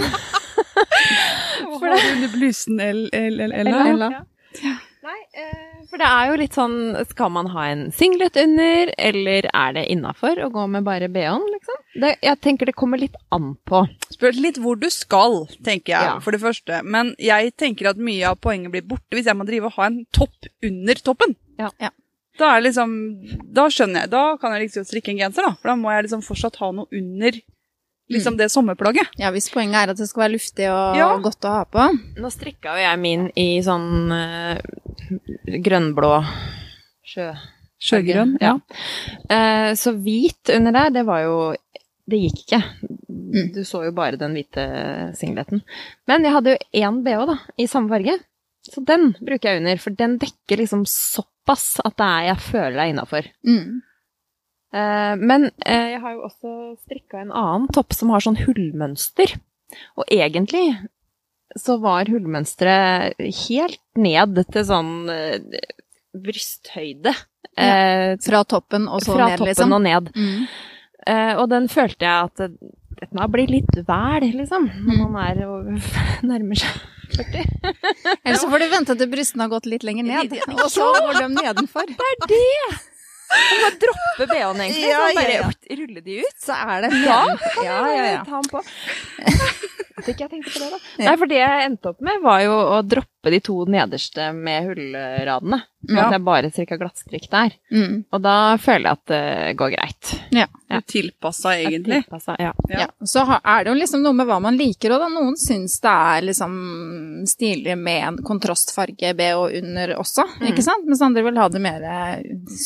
har 1.72 1.82
du 1.82 1.92
er 1.92 2.08
under 2.14 2.32
blusen 2.36 2.80
Ella. 2.82 4.24
Nei, 5.02 5.18
eh, 5.34 5.62
for 5.90 5.98
det 5.98 6.06
er 6.06 6.28
jo 6.30 6.34
litt 6.38 6.54
sånn 6.54 6.74
Skal 7.10 7.30
man 7.34 7.48
ha 7.50 7.64
en 7.72 7.80
singlet 7.96 8.36
under, 8.38 8.92
eller 9.02 9.48
er 9.50 9.72
det 9.74 9.82
innafor 9.90 10.38
å 10.44 10.50
gå 10.54 10.66
med 10.70 10.84
bare 10.86 11.08
bh-en, 11.10 11.42
liksom? 11.56 11.80
Det, 12.04 12.12
jeg 12.22 12.38
tenker 12.44 12.70
det 12.70 12.76
kommer 12.78 13.02
litt 13.02 13.16
an 13.34 13.56
på. 13.68 13.82
Spør 14.14 14.38
litt 14.38 14.60
hvor 14.62 14.78
du 14.78 14.86
skal, 14.94 15.42
tenker 15.66 15.96
jeg, 15.96 16.06
Ja. 16.12 16.18
for 16.22 16.30
det 16.36 16.42
første. 16.44 16.82
Men 16.86 17.16
jeg 17.18 17.56
tenker 17.58 17.90
at 17.90 17.98
mye 17.98 18.30
av 18.30 18.38
poenget 18.44 18.70
blir 18.76 18.86
borte 18.86 19.18
hvis 19.18 19.26
jeg 19.26 19.36
må 19.36 19.48
drive 19.48 19.72
og 19.72 19.76
ha 19.80 19.90
en 19.90 20.04
topp 20.14 20.48
under 20.62 21.02
toppen. 21.02 21.34
Ja. 21.58 21.72
Ja. 21.82 21.90
Da 22.40 22.54
er 22.56 22.62
liksom 22.64 22.92
Da 23.52 23.66
skjønner 23.68 24.04
jeg. 24.06 24.10
Da 24.14 24.22
kan 24.40 24.54
jeg 24.56 24.66
liksom 24.68 24.86
strikke 24.88 25.12
en 25.12 25.18
genser, 25.20 25.44
da. 25.48 25.54
For 25.60 25.72
da 25.72 25.76
må 25.76 25.90
jeg 25.92 26.06
liksom 26.06 26.22
fortsatt 26.24 26.56
ha 26.62 26.70
noe 26.72 26.88
under 26.92 27.40
liksom 28.12 28.36
det 28.36 28.50
sommerplagget. 28.52 29.08
ja, 29.16 29.30
hvis 29.32 29.46
poenget 29.52 29.78
er 29.78 29.90
at 29.92 29.96
det 29.96 30.08
skal 30.08 30.24
være 30.26 30.34
luftig 30.34 30.66
og 30.68 30.96
Ja. 30.98 31.06
godt 31.22 31.46
å 31.48 31.52
ha 31.54 31.64
på. 31.64 31.84
Nå 32.20 32.30
strikka 32.34 32.74
jo 32.76 32.82
jeg 32.84 32.98
min 33.00 33.30
i 33.40 33.46
sånn 33.64 34.12
eh, 34.12 34.60
grønnblå 35.64 36.10
sjø... 37.08 37.30
Sjøgrønn. 37.82 38.36
Ja. 38.38 38.52
Eh, 39.32 39.72
så 39.74 39.90
hvit 39.96 40.52
under 40.54 40.70
der, 40.76 40.90
det 40.94 41.02
var 41.08 41.24
jo 41.24 41.38
Det 42.06 42.18
gikk 42.20 42.42
ikke. 42.44 42.60
Mm. 43.08 43.48
Du 43.54 43.62
så 43.64 43.80
jo 43.86 43.92
bare 43.96 44.18
den 44.20 44.34
hvite 44.36 44.66
singleten. 45.16 45.62
Men 46.10 46.22
jeg 46.26 46.32
hadde 46.34 46.52
jo 46.54 46.82
én 46.82 47.00
bh, 47.06 47.24
da, 47.30 47.36
i 47.58 47.66
samme 47.70 47.88
farge. 47.90 48.18
Så 48.68 48.82
den 48.86 49.12
bruker 49.18 49.48
jeg 49.54 49.62
under, 49.62 49.78
for 49.82 49.90
den 49.96 50.18
dekker 50.22 50.60
liksom 50.60 50.82
såpass 51.42 51.80
at 51.84 51.96
det 51.98 52.06
er, 52.06 52.26
jeg 52.30 52.38
føler 52.38 52.78
er 52.82 52.90
innafor. 52.92 53.26
Mm. 53.46 53.80
Eh, 54.74 55.14
men 55.20 55.50
eh, 55.66 55.88
jeg 55.92 56.00
har 56.00 56.12
jo 56.14 56.22
også 56.28 56.52
strikka 56.84 57.20
en 57.20 57.32
annen 57.32 57.68
topp 57.74 57.92
som 57.92 58.10
har 58.10 58.20
sånn 58.24 58.38
hullmønster. 58.44 59.34
Og 59.98 60.04
egentlig 60.12 60.76
så 61.58 61.78
var 61.82 62.08
hullmønsteret 62.08 63.18
helt 63.48 63.80
ned 64.00 64.38
til 64.52 64.64
sånn 64.64 65.08
eh, 65.10 65.40
brysthøyde. 66.16 67.12
Eh, 67.58 68.14
Fra 68.24 68.44
toppen 68.48 68.86
og 68.88 69.02
så 69.04 69.16
fra 69.16 69.26
ned, 69.32 69.38
toppen 69.42 69.50
liksom. 69.52 69.72
og 69.76 69.82
ned. 69.84 70.12
Mm. 70.16 70.46
Eh, 71.06 71.34
og 71.42 71.48
den 71.50 71.68
følte 71.68 72.06
jeg 72.06 72.30
at 72.30 72.46
dette 73.02 73.28
blir 73.34 73.50
litt 73.50 73.74
vel, 73.88 74.28
liksom. 74.38 74.68
Når 74.86 74.96
Mm. 74.96 75.12
man 75.12 75.22
er 75.26 75.46
og 75.48 75.72
nærmer 76.30 76.54
seg 76.62 76.80
40. 77.16 77.44
Eller 78.24 78.40
så 78.40 78.48
får 78.52 78.64
du 78.64 78.70
vente 78.72 78.96
til 79.00 79.12
brystene 79.12 79.46
har 79.46 79.52
gått 79.52 79.68
litt 79.70 79.86
lenger 79.86 80.08
ned, 80.08 80.38
og 80.56 80.66
så 80.72 80.88
går 80.96 81.20
de 81.20 81.28
nedenfor. 81.36 81.92
Det 81.92 82.10
er 82.14 82.32
det! 82.32 82.80
Du 83.32 83.60
må 83.62 83.68
droppe 83.80 84.26
BH-en, 84.28 84.60
egentlig. 84.60 84.88
Ja, 84.90 85.02
så 85.08 85.16
bare 85.16 85.34
ja, 85.34 85.44
ja. 85.48 85.76
rulle 85.80 86.02
de 86.04 86.16
ut. 86.20 86.38
Så 86.42 86.56
er 86.56 86.84
det 86.84 86.90
ja. 87.00 87.20
Ja, 87.64 87.78
ja, 87.88 88.08
ja. 88.10 88.24
Ta 88.28 88.42
den 88.42 88.50
på. 88.52 88.60
At 90.02 90.08
ikke 90.08 90.24
jeg 90.24 90.32
tenkte 90.32 90.52
på 90.54 90.60
det, 90.62 90.68
da. 90.72 90.78
Nei, 91.04 91.14
for 91.20 91.30
det 91.30 91.38
jeg 91.38 91.64
endte 91.66 91.90
opp 91.92 92.04
med, 92.04 92.20
var 92.24 92.40
jo 92.42 92.54
å 92.58 92.78
droppe 92.84 93.32
de 93.32 93.40
to 93.44 93.56
nederste 93.70 94.30
med 94.36 94.70
hullradene. 94.70 95.60
Sånn 95.84 96.00
at 96.00 96.16
jeg 96.16 96.24
bare 96.26 96.50
strikka 96.52 96.78
glattstrikk 96.80 97.28
der. 97.32 97.56
Mm. 97.74 97.96
Og 98.10 98.24
da 98.24 98.36
føler 98.62 98.88
jeg 98.88 98.98
at 98.98 99.12
det 99.12 99.56
går 99.60 99.74
greit. 99.76 100.14
Ja. 100.34 100.48
Du 100.80 100.86
tilpassa 100.92 101.54
egentlig. 101.58 102.02
Tilpasset, 102.04 102.40
Ja. 102.40 102.52
Ja. 102.68 102.86
Så 103.04 103.24
er 103.28 103.64
det 103.64 103.72
jo 103.72 103.76
liksom 103.78 104.02
noe 104.02 104.16
med 104.16 104.26
hva 104.26 104.40
man 104.42 104.56
liker, 104.56 104.94
og 104.94 105.02
da 105.04 105.08
noen 105.12 105.36
syns 105.40 105.78
det 105.82 105.92
er 105.92 106.26
liksom 106.28 106.54
stilig 107.28 107.76
med 107.78 108.02
en 108.08 108.20
kontrastfarge 108.24 109.14
BH 109.18 109.58
under 109.60 109.94
også, 109.98 110.26
ikke 110.48 110.64
sant? 110.64 110.86
Mens 110.88 111.02
andre 111.04 111.24
vil 111.26 111.40
ha 111.40 111.48
det 111.52 111.62
mer 111.62 111.88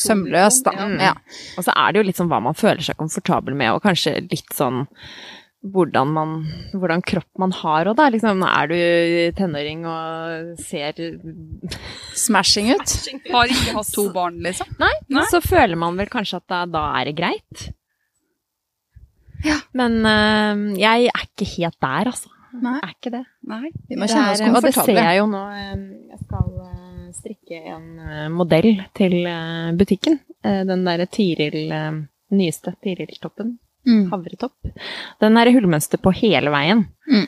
sømløst, 0.03 0.67
da. 0.67 0.75
Mm. 0.77 0.99
Ja. 1.09 1.15
Og 1.57 1.65
så 1.67 1.73
er 1.75 1.91
det 1.91 2.01
jo 2.01 2.07
litt 2.09 2.21
sånn 2.21 2.31
hva 2.31 2.41
man 2.43 2.57
føler 2.57 2.83
seg 2.85 2.99
komfortabel 2.99 3.57
med, 3.57 3.73
og 3.75 3.83
kanskje 3.85 4.19
litt 4.29 4.53
sånn 4.55 4.85
hvordan, 5.73 6.11
man, 6.13 6.33
hvordan 6.77 7.01
kropp 7.03 7.27
man 7.41 7.51
har 7.51 7.89
òg, 7.89 7.97
da. 7.97 8.07
Liksom, 8.13 8.43
er 8.45 8.69
du 8.71 8.77
tenåring 9.37 9.85
og 9.89 10.61
ser 10.63 10.99
Smashing 12.17 12.71
ut. 12.73 12.93
Har 13.33 13.51
ikke 13.51 13.75
hatt 13.75 13.91
to 13.93 14.07
barn, 14.15 14.39
liksom. 14.45 14.69
Nei, 14.81 14.93
Nei. 15.13 15.25
så 15.31 15.41
føler 15.43 15.79
man 15.79 15.97
vel 15.99 16.09
kanskje 16.13 16.41
at 16.41 16.47
da, 16.53 16.63
da 16.69 16.85
er 16.99 17.09
det 17.09 17.17
greit. 17.19 17.67
Men 19.77 19.99
uh, 20.05 20.79
jeg 20.79 21.07
er 21.11 21.23
ikke 21.27 21.45
helt 21.57 21.77
der, 21.83 22.09
altså. 22.13 22.29
Nei, 22.57 22.71
Jeg 22.73 22.87
er 22.87 22.93
ikke 22.95 23.11
det. 23.13 23.23
Nei. 23.45 23.69
vi 23.89 23.95
må 23.99 24.07
Det 24.07 24.13
kjenne 24.15 24.31
oss 24.31 24.39
komfortable. 24.41 24.57
og 24.57 24.63
det 24.63 24.73
ser 24.87 24.97
jeg 25.03 25.17
jo 25.19 25.25
nå. 25.29 25.41
øh, 25.53 25.81
Jeg 26.09 26.19
skal 26.23 26.53
øh, 26.63 27.09
strikke 27.13 27.59
en 27.75 27.87
øh, 27.99 28.31
modell 28.33 28.69
til 28.97 29.15
øh, 29.29 29.77
butikken. 29.77 30.15
Eh, 30.45 30.63
Den 30.65 30.85
derre 30.87 31.05
Tiril 31.05 31.71
øh, 31.71 31.99
nyeste 32.31 32.73
Tiril-toppen. 32.83 33.59
Mm. 33.85 34.07
Havretopp. 34.11 34.55
Den 35.21 35.37
er 35.37 35.47
i 35.47 35.53
hullmønster 35.53 35.97
på 36.01 36.11
hele 36.17 36.49
veien. 36.51 36.87
Mm. 37.07 37.27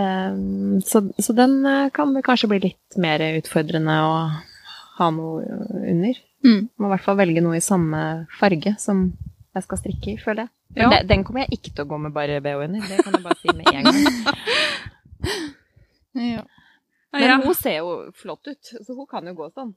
Eh, 0.00 0.80
så, 0.86 1.04
så 1.20 1.36
den 1.36 1.58
kan 1.94 2.14
det 2.16 2.24
kanskje 2.26 2.48
bli 2.54 2.62
litt 2.70 2.96
mer 2.98 3.20
utfordrende 3.36 3.98
å 4.06 4.16
ha 4.98 5.10
noe 5.10 5.44
under. 5.92 6.16
Mm. 6.46 6.68
Må 6.78 6.88
i 6.88 6.94
hvert 6.94 7.04
fall 7.04 7.20
velge 7.20 7.42
noe 7.44 7.58
i 7.60 7.64
samme 7.64 8.00
farge 8.40 8.74
som 8.80 9.10
jeg 9.54 9.64
skal 9.66 9.78
strikke 9.80 10.12
i, 10.12 10.16
føler 10.18 10.44
jeg. 10.46 10.50
Men 10.74 10.82
Ja. 10.84 10.90
det, 10.94 11.08
den 11.08 11.24
kommer 11.24 11.44
jeg 11.44 11.58
ikke 11.58 11.74
til 11.74 11.84
å 11.84 11.88
gå 11.92 11.98
med 12.06 12.12
bare 12.16 12.40
BH 12.42 12.64
under, 12.66 12.80
det 12.88 13.04
kan 13.04 13.12
jeg 13.18 13.22
bare 13.22 13.38
si 13.40 13.48
med 13.54 13.66
en 13.72 13.84
gang. 13.84 13.98
Ja. 16.14 16.42
Men 17.12 17.42
hun 17.42 17.54
ser 17.54 17.76
jo 17.78 18.10
flott 18.14 18.46
ut, 18.50 18.72
så 18.86 18.94
hun 18.96 19.06
kan 19.10 19.26
jo 19.26 19.34
gå 19.38 19.50
sånn. 19.54 19.74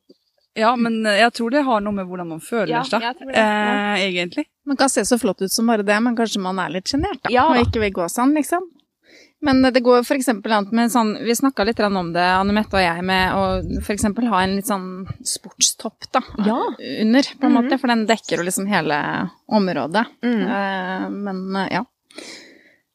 ja, 0.58 0.72
men 0.76 1.06
eh, 1.06 1.20
jeg 1.22 1.34
tror 1.38 1.52
det 1.54 1.62
har 1.68 1.82
noe 1.86 1.94
med 1.94 2.08
hvordan 2.10 2.28
man 2.34 2.40
føler 2.42 2.72
Ja, 2.74 2.82
seg, 2.84 3.04
eh, 3.30 4.02
egentlig. 4.08 4.48
Man 4.66 4.78
kan 4.78 4.90
se 4.90 5.04
så 5.06 5.20
flott 5.22 5.42
ut 5.46 5.52
som 5.54 5.68
bare 5.70 5.86
det, 5.86 6.00
men 6.02 6.16
kanskje 6.18 6.42
man 6.42 6.58
er 6.60 6.70
litt 6.74 6.90
sjenert, 6.90 7.22
da. 7.22 7.30
Ja 7.34 7.44
da. 7.52 7.60
Og 7.60 7.68
ikke 7.68 7.84
vil 7.86 7.94
gå 7.94 8.08
sånn, 8.10 8.34
liksom. 8.38 8.66
Men 9.46 9.62
det 9.62 9.84
går 9.86 10.02
eksempel 10.18 10.52
an 10.52 10.66
med 10.74 10.90
sånn 10.90 11.12
Vi 11.24 11.36
snakka 11.38 11.64
litt 11.68 11.80
om 11.80 12.12
det, 12.14 12.24
Anne 12.26 12.56
Mette 12.58 12.74
og 12.74 12.82
jeg, 12.82 13.04
med 13.06 13.34
å 13.38 13.44
eksempel 13.94 14.26
ha 14.32 14.40
en 14.44 14.56
litt 14.58 14.66
sånn 14.66 15.06
sportstopp, 15.22 16.08
da. 16.12 16.22
Ja. 16.46 16.58
Under, 17.04 17.22
på 17.38 17.46
en 17.46 17.54
Mhm. 17.54 17.58
måte. 17.70 17.78
For 17.80 17.88
den 17.88 18.08
dekker 18.10 18.38
jo 18.42 18.44
liksom 18.48 18.66
hele 18.68 18.98
området. 19.48 20.06
Mm. 20.24 20.42
Eh, 20.48 21.10
men 21.10 21.56
eh, 21.56 21.70
ja. 21.78 21.84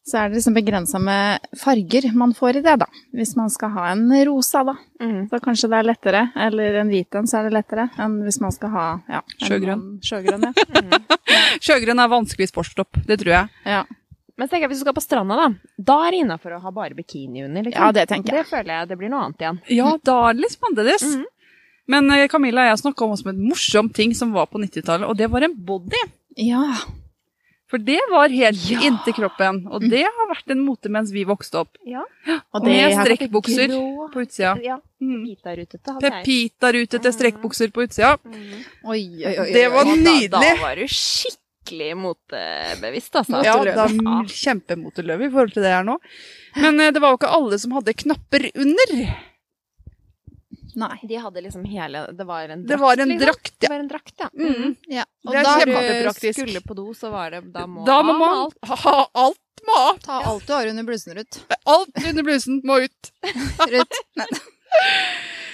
Så 0.04 0.18
er 0.18 0.28
det 0.32 0.40
liksom 0.40 0.54
begrensa 0.56 0.98
med 0.98 1.38
farger 1.56 2.12
man 2.12 2.34
får 2.34 2.56
i 2.58 2.60
det, 2.66 2.74
da. 2.80 2.86
Hvis 3.14 3.36
man 3.38 3.48
skal 3.48 3.70
ha 3.70 3.84
en 3.92 4.10
rosa, 4.26 4.64
da. 4.66 4.74
Mm. 5.00 5.28
Så 5.30 5.38
kanskje 5.40 5.70
det 5.70 5.78
er 5.78 5.86
lettere. 5.86 6.22
Eller 6.34 6.74
en 6.80 6.88
hvit 6.90 7.14
en, 7.14 7.24
så 7.30 7.38
er 7.38 7.44
det 7.48 7.52
lettere. 7.54 7.88
Enn 8.02 8.18
hvis 8.26 8.40
man 8.42 8.50
skal 8.50 8.68
ha 8.74 8.86
ja, 9.08 9.22
Sjøgrønn. 9.46 10.00
Sjøgrønn, 10.02 10.42
ja. 10.50 10.98
Sjøgrønn 11.62 12.02
er 12.02 12.10
vanskelig 12.10 12.50
sportstopp, 12.50 12.98
det 13.06 13.20
tror 13.22 13.30
jeg. 13.38 13.48
ja. 13.64 13.84
Men 14.42 14.48
tenker 14.50 14.64
jeg, 14.66 14.70
hvis 14.72 14.80
du 14.80 14.82
skal 14.88 14.94
på 14.96 15.02
stranda, 15.04 15.36
da, 15.38 15.74
da 15.78 15.96
er 16.02 16.14
det 16.16 16.22
innafor 16.24 16.56
å 16.56 16.64
ha 16.64 16.70
bare 16.74 16.96
bikini 16.98 17.44
under. 17.44 17.62
Liksom. 17.62 17.78
Ja, 17.78 17.90
det 17.94 18.08
tenker 18.10 18.34
jeg. 18.34 18.42
Det 18.42 18.50
føler 18.50 18.72
jeg 18.74 18.88
det 18.90 18.96
blir 18.98 19.12
noe 19.12 19.28
annet 19.28 19.44
igjen. 19.44 19.60
Ja, 19.70 19.92
da 20.02 20.16
er 20.26 20.34
det 20.34 20.42
litt 20.42 20.56
spennende. 20.56 20.96
-hmm. 20.98 21.28
Men 21.86 22.10
eh, 22.10 22.26
Camilla 22.26 22.64
og 22.64 22.72
jeg 22.72 22.80
snakka 22.80 23.04
om 23.04 23.12
oss 23.14 23.24
med 23.24 23.36
en 23.36 23.46
morsom 23.52 23.92
ting 23.94 24.14
som 24.18 24.32
var 24.34 24.46
på 24.50 24.58
90-tallet, 24.58 25.06
og 25.06 25.16
det 25.16 25.28
var 25.30 25.46
en 25.46 25.54
body. 25.54 26.02
Ja. 26.36 26.74
For 27.70 27.78
det 27.78 28.00
var 28.10 28.28
helt 28.28 28.70
Ja. 28.70 28.80
inntil 28.82 29.14
kroppen, 29.14 29.66
og 29.70 29.80
det 29.80 30.02
har 30.02 30.26
vært 30.28 30.50
en 30.50 30.64
mote 30.66 30.90
mens 30.90 31.12
vi 31.12 31.22
vokste 31.24 31.62
opp. 31.62 31.78
Ja. 31.86 32.02
Og 32.52 32.64
Med 32.64 32.72
det 32.72 32.94
har 32.96 33.06
strekkbukser 33.06 33.68
Grå. 33.68 34.08
på 34.12 34.26
utsida. 34.26 34.56
Ja, 34.62 34.80
Pepitarutete. 34.98 35.78
Pepitarutete 35.78 35.92
hadde 35.92 36.10
jeg. 36.10 36.24
Pepita-rutete 36.26 37.12
strekkbukser 37.14 37.70
på 37.70 37.86
utsida. 37.86 38.18
Mm. 38.24 38.64
Oi, 38.84 39.24
oi, 39.24 39.38
oi. 39.38 39.52
Det 39.52 39.70
var 39.72 39.84
nydelig. 39.84 40.30
Da, 40.30 40.40
da 40.40 40.54
var 40.60 40.76
du 40.76 40.84
skikkelig 40.88 41.41
motebevisst, 41.70 43.16
altså. 43.16 43.42
Ja, 43.46 43.56
det 43.64 43.74
er 43.74 44.30
kjempemoteløve 44.30 45.26
i 45.26 45.30
forhold 45.32 45.52
til 45.54 45.62
det 45.62 45.74
her 45.74 45.84
nå. 45.86 45.98
Men 46.60 46.80
eh, 46.80 46.92
det 46.92 47.02
var 47.02 47.14
jo 47.14 47.20
ikke 47.20 47.34
alle 47.36 47.58
som 47.58 47.76
hadde 47.76 47.94
knapper 48.04 48.48
under. 48.54 48.96
Nei. 50.74 50.98
De 51.04 51.18
hadde 51.20 51.42
liksom 51.44 51.64
hele 51.68 52.06
Det 52.16 52.24
var 52.24 52.48
en 52.48 52.62
drakt. 52.64 52.68
Det 52.68 52.78
var 52.80 52.98
en 52.98 53.08
liksom. 53.08 53.26
drakt, 53.26 53.54
Det 53.60 53.68
var 53.68 53.78
en 53.78 53.88
drakt, 53.88 54.14
ja. 54.18 54.28
Mm. 54.32 54.76
Ja. 54.88 55.04
Og 55.26 55.34
da 55.34 55.56
du 55.64 56.32
Skulle 56.32 56.62
på 56.64 56.74
do, 56.74 56.94
så 56.96 57.10
var 57.12 57.30
det 57.30 57.42
Da 57.52 57.66
må, 57.66 57.84
Da 57.84 58.02
må 58.02 58.16
man 58.18 58.38
alt. 58.46 58.56
ha 58.62 58.96
alt 59.12 59.66
må 59.66 59.76
av. 59.90 59.98
Ta 60.02 60.22
alt 60.26 60.46
du 60.46 60.52
har 60.52 60.66
under 60.66 60.82
blusen, 60.82 61.14
Ruth. 61.14 61.44
Alt 61.66 62.00
under 62.08 62.22
blusen 62.22 62.60
må 62.64 62.80
ut. 62.82 63.12
Ruth. 63.74 64.00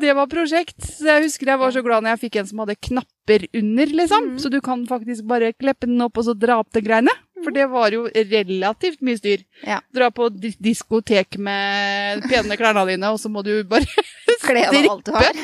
Det 0.00 0.14
var 0.16 0.30
prosjekt. 0.30 0.78
Så 0.80 1.08
jeg 1.10 1.26
husker 1.26 1.52
jeg 1.52 1.60
var 1.60 1.74
så 1.74 1.82
glad 1.84 2.04
når 2.04 2.14
jeg 2.14 2.22
fikk 2.26 2.40
en 2.40 2.48
som 2.48 2.62
hadde 2.64 2.78
knapper 2.88 3.46
under, 3.52 3.92
liksom. 4.00 4.32
Mm. 4.34 4.40
Så 4.40 4.50
du 4.52 4.60
kan 4.64 4.86
faktisk 4.88 5.26
bare 5.28 5.52
kleppe 5.52 5.88
den 5.90 6.00
opp 6.04 6.18
og 6.20 6.26
så 6.28 6.34
dra 6.36 6.58
opp 6.62 6.72
de 6.74 6.82
greiene. 6.84 7.12
For 7.44 7.52
det 7.52 7.66
var 7.68 7.92
jo 7.92 8.06
relativt 8.08 9.02
mye 9.04 9.20
styr. 9.20 9.44
Ja. 9.68 9.82
Dra 9.92 10.08
på 10.14 10.30
di 10.32 10.54
diskotek 10.64 11.36
med 11.36 12.24
pene 12.30 12.56
klærne 12.56 12.86
dine, 12.88 13.12
og 13.12 13.20
så 13.20 13.28
må 13.32 13.44
du 13.44 13.58
bare 13.68 13.84
Kle 14.44 14.64
av 14.66 14.76
alt 14.76 15.06
du 15.06 15.12
har. 15.14 15.36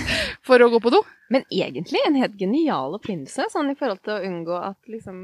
for 0.44 0.60
å 0.60 0.68
gå 0.72 0.80
på 0.82 0.92
do. 0.92 1.00
Men 1.30 1.44
egentlig 1.52 2.00
en 2.06 2.16
helt 2.18 2.36
genial 2.40 2.96
oppfinnelse, 2.96 3.46
sånn 3.52 3.70
i 3.72 3.76
forhold 3.78 4.00
til 4.04 4.16
å 4.16 4.24
unngå 4.26 4.56
at 4.56 4.90
liksom 4.90 5.20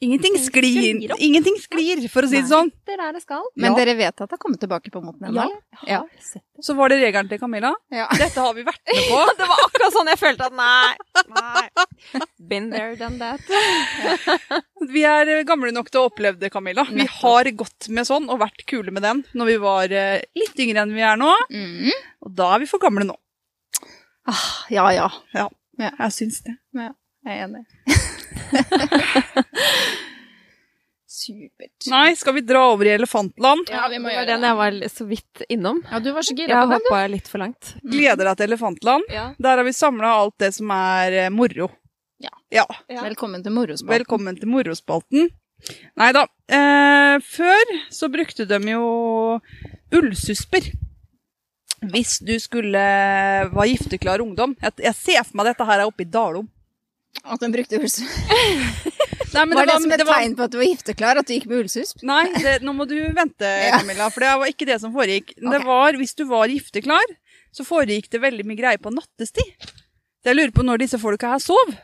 Ingenting 0.00 0.36
sklir, 0.38 1.00
ingenting 1.18 1.56
sklir, 1.62 2.04
for 2.12 2.22
å 2.22 2.28
si 2.30 2.38
det 2.40 2.48
sånn. 2.50 2.70
Det 2.86 2.94
er 2.98 3.12
det 3.16 3.22
skal. 3.24 3.42
Men 3.56 3.72
Ja. 3.72 3.78
dere 3.78 3.94
vet 3.98 4.14
at 4.20 4.28
det 4.28 4.36
har 4.36 4.38
kommet 4.42 4.60
tilbake 4.62 4.90
på 4.94 5.02
moten 5.02 5.26
ennå? 5.28 5.46
Ja, 5.86 6.02
det. 6.06 6.42
Så 6.62 6.74
var 6.78 6.88
det 6.92 6.98
regelen 7.02 7.28
til 7.30 7.38
Camilla. 7.38 7.72
Ja. 7.90 8.06
Dette 8.18 8.40
har 8.40 8.54
vi 8.54 8.62
vært 8.66 8.82
med 8.86 9.02
på. 9.08 9.20
Det 9.38 9.46
var 9.50 9.62
akkurat 9.66 9.92
sånn 9.96 10.10
jeg 10.12 10.18
følte 10.20 10.46
at 10.48 10.56
nei, 10.58 10.96
nei. 11.34 12.22
Been 12.48 12.70
there, 12.70 12.96
done 12.96 13.18
that. 13.18 13.40
Vi 14.92 15.02
er 15.04 15.42
gamle 15.44 15.72
nok 15.74 15.90
til 15.90 16.00
å 16.00 16.06
ha 16.06 16.10
opplevd 16.12 16.38
det, 16.40 16.50
Camilla. 16.54 16.84
Vi 16.90 17.06
har 17.20 17.50
gått 17.58 17.88
med 17.90 18.06
sånn 18.08 18.28
og 18.30 18.38
vært 18.40 18.64
kule 18.70 18.90
med 18.94 19.02
den 19.02 19.24
når 19.34 19.46
vi 19.52 19.56
var 19.62 19.90
eh, 19.92 20.22
litt 20.38 20.58
yngre 20.62 20.84
enn 20.86 20.94
vi 20.94 21.02
er 21.04 21.18
nå. 21.20 21.30
Mm. 21.50 21.90
Og 22.26 22.34
da 22.38 22.54
er 22.54 22.62
vi 22.62 22.70
for 22.70 22.78
gamle 22.82 23.04
nå. 23.08 23.16
Ah, 24.28 24.46
ja, 24.70 24.86
ja. 25.34 25.48
Jeg 25.78 26.12
syns 26.14 26.42
det. 26.46 26.56
Ja, 26.76 26.90
Jeg 27.26 27.34
er 27.38 27.44
enig. 27.48 27.64
Supert. 31.08 31.86
Nei, 31.88 32.16
skal 32.16 32.34
vi 32.36 32.40
dra 32.44 32.66
over 32.72 32.86
i 32.86 32.90
elefantland? 32.92 33.70
Ja, 33.72 33.86
vi 33.88 33.98
må 33.98 34.10
det 34.10 34.14
gjøre 34.18 34.26
var 34.26 34.32
den 34.34 34.44
jeg 34.46 34.56
var 34.58 34.76
så 34.92 35.06
vidt 35.08 35.42
innom. 35.48 35.80
Ja, 35.90 36.00
du 36.04 36.10
var 36.12 36.26
så 36.26 36.34
gira 36.36 36.52
Jeg 36.52 36.66
på 36.68 36.72
den, 36.74 36.82
du. 36.84 36.88
hoppa 36.92 37.00
litt 37.08 37.30
for 37.32 37.42
langt. 37.42 37.70
Gleder 37.82 38.28
deg 38.28 38.36
til 38.38 38.48
elefantland. 38.50 39.08
Ja. 39.12 39.24
Der 39.40 39.56
har 39.60 39.64
vi 39.66 39.72
samla 39.76 40.10
alt 40.20 40.36
det 40.44 40.52
som 40.58 40.70
er 40.74 41.16
eh, 41.24 41.30
moro. 41.32 41.70
Ja. 42.22 42.34
ja. 42.52 42.66
Ja. 42.92 43.02
Velkommen 43.06 43.42
til 43.44 43.54
morospalten. 43.56 43.92
Velkommen 43.94 44.36
til 44.40 44.52
morospalten. 44.52 45.30
Nei 45.98 46.10
da. 46.14 46.26
Eh, 46.52 47.16
før 47.24 47.72
så 47.94 48.10
brukte 48.12 48.44
de 48.50 48.60
jo 48.74 48.84
ullsusper. 49.96 50.68
Hvis 51.88 52.18
du 52.26 52.34
skulle 52.42 52.84
var 53.54 53.70
gifteklar 53.70 54.20
ungdom. 54.20 54.56
Jeg, 54.60 54.76
jeg 54.90 54.94
ser 54.98 55.24
for 55.24 55.40
meg 55.40 55.52
dette 55.52 55.66
her 55.66 55.82
er 55.82 55.88
oppe 55.88 56.04
i 56.04 56.10
Dalom. 56.10 56.48
At 57.24 57.40
hun 57.44 57.52
brukte 57.54 57.78
ullsus. 57.80 58.04
Nei, 59.34 59.42
men 59.44 59.58
Var 59.58 59.66
det 59.68 59.74
som 59.82 59.92
et 59.92 60.00
det 60.00 60.06
var- 60.08 60.22
tegn 60.22 60.36
på 60.38 60.44
at 60.46 60.52
du 60.54 60.58
var 60.60 60.68
gifteklar, 60.70 61.18
at 61.20 61.26
du 61.28 61.34
gikk 61.34 61.46
med 61.50 61.64
ullsusp? 61.64 62.02
Nei, 62.08 62.22
det, 62.44 62.54
nå 62.64 62.72
må 62.76 62.86
du 62.88 62.96
vente. 63.16 63.50
Camilla, 63.74 64.08
for 64.14 64.24
det 64.24 64.30
var 64.40 64.52
ikke 64.54 64.68
det 64.70 64.78
som 64.80 64.94
foregikk. 64.94 65.34
Det 65.36 65.60
var, 65.66 65.98
Hvis 66.00 66.14
du 66.16 66.24
var 66.30 66.48
gifteklar, 66.48 67.04
så 67.52 67.66
foregikk 67.66 68.08
det 68.12 68.22
veldig 68.24 68.46
mye 68.48 68.58
greier 68.60 68.80
på 68.80 68.92
nattestid. 68.94 69.68
Så 70.22 70.32
jeg 70.32 70.38
lurer 70.38 70.54
på 70.56 70.64
når 70.66 70.80
disse 70.84 70.98
folka 71.00 71.34
her 71.34 71.42
sov. 71.44 71.74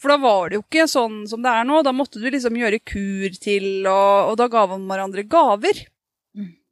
For 0.00 0.08
da 0.14 0.16
var 0.22 0.48
det 0.48 0.56
jo 0.56 0.64
ikke 0.64 0.86
sånn 0.88 1.26
som 1.28 1.42
det 1.44 1.52
er 1.52 1.66
nå. 1.68 1.82
Da 1.84 1.92
måtte 1.92 2.20
du 2.22 2.24
liksom 2.32 2.56
gjøre 2.56 2.80
kur 2.88 3.36
til, 3.36 3.84
og, 3.84 4.30
og 4.32 4.36
da 4.40 4.46
ga 4.48 4.62
man 4.70 4.86
hverandre 4.88 5.26
gaver. 5.28 5.82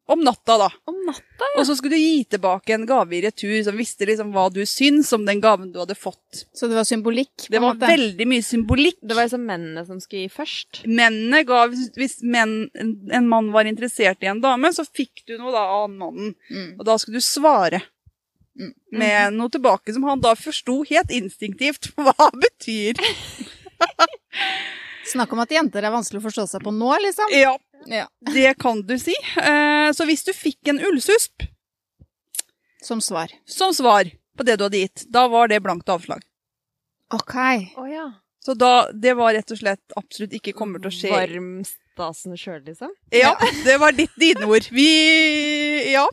Om 0.09 0.23
natta, 0.25 0.55
da. 0.59 0.67
Om 0.89 1.03
natta, 1.07 1.45
ja. 1.53 1.61
Og 1.61 1.67
så 1.69 1.75
skulle 1.77 1.99
du 1.99 2.01
gi 2.01 2.23
tilbake 2.33 2.73
en 2.73 2.87
gave 2.89 3.13
i 3.13 3.21
retur 3.27 3.59
som 3.67 3.77
visste 3.77 4.07
liksom 4.09 4.31
hva 4.33 4.47
du 4.53 4.63
syns 4.67 5.11
om 5.13 5.27
den 5.29 5.43
gaven 5.45 5.69
du 5.75 5.77
hadde 5.83 5.95
fått. 5.99 6.47
Så 6.57 6.65
det 6.71 6.79
var 6.79 6.87
symbolikk? 6.89 7.45
Det 7.53 7.61
var 7.61 7.75
måte. 7.77 7.91
veldig 7.93 8.27
mye 8.31 8.45
symbolikk. 8.47 8.97
Det 9.05 9.15
var 9.19 9.29
liksom 9.29 9.45
mennene 9.45 9.85
som 9.87 10.01
skulle 10.01 10.25
gi 10.25 10.33
først. 10.33 10.81
Mennene 10.89 11.43
ga, 11.45 11.67
hvis- 11.69 12.23
menn, 12.25 12.71
en, 12.75 12.95
en 13.13 13.29
mann 13.29 13.53
var 13.53 13.69
interessert 13.69 14.25
i 14.25 14.31
en 14.33 14.41
dame, 14.41 14.73
så 14.73 14.87
fikk 14.89 15.27
du 15.29 15.37
noe 15.37 15.53
da 15.53 15.67
av 15.77 15.91
mannen. 15.93 16.35
Mm. 16.51 16.71
Og 16.81 16.85
da 16.89 16.97
skulle 16.99 17.21
du 17.21 17.29
svare 17.29 17.83
Mm. 18.59 18.73
med 18.91 19.35
noe 19.37 19.49
tilbake 19.55 19.93
som 19.95 20.03
han 20.03 20.19
da 20.19 20.33
forsto 20.35 20.81
helt 20.89 21.13
instinktivt 21.15 21.93
hva 22.01 22.31
betyr. 22.35 22.99
Snakk 25.13 25.33
om 25.33 25.41
at 25.41 25.53
jenter 25.55 25.85
er 25.87 25.91
vanskelig 25.95 26.21
å 26.21 26.27
forstå 26.29 26.45
seg 26.51 26.65
på 26.67 26.73
nå, 26.75 26.91
liksom. 27.05 27.31
Ja, 27.33 27.57
Ja. 27.87 28.07
det 28.35 28.59
kan 28.59 28.83
du 28.83 28.99
si. 28.99 29.15
Eh, 29.39 29.91
Så 29.97 30.05
hvis 30.09 30.25
du 30.27 30.33
fikk 30.33 30.69
en 30.69 30.81
ullsusp 30.81 31.47
Som 32.83 33.01
svar. 33.01 33.29
som 33.47 33.73
svar 33.75 34.11
på 34.37 34.45
det 34.45 34.57
du 34.59 34.65
hadde 34.65 34.79
gitt, 34.85 35.05
da 35.11 35.27
var 35.29 35.49
det 35.49 35.61
blankt 35.63 35.89
avslag. 35.89 36.23
OK. 37.15 37.35
Oh, 37.77 37.87
ja. 37.91 38.13
Så 38.45 38.55
da, 38.55 38.91
det 38.93 39.15
var 39.17 39.33
rett 39.35 39.51
og 39.51 39.59
slett 39.59 39.93
absolutt 39.97 40.33
ikke 40.39 40.55
kommer 40.55 40.79
til 40.81 40.91
å 40.91 40.95
skje. 40.95 41.11
Varm 41.11 41.65
stasen 41.65 42.37
sjøl, 42.39 42.61
liksom. 42.65 42.93
Ja, 43.11 43.35
det 43.65 43.79
var 43.81 43.93
ditt, 43.93 44.15
dine 44.17 44.47
ord. 44.47 44.69
Vi 44.71 45.93
Ja. 45.93 46.07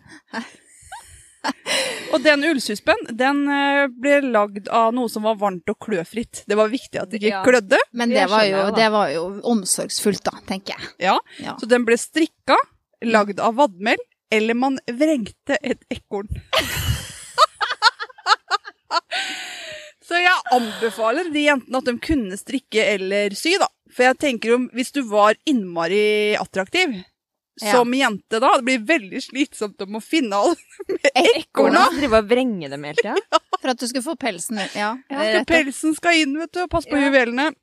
Og 2.16 2.22
den 2.24 2.44
ullsuspen 2.48 3.02
den 3.18 3.42
eh, 3.52 3.86
ble 3.92 4.20
lagd 4.24 4.70
av 4.72 4.94
noe 4.96 5.10
som 5.12 5.26
var 5.28 5.36
varmt 5.42 5.68
og 5.72 5.78
kløfritt. 5.84 6.44
Det 6.48 6.56
var 6.58 6.70
viktig 6.72 7.02
at 7.02 7.10
det 7.12 7.20
ikke 7.22 7.32
Ja. 7.34 7.44
klødde. 7.46 7.80
Men 7.94 8.10
Det 8.14 8.22
det 8.24 8.30
var, 8.32 8.44
jo, 8.48 8.58
jeg 8.64 8.76
det 8.78 8.90
var 8.94 9.10
jo 9.14 9.24
omsorgsfullt, 9.52 10.24
da, 10.24 10.32
tenker 10.48 10.76
jeg. 10.78 10.90
Ja, 11.10 11.18
Ja. 11.44 11.56
Så 11.60 11.68
den 11.68 11.86
ble 11.86 11.98
strikka, 12.00 12.56
lagd 13.04 13.40
av 13.44 13.56
vadmel, 13.60 13.98
eller 14.32 14.54
man 14.56 14.80
vrengte 14.88 15.58
et 15.62 15.84
ekorn. 15.92 16.30
Så 20.06 20.20
jeg 20.22 20.38
anbefaler 20.54 21.32
de 21.34 21.48
jentene 21.48 21.80
at 21.82 21.88
de 21.90 21.96
kunne 22.04 22.38
strikke 22.38 22.84
eller 22.94 23.34
sy, 23.38 23.56
da. 23.62 23.68
For 23.96 24.06
jeg 24.06 24.20
tenker 24.22 24.54
om 24.58 24.68
hvis 24.76 24.92
du 24.94 25.02
var 25.10 25.34
innmari 25.50 26.36
attraktiv 26.38 26.94
Ja. 27.62 27.72
som 27.78 27.94
jente 27.96 28.39
da, 28.44 28.50
det 28.58 28.65
blir 28.68 28.82
veldig 28.84 29.20
slitsomt 29.24 29.80
om 29.86 29.96
å 29.96 30.02
finne 30.04 30.36
alle 30.36 30.56
Ekorna 31.15 31.86
Drive 31.96 32.18
og 32.20 32.26
vrenge 32.28 32.68
dem 32.70 32.84
hele 32.84 33.00
tida. 33.00 33.15
For 33.62 33.72
at 33.72 33.80
du 33.80 33.88
skal 33.88 34.04
få 34.04 34.15
pelsen 34.20 34.60
ut. 34.60 34.74
Ja. 34.76 34.89
Ja, 35.10 35.44
pelsen 35.48 35.96
skal 35.96 36.20
inn, 36.26 36.34
vet 36.41 36.52
du, 36.52 36.65
pass 36.68 36.86
på 36.89 36.98
Ja. 37.00 37.06
juvelene. 37.08 37.54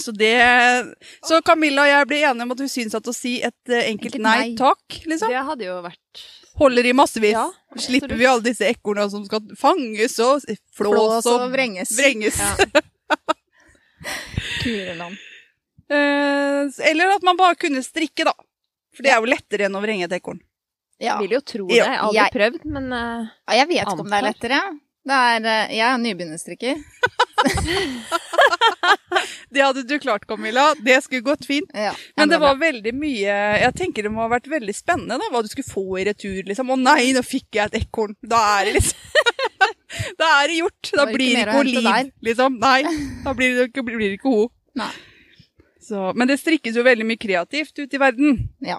Så 0.00 0.12
det 0.16 0.32
Så 1.24 1.38
Camilla 1.44 1.82
og 1.84 1.88
jeg 1.90 2.06
ble 2.10 2.18
enige 2.24 2.42
om 2.46 2.52
at 2.52 2.60
hun 2.64 2.68
syns 2.72 2.94
at 2.98 3.08
å 3.08 3.14
si 3.14 3.36
et 3.44 3.72
eh, 3.72 3.88
enkelt 3.92 4.16
nei 4.18 4.36
nei. 4.48 4.54
takk, 4.58 5.00
liksom, 5.06 5.28
Det 5.32 5.42
hadde 5.48 5.64
jo 5.68 5.76
vært 5.84 6.22
holder 6.58 6.88
i 6.90 6.94
massevis. 6.96 7.32
Ja, 7.36 7.46
Slipper 7.78 8.16
vi 8.18 8.26
alle 8.26 8.42
disse 8.42 8.66
ekorna 8.66 9.04
som 9.12 9.24
skal 9.28 9.40
fanges 9.60 10.18
og 10.24 10.40
flås 10.42 10.64
Flås 10.74 11.26
og 11.30 11.44
og 11.46 11.52
vrenges. 11.52 11.92
vrenges. 11.96 12.40
Ja. 12.40 12.56
Kureland. 14.62 15.16
Eh, 15.90 16.90
eller 16.90 17.14
at 17.16 17.22
man 17.24 17.36
bare 17.38 17.54
kunne 17.60 17.82
strikke, 17.84 18.24
da. 18.28 18.34
For 18.98 19.06
det 19.06 19.12
er 19.14 19.22
jo 19.22 19.30
lettere 19.30 19.68
enn 19.68 19.78
å 19.78 19.82
vrenge 19.84 20.08
et 20.08 20.14
ekorn. 20.18 20.40
Ja. 20.98 21.20
Vil 21.22 21.36
jo 21.36 21.40
tro 21.46 21.68
det. 21.68 21.76
Jeg 21.78 21.86
har 21.86 22.02
aldri 22.08 22.18
jeg- 22.18 22.34
prøvd, 22.34 22.64
men 22.74 22.90
uh, 22.90 23.28
ja, 23.46 23.60
jeg 23.60 23.68
vet 23.70 23.84
ikke 23.84 24.02
om 24.02 24.10
det 24.10 24.18
er 24.18 24.26
lettere. 24.26 24.58
Det 25.08 25.18
er, 25.30 25.44
uh, 25.46 25.74
jeg 25.78 25.84
er 25.86 26.00
nybegynnerstrikker. 26.02 26.74
Det 29.48 29.62
hadde 29.64 29.82
du 29.88 29.94
klart, 30.02 30.26
Camilla. 30.28 30.74
Det 30.84 30.98
skulle 31.04 31.24
gått 31.24 31.46
fint. 31.48 31.70
Ja. 31.72 31.94
Men 32.16 32.28
det 32.28 32.36
var 32.38 32.52
var 32.52 32.60
veldig 32.60 32.92
mye 32.96 33.36
Jeg 33.62 33.74
tenker 33.78 34.04
det 34.04 34.10
må 34.12 34.20
ha 34.20 34.28
vært 34.30 34.48
veldig 34.50 34.74
spennende 34.76 35.16
da, 35.20 35.30
hva 35.32 35.40
du 35.44 35.48
skulle 35.48 35.68
få 35.68 35.84
i 36.00 36.04
retur. 36.08 36.42
liksom. 36.44 36.68
Å 36.74 36.76
nei, 36.76 37.12
nå 37.16 37.22
fikk 37.24 37.56
jeg 37.56 37.70
et 37.70 37.78
ekorn. 37.82 38.12
Da 38.20 38.40
er 38.58 38.68
det 38.68 38.74
liksom 38.78 38.98
Da 40.20 40.28
er 40.42 40.52
det 40.52 40.58
gjort. 40.60 40.90
Da 40.92 41.06
det 41.08 41.14
blir 41.16 41.38
det 41.38 41.46
ikke 41.46 41.64
liv, 41.70 42.10
liksom. 42.28 42.58
Nei, 42.60 42.82
da 43.24 43.34
blir 43.38 43.56
det 43.56 43.70
ikke, 43.70 43.86
blir 43.86 44.04
det 44.04 44.18
ikke 44.18 44.34
hun. 44.34 44.50
Nei. 44.78 44.92
Så, 45.88 46.10
men 46.12 46.28
det 46.28 46.36
strikkes 46.42 46.76
jo 46.76 46.84
veldig 46.84 47.06
mye 47.08 47.20
kreativt 47.20 47.72
ute 47.80 47.96
i 47.96 48.00
verden. 48.02 48.42
Ja. 48.60 48.76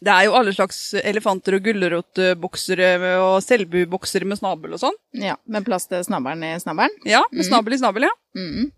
Det 0.00 0.12
er 0.12 0.26
jo 0.26 0.36
alle 0.38 0.52
slags 0.56 0.78
elefanter 0.96 1.58
og 1.58 1.64
gulrotboksere 1.66 2.92
og 3.20 3.40
selbuboksere 3.44 4.28
med 4.28 4.40
snabel 4.40 4.76
og 4.76 4.80
sånn. 4.80 4.96
Ja, 5.20 5.36
Med 5.44 5.66
plass 5.66 5.90
til 5.90 6.04
snabelen 6.06 6.44
i 6.48 6.54
snabelen. 6.60 6.94
Ja, 7.04 7.20
med 7.28 7.44
mm. 7.44 7.48
snabel 7.50 7.76
i 7.76 7.80
snabel, 7.82 8.08
ja. 8.08 8.14
Mm. 8.38 8.70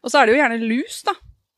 Og 0.00 0.12
så 0.12 0.20
er 0.20 0.26
det 0.26 0.34
jo 0.34 0.40
gjerne 0.40 0.62
lus, 0.64 1.02
da, 1.04 1.12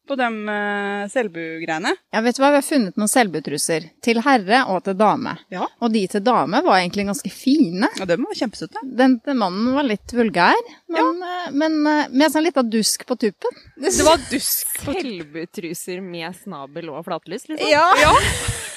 på 0.09 0.16
de 0.18 0.27
uh, 0.49 1.05
selbugreiene. 1.12 1.92
Ja, 2.11 2.25
vet 2.25 2.35
du 2.35 2.42
hva, 2.42 2.51
vi 2.51 2.59
har 2.59 2.66
funnet 2.66 2.99
noen 2.99 3.11
selbutruser. 3.12 3.87
Til 4.03 4.18
herre 4.27 4.64
og 4.73 4.83
til 4.88 4.99
dame. 4.99 5.37
Ja. 5.55 5.68
Og 5.79 5.95
de 5.95 6.03
til 6.11 6.25
dame 6.27 6.64
var 6.66 6.81
egentlig 6.81 7.07
ganske 7.07 7.31
fine. 7.31 7.87
Ja, 8.01 8.09
de 8.09 8.18
var 8.18 8.40
kjempesøte. 8.40 8.83
Den 8.99 9.21
til 9.23 9.38
mannen 9.38 9.71
var 9.77 9.87
litt 9.87 10.16
vulgær, 10.16 10.59
men, 10.90 11.23
eh, 11.29 11.47
men 11.55 11.79
uh, 11.87 12.11
med 12.11 12.35
sånn 12.35 12.49
lita 12.49 12.66
dusk 12.66 13.07
på 13.07 13.18
tuppen. 13.29 13.62
Det 13.79 13.95
var 14.03 14.18
dusk. 14.27 14.75
på 14.83 14.99
Selbutruser 14.99 16.03
med 16.03 16.35
snabel 16.42 16.90
og 16.90 17.07
flatlys, 17.07 17.47
liksom. 17.47 17.71
Ja. 17.71 17.87
Ja. 18.03 18.12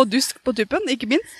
Og 0.00 0.08
dusk 0.08 0.40
på 0.44 0.54
tuppen, 0.56 0.88
ikke 0.92 1.10
minst. 1.10 1.34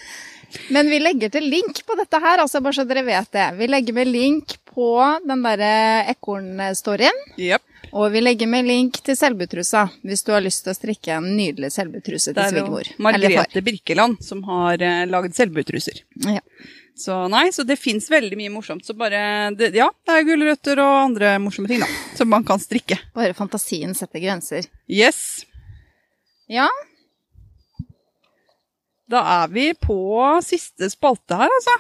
Men 0.75 0.89
vi 0.91 0.99
legger 0.99 1.31
til 1.31 1.47
link 1.47 1.83
på 1.87 1.95
dette 1.99 2.19
her, 2.23 2.43
altså 2.43 2.61
bare 2.63 2.81
så 2.81 2.85
dere 2.89 3.05
vet 3.07 3.31
det. 3.35 3.47
Vi 3.59 3.69
legger 3.71 3.97
med 3.97 4.11
link 4.11 4.57
på 4.71 4.93
den 5.27 5.45
derre 5.47 5.75
ekornstoryen. 6.11 7.21
Yep. 7.39 7.67
Og 7.97 8.11
vi 8.15 8.23
legger 8.23 8.51
med 8.51 8.69
link 8.69 9.01
til 9.07 9.17
selbutrusa, 9.19 9.87
hvis 10.07 10.23
du 10.27 10.35
har 10.35 10.43
lyst 10.45 10.63
til 10.65 10.75
å 10.75 10.77
strikke 10.79 11.17
en 11.17 11.31
nydelig 11.35 11.73
selbutruse 11.75 12.35
Det 12.35 12.37
til 12.37 12.43
er 12.43 12.61
jo 12.61 12.67
svigermor. 12.67 12.91
Margrethe 13.03 13.63
Birkeland 13.67 14.21
som 14.23 14.45
har 14.47 14.83
uh, 14.83 15.07
lagd 15.11 15.35
selbutruser. 15.39 16.05
Ja. 16.27 16.43
Så 17.01 17.17
nei, 17.33 17.47
så 17.55 17.65
det 17.65 17.79
fins 17.81 18.11
veldig 18.13 18.37
mye 18.39 18.53
morsomt. 18.53 18.85
Så 18.87 18.95
bare 18.99 19.51
det, 19.57 19.73
Ja, 19.79 19.89
det 20.07 20.19
er 20.19 20.27
gulrøtter 20.29 20.83
og 20.85 20.97
andre 21.07 21.35
morsomme 21.43 21.71
ting, 21.71 21.83
da. 21.83 21.89
Som 22.19 22.31
man 22.31 22.45
kan 22.47 22.61
strikke. 22.63 23.01
Bare 23.17 23.35
fantasien 23.39 23.97
setter 23.97 24.23
grenser. 24.23 24.69
Yes. 24.91 25.47
Ja, 26.51 26.69
Da 29.11 29.21
er 29.43 29.49
vi 29.51 29.69
på 29.75 29.97
siste 30.47 30.87
spalte 30.93 31.39
her, 31.41 31.51
altså. 31.57 31.75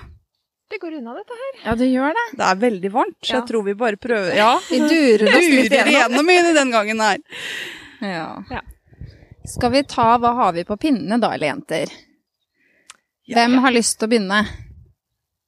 Det 0.71 0.79
går 0.83 0.97
unna, 1.01 1.12
dette 1.19 1.35
her. 1.35 1.55
ja 1.66 1.75
det 1.79 1.87
gjør 1.90 2.12
det. 2.14 2.25
Det 2.38 2.45
er 2.47 2.59
veldig 2.62 2.90
varmt, 2.95 3.16
så 3.23 3.33
Ja. 3.33 3.38
jeg 3.40 3.49
tror 3.49 3.64
vi 3.66 3.75
bare 3.75 3.97
prøver 3.99 4.35
Ja. 4.38 4.51
Vi 4.71 4.79
durer 4.79 5.29
oss 5.31 5.49
litt 5.51 5.71
Durer 5.73 5.90
igjennom. 5.90 6.29
igjennom 6.31 6.31
i 6.51 6.55
den 6.59 6.71
gangen 6.75 7.01
her. 7.01 7.19
Ja. 8.01 8.29
Ja. 8.51 8.61
Skal 9.51 9.73
vi 9.75 9.83
ta 9.83 10.16
Hva 10.19 10.31
har 10.37 10.53
vi 10.55 10.62
på 10.69 10.77
pinnene 10.79 11.19
da, 11.21 11.33
eller 11.35 11.51
jenter? 11.51 11.90
Hvem 13.31 13.59
har 13.62 13.73
lyst 13.75 13.99
til 13.99 14.07
å 14.07 14.11
begynne? 14.11 14.40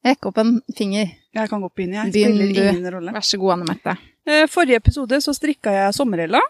Rekk 0.04 0.26
opp 0.30 0.38
en 0.42 0.56
finger. 0.76 1.10
Jeg 1.34 1.48
kan 1.50 1.62
gå 1.62 1.68
på 1.70 1.82
inn, 1.84 1.94
jeg. 1.94 2.12
Begynn 2.14 2.34
Spiller 2.36 2.54
du. 2.72 2.78
ingen 2.78 2.92
rolle. 2.94 3.12
Vær 3.14 3.26
så 3.26 3.38
god, 3.38 3.52
Anne 3.56 3.66
Marte. 3.70 3.94
Eh, 4.26 4.46
Forrige 4.50 4.78
episode 4.82 5.18
så 5.22 5.34
strikka 5.34 5.70
jeg 5.74 5.94
sommerella. 5.94 6.40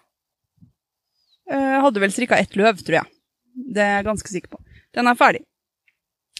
Eh, 1.50 1.80
Hadde 1.84 2.00
vel 2.00 2.12
strikka 2.12 2.38
ett 2.40 2.56
løv, 2.56 2.80
tror 2.84 2.98
jeg. 3.02 3.06
Det 3.76 3.82
er 3.84 3.96
jeg 3.98 4.06
ganske 4.08 4.32
sikker 4.32 4.54
på. 4.56 4.60
Den 4.94 5.06
er 5.10 5.14
ferdig. 5.18 5.42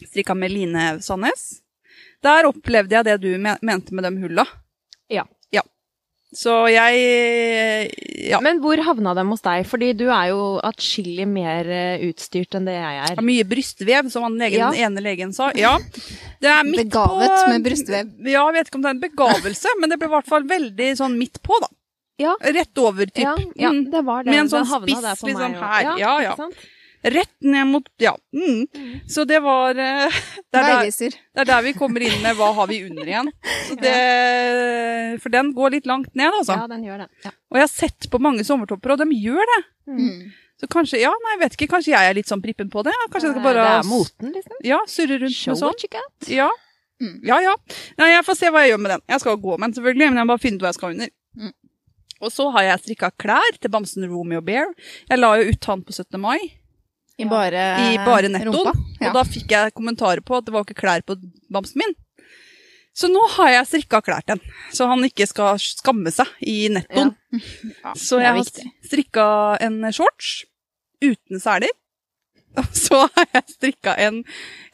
Strikka 0.03 0.35
med 0.37 0.51
Line 0.53 0.87
Sandnes. 1.05 1.61
Der 2.23 2.47
opplevde 2.49 2.97
jeg 2.99 3.05
det 3.07 3.21
du 3.23 3.31
mente 3.39 3.93
med 3.95 4.05
de 4.07 4.11
hulla. 4.23 4.45
Ja. 5.13 5.25
Ja. 5.53 5.63
Så 6.35 6.55
jeg 6.73 7.91
Ja. 8.31 8.39
Men 8.41 8.61
hvor 8.63 8.79
havna 8.87 9.13
dem 9.15 9.29
hos 9.35 9.43
deg? 9.45 9.67
Fordi 9.69 9.93
du 9.99 10.07
er 10.09 10.29
jo 10.31 10.61
atskillig 10.65 11.27
mer 11.29 11.67
eh, 11.69 12.05
utstyrt 12.09 12.55
enn 12.57 12.65
det 12.69 12.77
jeg 12.79 13.01
er. 13.11 13.23
mye 13.23 13.45
brystvev, 13.45 14.11
som 14.11 14.23
han 14.23 14.39
legen, 14.39 14.59
Ja. 14.59 14.71
den 14.71 14.81
ene 14.97 15.03
legen 15.05 15.33
sa. 15.35 15.51
Ja. 15.59 15.77
Det 16.41 16.49
er 16.49 16.63
midt 16.65 16.87
Begavet 16.89 17.29
på 17.29 17.49
med 17.51 17.65
brystvev. 17.67 18.13
Ja, 18.27 18.47
jeg 18.51 18.55
vet 18.55 18.69
ikke 18.71 18.77
om 18.81 18.83
det 18.83 18.91
er 18.93 18.97
en 18.97 19.05
begavelse, 19.09 19.69
men 19.81 19.91
det 19.91 19.99
ble 19.99 20.09
i 20.09 20.15
hvert 20.15 20.27
fall 20.31 20.43
veldig 20.49 20.91
sånn 20.97 21.19
midt 21.19 21.43
på, 21.43 21.59
da. 21.61 21.69
Ja. 22.23 22.37
Rett 22.41 22.79
over, 22.79 23.07
typ. 23.07 23.25
Ja, 23.27 23.37
ja, 23.57 23.71
Mm. 23.71 23.91
det 23.91 24.05
var 24.05 24.23
det. 24.23 24.31
Med 24.31 24.39
en 24.41 24.47
Den 24.47 24.51
sånn 24.55 24.67
havna 24.71 24.87
spiss 24.87 25.23
liksom 25.23 25.55
her. 25.59 25.99
Ja, 25.99 26.21
ja. 26.23 26.37
Rett 27.03 27.35
ned 27.41 27.67
mot 27.67 27.89
Ja. 27.99 28.13
Mm. 28.33 29.01
Så 29.11 29.25
det 29.27 29.41
var 29.43 29.71
eh, 29.75 30.21
det, 30.53 30.59
er 30.59 30.69
der, 30.69 30.91
det 30.91 31.41
er 31.43 31.49
der 31.49 31.65
vi 31.67 31.73
kommer 31.75 32.05
inn 32.07 32.21
med 32.23 32.37
hva 32.39 32.53
har 32.55 32.69
vi 32.71 32.83
under 32.87 33.09
igjen. 33.09 33.31
Så 33.67 33.79
det, 33.81 33.97
for 35.23 35.35
den 35.35 35.51
går 35.57 35.75
litt 35.79 35.89
langt 35.91 36.15
ned, 36.15 36.31
altså. 36.31 36.61
Ja, 36.61 36.69
den 36.71 36.85
gjør 36.87 37.03
det. 37.05 37.09
Ja. 37.27 37.35
Og 37.51 37.59
jeg 37.59 37.67
har 37.67 37.73
sett 37.73 38.11
på 38.13 38.23
mange 38.23 38.47
sommertopper, 38.47 38.95
og 38.95 39.03
de 39.03 39.19
gjør 39.19 39.43
det. 39.55 39.61
Mm. 39.91 40.31
Så 40.63 40.69
kanskje 40.71 41.01
ja, 41.03 41.11
nei, 41.25 41.39
vet 41.41 41.57
ikke, 41.57 41.73
kanskje 41.73 41.91
jeg 41.91 42.11
er 42.11 42.15
litt 42.15 42.31
sånn 42.31 42.43
prippen 42.45 42.71
på 42.71 42.85
det. 42.87 42.95
Kanskje 43.11 43.33
jeg 43.33 43.35
skal 43.35 43.49
bare 43.49 43.65
Det 43.67 43.73
er 43.81 43.89
moten, 43.89 44.35
liksom. 44.37 44.61
ja, 44.69 44.79
surre 44.87 45.19
rundt 45.25 45.35
Show 45.35 45.57
med 45.57 45.63
sånn. 45.65 46.07
Ja. 46.31 46.47
Mm. 47.03 47.17
ja, 47.27 47.41
ja. 47.43 47.57
Nei, 47.99 48.13
jeg 48.13 48.23
får 48.29 48.39
se 48.39 48.53
hva 48.55 48.63
jeg 48.63 48.77
gjør 48.77 48.85
med 48.85 48.95
den. 48.95 49.03
Jeg 49.11 49.25
skal 49.25 49.43
gå 49.43 49.57
med 49.57 49.67
den, 49.67 49.77
selvfølgelig, 49.81 50.13
men 50.13 50.23
jeg 50.23 50.29
må 50.29 50.37
bare 50.37 50.45
finne 50.45 50.61
ut 50.61 50.63
hva 50.63 50.71
jeg 50.71 50.79
skal 50.79 50.95
under. 50.95 51.13
Mm. 51.35 51.53
Og 52.23 52.31
så 52.31 52.47
har 52.55 52.69
jeg 52.69 52.83
strikka 52.85 53.11
klær 53.19 53.59
til 53.59 53.73
bamsen 53.75 54.07
Romeo 54.07 54.43
Bear. 54.47 54.71
Jeg 55.11 55.19
la 55.19 55.33
jo 55.41 55.51
ut 55.51 55.71
han 55.73 55.83
på 55.83 55.97
17. 55.97 56.21
mai. 56.23 56.39
I 57.21 57.27
bare, 57.29 57.65
i 57.93 57.99
bare 58.01 58.31
nettoen. 58.33 58.79
Ja. 59.01 59.11
Og 59.11 59.19
da 59.19 59.25
fikk 59.29 59.53
jeg 59.53 59.75
kommentarer 59.77 60.23
på 60.25 60.39
at 60.39 60.47
det 60.47 60.55
var 60.55 60.65
ikke 60.65 60.79
klær 60.81 61.05
på 61.07 61.19
bamsen 61.53 61.83
min. 61.83 61.95
Så 62.97 63.09
nå 63.09 63.21
har 63.39 63.55
jeg 63.55 63.69
strikka 63.71 64.03
klær 64.05 64.25
til 64.25 64.37
den, 64.37 64.57
så 64.77 64.87
han 64.91 65.05
ikke 65.07 65.25
skal 65.29 65.61
skamme 65.63 66.13
seg 66.13 66.29
i 66.45 66.67
nettoen. 66.73 67.15
Ja, 67.33 67.95
Så 68.07 68.19
jeg 68.21 68.37
har 68.37 68.65
strikka 68.85 69.27
en 69.65 69.79
shorts 69.97 70.43
uten 71.03 71.41
seler. 71.41 71.73
Og 72.61 72.69
så 72.77 72.99
har 73.15 73.29
jeg 73.33 73.55
strikka 73.55 73.95
en 74.05 74.19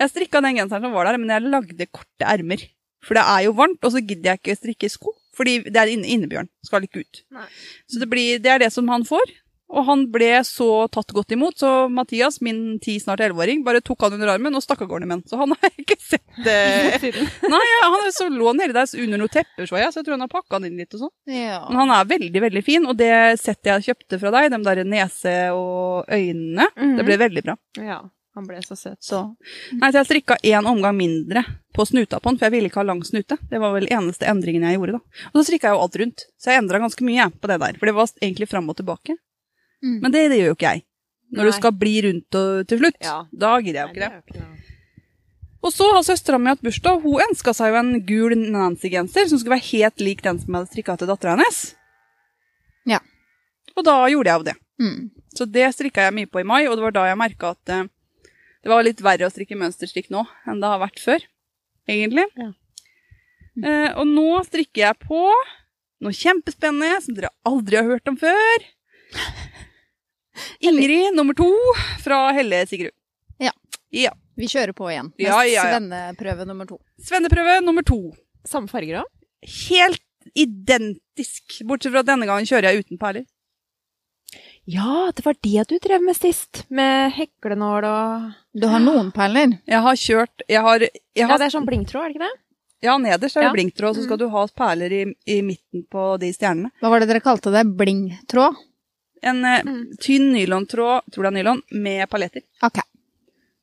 Jeg 0.00 0.10
strikka 0.10 0.40
den 0.42 0.56
genseren 0.58 0.82
som 0.82 0.96
var 0.96 1.06
der, 1.06 1.18
men 1.22 1.30
jeg 1.30 1.46
lagde 1.46 1.86
korte 1.94 2.26
ermer. 2.26 2.64
For 3.06 3.14
det 3.14 3.22
er 3.22 3.44
jo 3.46 3.54
varmt, 3.54 3.78
og 3.86 3.94
så 3.94 4.02
gidder 4.02 4.32
jeg 4.32 4.40
ikke 4.42 4.56
strikke 4.58 4.90
sko. 4.90 5.14
Fordi 5.38 5.60
det 5.70 5.78
er 5.78 5.92
inne, 5.92 6.08
innebjørn. 6.10 6.48
Skal 6.66 6.82
ikke 6.88 7.04
ut. 7.04 7.20
Nei. 7.30 7.46
Så 7.86 8.02
det, 8.02 8.08
blir, 8.10 8.40
det 8.42 8.50
er 8.50 8.64
det 8.64 8.72
som 8.74 8.90
han 8.90 9.06
får. 9.06 9.30
Og 9.68 9.84
han 9.84 10.06
ble 10.12 10.30
så 10.48 10.86
tatt 10.92 11.12
godt 11.12 11.34
imot, 11.36 11.58
så 11.60 11.70
Mathias, 11.92 12.40
min 12.44 12.78
ti, 12.80 12.96
snart 13.02 13.20
elleveåring, 13.20 13.60
bare 13.66 13.82
tok 13.84 14.06
han 14.06 14.16
under 14.16 14.32
armen 14.32 14.56
og 14.56 14.64
stakk 14.64 14.86
av 14.86 14.90
gårde 14.90 15.08
med 15.08 15.18
han. 15.18 15.24
Så 15.28 15.40
han 15.40 15.52
har 15.52 15.72
ikke 15.82 15.98
sett 16.00 16.24
det. 16.46 17.12
Nei, 17.52 17.64
han 17.84 17.98
er 18.00 18.12
så 18.16 18.30
lå 18.32 18.54
hele 18.56 18.72
der 18.72 18.88
under 19.04 19.20
noen 19.20 19.34
tepper, 19.34 19.68
så 19.68 19.80
jeg, 19.80 19.92
så 19.92 20.00
jeg 20.00 20.08
tror 20.08 20.16
han 20.16 20.24
har 20.24 20.32
pakka 20.32 20.56
han 20.56 20.68
inn 20.70 20.80
litt 20.80 20.96
og 20.96 21.04
sånn. 21.04 21.14
Ja. 21.34 21.62
Men 21.68 21.82
han 21.84 21.96
er 21.98 22.12
veldig, 22.16 22.44
veldig 22.48 22.64
fin, 22.64 22.88
og 22.88 22.96
det 23.00 23.12
settet 23.40 23.74
jeg 23.74 23.90
kjøpte 23.90 24.20
fra 24.22 24.32
deg, 24.38 24.52
de 24.54 24.62
der 24.70 24.84
nese 24.88 25.34
og 25.52 26.08
øynene, 26.08 26.70
det 26.96 27.04
ble 27.04 27.20
veldig 27.20 27.44
bra. 27.44 27.58
Ja, 27.76 28.00
han 28.38 28.48
ble 28.48 28.60
så 28.64 28.76
søt. 28.78 28.98
Så. 29.04 29.20
Nei, 29.76 29.90
så 29.92 30.00
jeg 30.00 30.08
strikka 30.08 30.38
én 30.46 30.66
omgang 30.70 30.96
mindre 30.96 31.44
på 31.76 31.84
snuta 31.88 32.20
på 32.22 32.30
han, 32.30 32.40
for 32.40 32.48
jeg 32.48 32.56
ville 32.56 32.70
ikke 32.70 32.80
ha 32.80 32.88
lang 32.88 33.04
snute. 33.06 33.36
Det 33.50 33.60
var 33.62 33.76
vel 33.76 33.88
eneste 33.92 34.28
endringen 34.30 34.64
jeg 34.66 34.78
gjorde, 34.78 34.98
da. 34.98 35.24
Og 35.32 35.40
så 35.40 35.48
strikka 35.50 35.70
jeg 35.70 35.76
jo 35.76 35.84
alt 35.84 35.98
rundt, 36.02 36.28
så 36.40 36.52
jeg 36.52 36.62
endra 36.62 36.80
ganske 36.82 37.06
mye 37.06 37.20
jeg, 37.20 37.34
på 37.38 37.50
det 37.50 37.58
der. 37.62 37.80
For 37.80 37.90
det 37.90 37.96
var 37.98 38.12
egentlig 38.22 38.48
fram 38.50 38.70
og 38.72 38.78
tilbake. 38.78 39.18
Mm. 39.84 39.98
Men 40.02 40.14
det, 40.14 40.24
det 40.32 40.40
gjør 40.40 40.52
jo 40.52 40.58
ikke 40.58 40.72
jeg. 40.74 40.84
Når 41.28 41.44
Nei. 41.44 41.50
du 41.50 41.56
skal 41.58 41.74
bli 41.76 41.94
rundt 42.06 42.38
og, 42.40 42.66
til 42.70 42.80
slutt, 42.80 42.98
Ja. 43.04 43.18
da 43.32 43.50
gidder 43.60 43.80
jeg 43.80 43.88
jo 43.88 43.94
ikke 43.94 44.06
det. 44.08 44.40
Nei. 44.40 44.68
Og 45.58 45.74
så 45.74 45.88
har 45.90 46.04
søstera 46.06 46.38
mi 46.38 46.52
hatt 46.52 46.62
bursdag. 46.62 47.02
Hun 47.02 47.22
ønska 47.24 47.52
seg 47.56 47.72
jo 47.72 47.78
en 47.80 47.92
gul 48.06 48.34
Nancy-genser 48.38 49.26
som 49.28 49.40
skulle 49.40 49.56
være 49.56 49.70
helt 49.72 50.04
lik 50.04 50.22
den 50.22 50.38
som 50.38 50.54
jeg 50.54 50.60
hadde 50.60 50.70
strikka 50.70 50.96
til 51.00 51.10
dattera 51.10 51.34
hennes. 51.34 51.58
Ja. 52.88 53.00
Og 53.74 53.84
da 53.86 53.96
gjorde 54.08 54.30
jeg 54.30 54.38
jo 54.38 54.46
det. 54.46 54.56
Mm. 54.78 55.00
Så 55.34 55.46
det 55.50 55.66
strikka 55.74 56.06
jeg 56.06 56.14
mye 56.14 56.30
på 56.30 56.40
i 56.40 56.46
mai, 56.46 56.62
og 56.68 56.78
det 56.78 56.86
var 56.86 56.94
da 56.94 57.08
jeg 57.10 57.18
merka 57.20 57.52
at 57.56 57.74
uh, 57.74 57.90
det 58.62 58.70
var 58.70 58.86
litt 58.86 59.02
verre 59.04 59.26
å 59.26 59.34
strikke 59.34 59.58
mønsterstrikk 59.58 60.08
nå 60.14 60.24
enn 60.48 60.62
det 60.62 60.70
har 60.70 60.80
vært 60.82 61.02
før, 61.02 61.26
egentlig. 61.90 62.26
Ja. 62.38 62.52
Uh, 63.58 63.90
og 63.98 64.06
nå 64.14 64.28
strikker 64.46 64.84
jeg 64.86 65.00
på 65.02 65.22
noe 65.98 66.14
kjempespennende 66.14 67.02
som 67.02 67.18
dere 67.18 67.34
aldri 67.48 67.80
har 67.80 67.90
hørt 67.90 68.10
om 68.10 68.18
før. 68.20 68.66
Ingrid 70.60 71.14
nummer 71.16 71.34
to 71.38 71.48
fra 72.02 72.32
Helle 72.36 72.64
Sigrud. 72.66 72.94
Ja. 73.38 73.52
ja. 73.94 74.12
Vi 74.38 74.46
kjører 74.50 74.74
på 74.76 74.88
igjen. 74.90 75.12
med 75.14 75.26
Ja, 75.26 75.40
ja, 75.44 75.52
ja. 75.54 75.64
Svenneprøve 75.70 76.46
nummer 76.46 76.66
to. 76.68 76.78
Svenneprøve 77.02 77.60
nummer 77.64 77.82
to. 77.86 77.98
Samme 78.46 78.70
farger 78.70 79.00
òg? 79.02 79.08
Helt 79.68 80.02
identisk, 80.38 81.60
bortsett 81.66 81.92
fra 81.94 82.02
at 82.04 82.08
denne 82.10 82.26
gangen 82.28 82.46
kjører 82.48 82.70
jeg 82.72 82.84
uten 82.84 83.00
perler. 83.00 83.24
Ja, 84.68 85.08
det 85.16 85.24
var 85.24 85.36
det 85.40 85.62
du 85.70 85.78
drev 85.80 86.02
med 86.04 86.16
sist. 86.18 86.66
Med 86.68 87.14
heklenål 87.16 87.86
og 87.88 88.26
Du 88.52 88.66
har 88.68 88.82
noen 88.84 89.08
perler. 89.16 89.54
Jeg 89.66 89.80
har 89.80 89.96
kjørt 89.96 90.44
Jeg 90.48 90.60
har, 90.60 90.84
jeg 90.84 90.92
Ja, 91.16 91.38
det 91.38 91.46
er 91.48 91.54
sånn 91.54 91.66
blingtråd, 91.68 92.02
er 92.04 92.12
det 92.12 92.18
ikke 92.18 92.26
det? 92.26 92.40
Ja, 92.84 92.94
nederst 93.00 93.36
er 93.36 93.42
det 93.42 93.48
Ja. 93.48 93.52
blinktråd, 93.56 93.96
så 93.96 94.04
skal 94.04 94.18
du 94.20 94.28
ha 94.28 94.46
perler 94.54 94.92
i, 94.92 95.14
i 95.26 95.40
midten 95.42 95.82
på 95.90 96.18
de 96.20 96.28
stjernene. 96.32 96.70
Hva 96.80 96.90
var 96.92 97.00
det 97.00 97.08
dere 97.08 97.24
kalte 97.24 97.50
det? 97.50 97.64
Blingtråd? 97.74 98.54
En 99.22 99.44
eh, 99.44 99.62
Mm. 99.64 99.96
tynn 100.00 100.32
nylontråd, 100.32 101.02
tror 101.12 101.22
det 101.24 101.30
er 101.32 101.36
nylon, 101.42 101.62
med 101.70 102.08
paljetter. 102.10 102.42
Okay. 102.62 102.82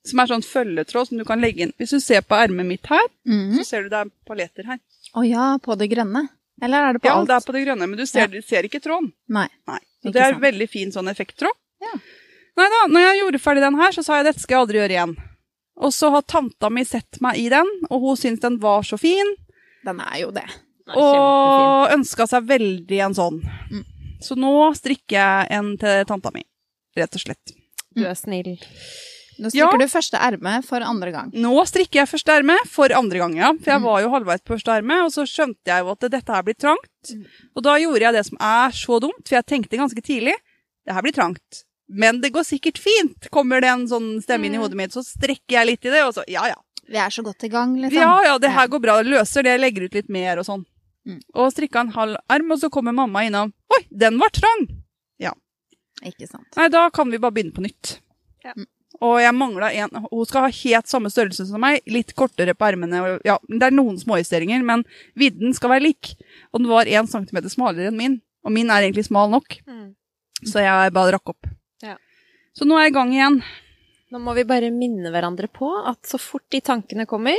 Som 0.06 0.20
er 0.20 0.28
sånn 0.28 0.44
følgetråd 0.46 1.08
som 1.08 1.18
du 1.18 1.24
kan 1.26 1.40
legge 1.42 1.64
inn. 1.66 1.74
Hvis 1.80 1.90
du 1.96 2.00
ser 2.00 2.22
på 2.22 2.36
ermet 2.38 2.66
mitt 2.66 2.86
her, 2.92 3.06
mm. 3.26 3.56
så 3.58 3.66
ser 3.66 3.84
du 3.84 3.90
det 3.90 4.02
er 4.04 4.12
paljetter 4.28 4.66
her. 4.66 4.80
Å 5.16 5.24
ja, 5.28 5.58
på 5.64 5.78
det 5.80 5.88
grønne? 5.90 6.28
Eller 6.62 6.84
er 6.90 6.94
det 6.94 7.02
på 7.02 7.08
Ja, 7.10 7.16
alt? 7.20 7.28
det 7.28 7.36
er 7.36 7.46
på 7.48 7.54
det 7.56 7.64
grønne, 7.66 7.88
men 7.90 7.98
du 7.98 8.06
ser, 8.06 8.28
du 8.28 8.42
ser 8.42 8.64
ikke 8.68 8.80
tråden. 8.84 9.12
Nei. 9.28 9.48
Nei. 9.68 9.80
Så 10.04 10.12
det 10.14 10.22
er 10.22 10.32
sant. 10.36 10.44
veldig 10.44 10.68
fin 10.70 10.92
sånn 10.94 11.10
effekttråd. 11.10 11.56
Ja. 11.82 11.94
Nei 12.56 12.68
da, 12.72 12.82
når 12.88 13.02
jeg 13.08 13.20
gjorde 13.24 13.40
ferdig 13.44 13.62
den 13.66 13.80
her, 13.80 13.92
så 13.92 14.04
sa 14.06 14.20
jeg 14.20 14.26
dette 14.30 14.40
skal 14.44 14.56
jeg 14.56 14.62
aldri 14.66 14.78
gjøre 14.80 14.96
igjen. 14.96 15.16
Og 15.76 15.92
så 15.92 16.12
har 16.14 16.22
tanta 16.24 16.70
mi 16.72 16.86
sett 16.88 17.20
meg 17.20 17.36
i 17.42 17.50
den, 17.52 17.68
og 17.90 18.00
hun 18.06 18.16
syntes 18.16 18.40
den 18.46 18.60
var 18.64 18.84
så 18.88 18.96
fin. 19.00 19.34
Den 19.84 20.00
er 20.00 20.20
jo 20.22 20.30
det. 20.32 20.46
Er. 20.88 20.96
Og 21.02 21.90
ønska 21.98 22.28
seg 22.30 22.46
veldig 22.48 23.00
en 23.08 23.16
sånn. 23.18 23.42
Mm. 23.72 23.84
Så 24.26 24.36
nå 24.40 24.52
strikker 24.78 25.20
jeg 25.20 25.52
en 25.60 25.76
til 25.82 26.06
tanta 26.10 26.32
mi, 26.34 26.42
rett 26.98 27.14
og 27.20 27.22
slett. 27.22 27.54
Du 27.96 28.04
er 28.10 28.16
snill. 28.18 28.56
Nå 29.38 29.50
Ja. 29.52 29.68
strikker 29.68 29.80
du 29.84 29.92
første 29.92 30.18
erme 30.24 30.54
for 30.64 30.80
andre 30.82 31.12
gang. 31.12 31.32
Nå 31.36 31.52
strikker 31.68 32.00
jeg 32.02 32.08
første 32.08 32.32
erme 32.40 32.56
for 32.72 32.88
andre 32.96 33.20
gang, 33.20 33.34
ja. 33.36 33.52
For 33.54 33.72
jeg 33.74 33.82
Mm. 33.82 33.84
var 33.84 34.02
jo 34.02 34.10
halvveis 34.14 34.42
på 34.48 34.56
første 34.56 34.72
erme, 34.80 35.04
og 35.04 35.12
så 35.12 35.26
skjønte 35.28 35.66
jeg 35.68 35.84
jo 35.84 35.92
at 35.92 36.00
dette 36.10 36.32
her 36.34 36.42
blir 36.42 36.56
trangt. 36.56 37.12
Mm. 37.12 37.26
Og 37.58 37.64
da 37.64 37.76
gjorde 37.78 38.00
jeg 38.02 38.14
det 38.14 38.26
som 38.26 38.38
er 38.40 38.70
så 38.72 39.00
dumt, 39.02 39.28
for 39.28 39.36
jeg 39.36 39.46
tenkte 39.46 39.78
ganske 39.78 40.02
tidlig 40.02 40.34
det 40.88 40.94
her 40.96 41.02
blir 41.02 41.12
trangt. 41.14 41.64
Men 41.90 42.22
det 42.22 42.32
går 42.34 42.44
sikkert 42.48 42.80
fint, 42.80 43.30
kommer 43.30 43.60
det 43.62 43.70
en 43.70 43.86
sånn 43.88 44.22
stemme 44.24 44.46
inn 44.46 44.56
i 44.56 44.58
Mm. 44.58 44.64
hodet 44.64 44.76
mitt. 44.76 44.92
Så 44.94 45.04
strekker 45.04 45.52
jeg 45.60 45.68
litt 45.68 45.86
i 45.86 45.90
det, 45.92 46.02
og 46.04 46.14
så 46.16 46.24
ja 46.28 46.48
ja. 46.48 46.56
Vi 46.88 46.96
er 46.98 47.10
så 47.10 47.24
godt 47.24 47.44
i 47.44 47.50
gang, 47.50 47.76
liksom. 47.76 47.94
Ja 48.00 48.22
ja, 48.24 48.38
det 48.38 48.52
her 48.52 48.68
går 48.68 48.80
bra. 48.82 49.02
Løser 49.04 49.44
det, 49.44 49.60
legger 49.60 49.84
ut 49.86 49.94
litt 49.94 50.10
mer 50.10 50.38
og 50.40 50.46
sånn. 50.46 50.66
Mm. 51.06 51.20
Og 51.36 51.52
strikka 51.54 51.82
en 51.86 51.92
halv 51.94 52.16
arm, 52.30 52.52
og 52.52 52.60
så 52.60 52.70
kommer 52.74 52.92
mamma 52.96 53.22
innom. 53.28 53.52
Oi, 53.76 53.84
den 53.92 54.18
var 54.18 54.30
trang! 54.34 54.64
Ja. 55.22 55.34
Ikke 56.04 56.28
sant. 56.28 56.48
Nei, 56.58 56.68
da 56.74 56.88
kan 56.90 57.12
vi 57.14 57.20
bare 57.22 57.32
begynne 57.36 57.54
på 57.56 57.62
nytt. 57.66 58.00
Ja. 58.44 58.54
Og 59.04 59.18
jeg 59.20 59.36
mangla 59.36 59.70
en 59.76 59.90
Hun 60.10 60.26
skal 60.26 60.46
ha 60.46 60.50
helt 60.50 60.88
samme 60.88 61.10
størrelse 61.12 61.46
som 61.50 61.60
meg, 61.62 61.82
litt 61.86 62.14
kortere 62.16 62.54
på 62.56 62.66
ermene. 62.72 63.02
og- 63.04 63.22
Ja, 63.26 63.38
det 63.48 63.62
er 63.64 63.72
noen 63.72 63.98
småjusteringer, 64.00 64.64
men 64.64 64.86
vidden 65.16 65.54
skal 65.54 65.70
være 65.70 65.84
lik. 65.84 66.16
Og 66.54 66.62
den 66.62 66.70
var 66.70 66.86
én 66.86 67.08
centimeter 67.08 67.50
smalere 67.50 67.88
enn 67.92 67.98
min. 67.98 68.22
Og 68.46 68.52
min 68.52 68.70
er 68.70 68.82
egentlig 68.84 69.06
smal 69.06 69.30
nok, 69.30 69.58
Mm. 69.68 69.96
så 70.44 70.60
jeg 70.62 70.94
bare 70.94 71.12
rakk 71.14 71.30
opp. 71.30 71.46
Ja. 71.84 71.98
Så 72.56 72.66
nå 72.66 72.78
er 72.78 72.84
jeg 72.86 72.92
i 72.92 72.96
gang 72.96 73.12
igjen. 73.14 73.44
Nå 74.12 74.20
må 74.22 74.34
vi 74.36 74.44
bare 74.44 74.72
minne 74.72 75.12
hverandre 75.12 75.48
på 75.52 75.86
at 75.88 76.02
så 76.04 76.18
fort 76.20 76.44
de 76.50 76.62
tankene 76.62 77.06
kommer 77.06 77.38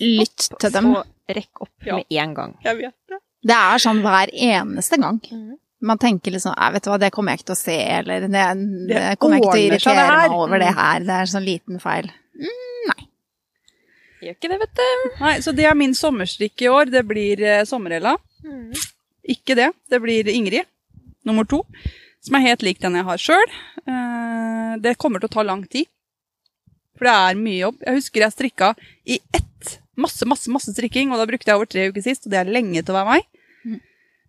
Lytt 0.00 0.50
til 0.60 0.70
dem. 0.70 0.94
Så 0.94 1.04
rekk 1.28 1.60
opp 1.62 1.86
Ja. 1.86 1.96
med 1.96 2.04
en 2.10 2.34
gang. 2.34 2.56
Jeg 2.64 2.76
vet 2.76 2.94
det. 3.08 3.18
Det 3.42 3.56
er 3.58 3.78
sånn 3.82 4.02
hver 4.02 4.30
eneste 4.32 4.98
gang. 5.00 5.20
Mm. 5.30 5.58
Man 5.82 5.98
tenker 5.98 6.30
liksom 6.30 6.54
"Nei, 6.56 6.70
vet 6.72 6.82
du 6.84 6.90
hva, 6.90 6.98
det 6.98 7.10
kommer 7.12 7.32
jeg 7.32 7.40
ikke 7.40 7.50
til 7.50 7.54
å 7.54 7.64
se, 7.64 7.78
eller 7.98 8.20
det, 8.20 8.30
det, 8.30 9.18
kommer 9.18 9.36
jeg 9.36 9.42
ikke 9.42 9.52
til 9.52 9.62
å 9.62 9.66
irritere 9.66 10.08
meg 10.08 10.30
over 10.30 10.58
det 10.58 10.74
her. 10.74 11.00
Det 11.00 11.10
er 11.10 11.26
sånn 11.26 11.44
liten 11.44 11.80
feil. 11.80 12.10
Gjør 14.22 14.36
ikke 14.36 14.50
det, 14.52 14.58
vet 14.62 14.78
du. 14.78 14.84
Nei, 15.18 15.32
Så 15.42 15.52
det 15.56 15.64
er 15.66 15.74
min 15.74 15.94
sommerstrikk 15.98 16.62
i 16.62 16.68
år. 16.70 16.92
Det 16.94 17.02
blir 17.08 17.42
eh, 17.42 17.64
Sommerella. 17.66 18.14
Mm. 18.46 18.70
Ikke 19.34 19.56
det. 19.58 19.72
Det 19.90 19.98
blir 20.02 20.28
Ingrid, 20.30 20.68
nummer 21.26 21.44
to. 21.50 21.64
Som 22.22 22.38
er 22.38 22.46
helt 22.46 22.62
lik 22.62 22.78
den 22.78 22.94
jeg 22.94 23.08
har 23.08 23.18
sjøl. 23.18 23.56
Eh, 23.82 24.76
det 24.78 24.94
kommer 25.02 25.18
til 25.18 25.26
å 25.26 25.34
ta 25.34 25.42
lang 25.42 25.64
tid. 25.66 25.90
For 26.94 27.08
det 27.08 27.16
er 27.18 27.40
mye 27.42 27.58
jobb. 27.64 27.80
Jeg 27.82 27.98
husker 27.98 28.22
jeg 28.28 28.36
strikka 28.36 28.70
i 29.10 29.18
ett. 29.34 29.78
Masse, 29.96 30.24
masse, 30.26 30.48
masse 30.50 30.72
strikking, 30.72 31.10
og 31.12 31.18
da 31.20 31.26
brukte 31.28 31.50
jeg 31.50 31.58
over 31.58 31.66
tre 31.68 31.88
uker 31.90 32.02
sist, 32.04 32.24
og 32.26 32.32
det 32.32 32.38
er 32.40 32.52
lenge 32.52 32.80
til 32.82 32.94
å 32.94 32.98
være 33.00 33.10
meg. 33.18 33.26
Mm. 33.66 33.80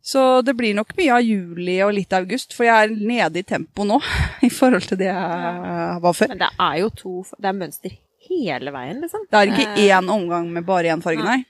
Så 0.04 0.24
det 0.44 0.58
blir 0.60 0.74
nok 0.76 0.92
mye 0.98 1.14
av 1.16 1.24
juli 1.24 1.78
og 1.86 1.94
litt 1.96 2.12
av 2.12 2.26
august, 2.26 2.52
for 2.58 2.68
jeg 2.68 2.76
er 2.90 2.92
nede 2.98 3.40
i 3.40 3.46
tempo 3.48 3.86
nå 3.88 4.02
i 4.48 4.50
forhold 4.52 4.84
til 4.90 5.00
det 5.00 5.08
jeg 5.08 6.02
var 6.04 6.14
før. 6.18 6.34
Men 6.34 6.42
det 6.44 6.52
er 6.60 6.76
jo 6.82 6.90
to 7.00 7.14
Det 7.40 7.48
er 7.54 7.58
mønster 7.62 7.96
hele 8.28 8.72
veien, 8.76 9.00
liksom. 9.04 9.24
Det 9.32 9.40
er 9.40 9.52
ikke 9.54 9.72
Eh. 9.78 9.90
én 9.96 10.10
omgang 10.12 10.52
med 10.52 10.66
bare 10.68 10.92
én 10.92 11.02
farge, 11.04 11.24
nei. 11.24 11.42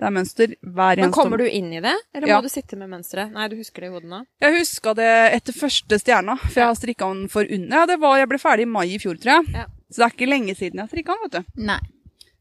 Det 0.00 0.06
er 0.08 0.12
mønster 0.16 0.54
hver 0.64 0.96
eneste 0.96 1.04
Men 1.10 1.12
kommer 1.12 1.36
du 1.36 1.44
inn 1.44 1.72
i 1.76 1.80
det, 1.84 1.92
eller 2.14 2.26
Ja. 2.28 2.38
må 2.40 2.42
du 2.42 2.48
sitte 2.48 2.76
med 2.80 2.88
mønsteret? 2.88 3.32
Nei, 3.32 3.48
du 3.52 3.56
husker 3.56 3.80
det 3.84 3.90
i 3.90 3.92
hodet 3.92 4.08
nå? 4.08 4.22
Jeg 4.40 4.56
huska 4.58 4.94
det 4.96 5.08
etter 5.36 5.52
første 5.52 5.98
stjerna, 6.00 6.38
for 6.40 6.56
jeg 6.56 6.64
har 6.70 6.74
strikka 6.78 7.08
den 7.12 7.28
for 7.28 7.44
under. 7.44 7.76
Ja, 7.76 7.84
det 7.86 7.98
var, 8.00 8.16
jeg 8.16 8.28
ble 8.32 8.38
ferdig 8.40 8.64
i 8.64 8.70
mai 8.72 8.86
i 8.94 8.98
fjor, 8.98 9.20
tror 9.20 9.34
jeg. 9.44 9.52
Ja. 9.52 9.66
Så 9.92 10.00
det 10.00 10.06
er 10.06 10.14
ikke 10.16 10.30
lenge 10.30 10.54
siden 10.56 10.80
jeg 10.80 10.88
strikka 10.88 11.12
den, 11.18 11.24
vet 11.28 11.32
du. 11.36 11.64
Nei. 11.68 11.80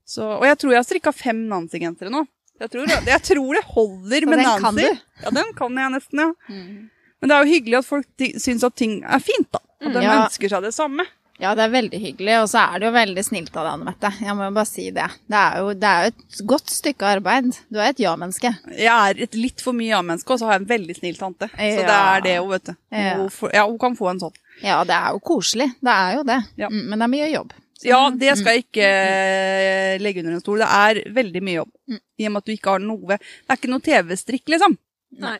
Så, 0.09 0.25
og 0.39 0.45
jeg 0.47 0.57
tror 0.57 0.73
jeg 0.73 0.81
har 0.81 0.87
strikka 0.87 1.13
fem 1.13 1.43
Nancy-gensere 1.51 2.09
nå. 2.13 2.23
Jeg 2.59 2.73
tror, 2.73 2.89
jeg 3.07 3.21
tror 3.23 3.53
det 3.55 3.61
holder 3.71 4.25
Og 4.25 4.31
med 4.33 4.41
den 4.41 4.63
kan 4.65 4.75
du. 4.79 4.87
Ja, 5.23 5.29
den 5.37 5.53
kan 5.55 5.77
jeg 5.79 5.93
nesten, 5.93 6.23
ja. 6.25 6.31
Mm. 6.49 6.89
Men 7.19 7.29
det 7.31 7.35
er 7.37 7.45
jo 7.45 7.53
hyggelig 7.53 7.77
at 7.79 7.87
folk 7.87 8.25
syns 8.41 8.65
at 8.67 8.75
ting 8.79 8.99
er 9.05 9.21
fint, 9.23 9.47
da. 9.53 9.61
At 9.79 9.93
de 9.95 10.03
Ja. 10.03 10.17
ønsker 10.25 10.51
seg 10.51 10.65
det 10.67 10.73
samme. 10.75 11.05
Ja, 11.39 11.53
det 11.55 11.63
er 11.63 11.71
veldig 11.71 11.99
hyggelig, 12.03 12.33
og 12.41 12.49
så 12.51 12.65
er 12.65 12.79
det 12.81 12.87
jo 12.89 12.91
veldig 12.97 13.23
snilt 13.23 13.53
av 13.55 13.63
deg, 13.63 13.71
Anne 13.77 13.85
Mette. 13.87 14.09
Jeg 14.19 14.35
må 14.35 14.43
jo 14.49 14.55
bare 14.57 14.67
si 14.67 14.89
det. 14.91 15.05
Det 15.31 15.39
er 15.39 15.61
jo, 15.61 15.69
det 15.71 15.87
er 15.87 16.01
jo 16.03 16.11
et 16.11 16.41
godt 16.51 16.73
stykke 16.73 17.11
arbeid. 17.15 17.53
Du 17.71 17.79
er 17.79 17.93
et 17.93 18.01
ja-menneske. 18.03 18.51
Jeg 18.75 18.91
er 18.91 19.21
et 19.23 19.37
litt 19.39 19.63
for 19.63 19.71
mye 19.77 19.93
ja-menneske, 19.93 20.35
og 20.35 20.41
så 20.41 20.49
har 20.49 20.57
jeg 20.57 20.65
en 20.65 20.71
veldig 20.73 20.97
snill 20.97 21.15
tante. 21.15 21.47
Så 21.55 21.85
det 21.87 21.95
er 21.95 22.25
det 22.27 22.33
hun, 22.41 22.49
vet 22.51 22.65
du. 22.67 22.73
Ja. 22.91 23.13
Hun, 23.21 23.53
ja, 23.55 23.63
hun 23.71 23.79
kan 23.79 23.95
få 23.95 24.09
en 24.11 24.19
sånn. 24.25 24.35
Ja, 24.63 24.83
det 24.83 24.95
er 24.95 25.11
jo 25.15 25.19
koselig. 25.23 25.69
Det 25.81 25.93
er 25.95 26.15
jo 26.17 26.23
det. 26.27 26.39
Ja. 26.59 26.69
Mm, 26.69 26.83
Men 26.89 26.99
det 26.99 27.05
er 27.07 27.13
mye 27.15 27.29
jobb. 27.33 27.53
Så- 27.79 27.87
Ja, 27.87 27.99
det 28.11 28.37
skal 28.37 28.55
jeg 28.57 28.65
ikke 28.65 28.87
eh, 28.87 29.97
legge 30.03 30.19
under 30.19 30.33
en 30.35 30.41
stol. 30.41 30.59
Det 30.59 30.67
er 30.67 31.11
veldig 31.15 31.41
mye 31.47 31.59
jobb. 31.61 31.71
Mm. 31.89 31.99
I 32.19 32.25
og 32.27 32.31
med 32.33 32.41
at 32.41 32.45
du 32.45 32.51
ikke 32.51 32.69
har 32.73 32.79
noe 32.83 33.07
Det 33.07 33.21
er 33.49 33.55
ikke 33.55 33.69
noe 33.71 33.79
TV-strikk, 33.85 34.45
liksom. 34.55 34.77
Nei. 35.19 35.37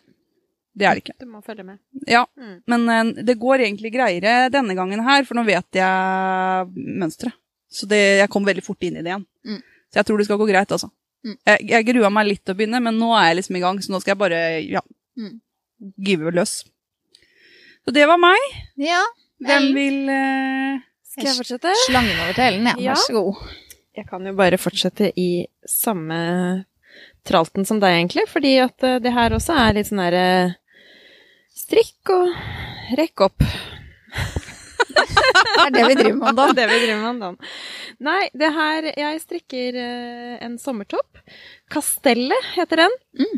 Det 0.79 0.85
er 0.87 0.95
det 0.95 1.03
ikke. 1.03 1.17
Du 1.19 1.25
må 1.27 1.41
følge 1.43 1.65
med. 1.65 1.79
Ja, 2.07 2.25
Mm. 2.39 2.61
Men 2.67 2.89
eh, 2.89 3.23
det 3.23 3.35
går 3.39 3.59
egentlig 3.65 3.91
greiere 3.91 4.49
denne 4.49 4.75
gangen 4.75 5.03
her, 5.03 5.25
for 5.25 5.35
nå 5.35 5.43
vet 5.45 5.67
jeg 5.73 6.71
mønsteret. 7.01 7.33
Så 7.69 7.85
det, 7.87 7.99
jeg 8.23 8.29
kom 8.29 8.45
veldig 8.45 8.63
fort 8.63 8.81
inn 8.87 8.95
i 8.97 9.01
det 9.03 9.11
igjen. 9.11 9.25
Mm. 9.45 9.59
Så 9.91 9.99
jeg 9.99 10.05
tror 10.05 10.17
det 10.17 10.25
skal 10.25 10.37
gå 10.39 10.47
greit, 10.47 10.71
altså. 10.71 10.89
Mm. 11.25 11.35
Jeg, 11.45 11.67
jeg 11.69 11.85
grua 11.91 12.09
meg 12.09 12.27
litt 12.27 12.45
til 12.45 12.55
å 12.55 12.57
begynne, 12.57 12.79
men 12.81 12.95
nå 12.97 13.11
er 13.19 13.27
jeg 13.33 13.35
liksom 13.41 13.57
i 13.57 13.59
gang, 13.59 13.77
så 13.83 13.91
nå 13.91 13.99
skal 14.01 14.15
jeg 14.15 14.21
bare 14.23 14.39
ja, 14.63 14.81
give 15.99 16.31
løs. 16.31 16.63
Så 17.89 17.93
det 17.95 18.03
var 18.05 18.19
meg. 18.21 18.37
Ja. 18.77 18.99
Hvem 19.41 19.63
vil 19.73 20.03
uh, 20.05 20.77
Skal 21.09 21.25
jeg 21.25 21.33
fortsette? 21.39 21.71
Slangen 21.87 22.19
over 22.21 22.35
til 22.37 22.45
Ellen, 22.45 22.67
ja. 22.69 22.75
Ja. 22.77 22.93
Vær 22.93 23.01
så 23.01 23.13
god. 23.15 23.39
Jeg 23.97 24.05
kan 24.11 24.21
jo 24.29 24.33
bare 24.37 24.59
fortsette 24.61 25.07
i 25.17 25.49
samme 25.65 26.19
tralten 27.25 27.65
som 27.65 27.81
deg, 27.81 27.89
egentlig. 27.95 28.27
Fordi 28.29 28.51
at 28.61 28.77
uh, 28.85 29.01
det 29.01 29.09
her 29.15 29.33
også 29.33 29.57
er 29.57 29.73
litt 29.79 29.89
sånn 29.89 30.03
derre 30.03 30.53
strikk 31.57 32.13
og 32.13 32.29
rekk 32.99 33.23
opp. 33.25 33.41
Det 33.41 33.49
er 35.63 35.73
det 35.73 35.87
vi 35.87 35.95
driver 36.03 36.19
med 36.19 36.29
om 36.29 36.37
Det 36.37 36.39
er 36.43 36.43
dagen. 36.43 36.57
det 36.59 36.67
vi 36.69 36.77
driver 36.83 36.99
med 36.99 37.09
om 37.09 37.21
dagen. 37.23 37.39
Nei, 38.05 38.23
det 38.43 38.51
her 38.59 38.79
Jeg 38.91 39.23
strikker 39.25 39.81
uh, 39.81 40.37
en 40.45 40.61
sommertopp. 40.61 41.09
Kastellet 41.73 42.53
heter 42.53 42.77
den. 42.85 42.93
Mm. 43.17 43.35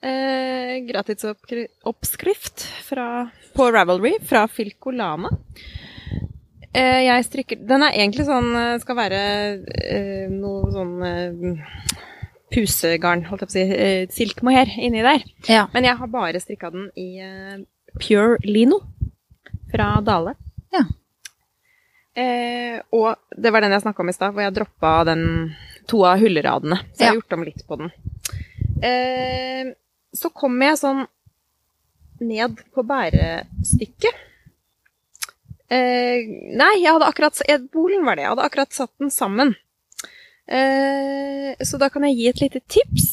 Eh, 0.00 0.78
Gratisoppskrift 0.86 2.62
fra, 2.86 3.30
på 3.58 3.66
Ravelry 3.74 4.14
fra 4.28 4.44
Filcolana. 4.50 5.30
Eh, 6.76 7.00
jeg 7.08 7.24
strikker 7.26 7.62
Den 7.66 7.82
er 7.82 7.94
egentlig 7.96 8.26
sånn 8.28 8.50
eh, 8.54 8.74
Skal 8.82 8.96
være 8.98 9.20
eh, 9.88 10.26
noe 10.30 10.68
sånn 10.70 11.56
pusegarn, 12.52 13.24
holdt 13.28 13.42
jeg 13.44 13.48
på 13.48 13.52
å 13.52 13.56
si. 13.56 13.64
Silkemohair 14.16 14.70
inni 14.80 15.02
der. 15.04 15.24
Ja. 15.50 15.66
Men 15.74 15.84
jeg 15.84 15.98
har 15.98 16.08
bare 16.12 16.40
strikka 16.40 16.70
den 16.72 16.86
i 16.96 17.08
pure 18.00 18.38
lino 18.48 18.78
fra 19.72 19.90
Dale. 20.04 20.32
Ja. 20.72 20.80
Eh, 22.18 22.78
og 22.96 23.18
det 23.36 23.52
var 23.52 23.60
den 23.66 23.74
jeg 23.76 23.84
snakka 23.84 24.00
om 24.04 24.08
i 24.08 24.16
stad, 24.16 24.32
hvor 24.32 24.46
jeg 24.46 24.56
droppa 24.56 24.94
den 25.10 25.26
to 25.88 26.00
av 26.08 26.22
hulleradene. 26.22 26.80
Så 26.94 27.04
jeg 27.04 27.08
har 27.10 27.14
Ja. 27.14 27.20
gjort 27.20 27.36
om 27.36 27.44
litt 27.44 27.66
på 27.68 27.78
den. 27.82 27.92
Eh, 28.82 29.74
så 30.16 30.30
kommer 30.32 30.70
jeg 30.72 30.78
sånn 30.80 31.04
ned 32.24 32.58
på 32.74 32.84
bærestykket. 32.86 34.24
Eh, 35.68 36.24
nei, 36.56 36.74
jeg 36.80 36.94
hadde 36.94 37.08
akkurat 37.08 37.40
Bolen 37.74 38.06
var 38.06 38.16
det. 38.16 38.24
Jeg 38.24 38.32
hadde 38.32 38.46
akkurat 38.46 38.76
satt 38.76 38.94
den 39.02 39.12
sammen. 39.12 39.54
Eh, 40.48 41.52
så 41.60 41.80
da 41.80 41.90
kan 41.92 42.06
jeg 42.08 42.16
gi 42.16 42.28
et 42.30 42.44
lite 42.46 42.62
tips. 42.72 43.08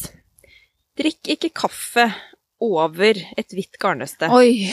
Drikk 0.95 1.33
ikke 1.35 1.51
kaffe 1.65 2.07
over 2.63 3.19
et 3.35 3.51
hvitt 3.51 3.75
garnnøste. 3.81 4.29
Oi. 4.31 4.69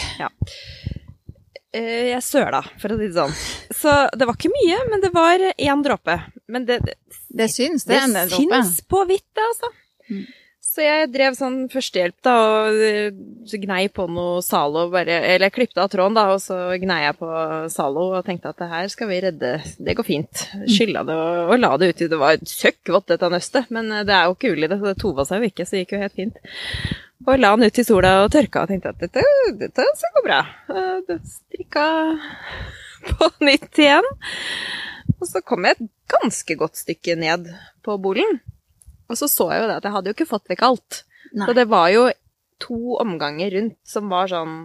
Eh, 1.72 2.12
jeg 2.12 2.22
søla, 2.22 2.60
for 2.78 2.94
å 2.94 2.98
si 3.00 3.08
det 3.08 3.16
sånn. 3.16 3.34
Så 3.74 3.96
det 4.14 4.28
var 4.28 4.38
ikke 4.38 4.52
mye, 4.52 4.78
men 4.92 5.02
det 5.02 5.10
var 5.14 5.42
én 5.50 5.82
dråpe. 5.82 6.18
Men 6.52 6.68
det, 6.68 6.78
det, 6.86 6.94
Det 7.32 7.48
syns, 7.50 7.86
det. 7.88 7.96
det 7.96 8.04
del 8.30 8.72
på 8.86 9.02
hvitt, 9.08 9.26
det, 9.34 9.48
altså. 9.50 9.72
Mm. 10.12 10.24
Så 10.72 10.80
jeg 10.80 11.10
drev 11.12 11.34
sånn 11.36 11.66
førstehjelp, 11.68 12.14
da, 12.24 12.32
og 12.48 12.78
eh, 12.80 13.56
gnei 13.60 13.82
på 13.92 14.06
noe 14.08 14.40
Zalo 14.44 14.86
bare 14.92 15.18
Eller 15.20 15.50
jeg 15.50 15.54
klippte 15.58 15.82
av 15.82 15.90
tråden, 15.92 16.14
da, 16.16 16.30
og 16.32 16.40
så 16.40 16.56
gnei 16.80 17.02
jeg 17.02 17.16
på 17.18 17.28
Zalo 17.74 18.06
og 18.16 18.22
tenkte 18.24 18.54
at 18.54 18.62
det 18.62 18.68
her 18.70 18.88
skal 18.92 19.10
vi 19.10 19.18
redde. 19.20 19.50
Det 19.76 19.94
går 19.98 20.06
fint. 20.06 20.44
Skylla 20.64 21.02
det 21.04 21.16
og, 21.18 21.50
og 21.52 21.60
la 21.60 21.74
det 21.76 21.90
uti. 21.92 22.08
Det 22.08 22.20
var 22.20 22.40
søkkvått, 22.48 23.10
dette 23.12 23.28
nøstet, 23.34 23.68
men 23.74 23.90
eh, 23.92 24.06
det 24.08 24.14
er 24.16 24.30
jo 24.30 24.36
ikke 24.38 24.54
ull 24.54 24.64
i 24.64 24.70
det, 24.72 24.78
så 24.80 24.88
det 24.88 25.02
tova 25.02 25.26
seg 25.28 25.44
jo 25.44 25.50
ikke, 25.52 25.66
så 25.68 25.76
det 25.76 25.82
gikk 25.82 25.92
jo 25.92 26.00
helt 26.06 26.16
fint. 26.22 26.40
Og 27.26 27.36
la 27.42 27.50
den 27.52 27.68
ut 27.68 27.82
i 27.82 27.84
sola 27.86 28.14
og 28.22 28.30
tørka 28.32 28.64
og 28.64 28.72
tenkte 28.72 28.94
at 28.94 29.04
dette, 29.04 29.26
dette 29.60 29.86
skal 30.00 30.16
gå 30.16 30.24
bra. 30.24 30.40
Eh, 30.72 31.12
Strikka 31.34 31.84
på 33.10 33.28
nytt 33.44 33.82
igjen. 33.84 34.08
Og 35.18 35.28
så 35.28 35.44
kom 35.44 35.68
jeg 35.68 35.76
et 35.76 35.92
ganske 36.16 36.56
godt 36.64 36.80
stykke 36.80 37.18
ned 37.20 37.52
på 37.84 38.00
bolen. 38.00 38.40
Og 39.10 39.18
så 39.18 39.28
så 39.30 39.48
jeg 39.52 39.62
jo 39.62 39.68
det 39.70 39.78
at 39.80 39.86
jeg 39.88 39.94
hadde 39.96 40.10
jo 40.10 40.16
ikke 40.16 40.28
fått 40.30 40.50
vekk 40.52 40.64
alt. 40.68 41.02
Nei. 41.32 41.46
Så 41.48 41.54
det 41.56 41.66
var 41.70 41.88
jo 41.92 42.06
to 42.62 42.96
omganger 43.02 43.50
rundt 43.56 43.78
som 43.88 44.10
var 44.12 44.30
sånn 44.30 44.56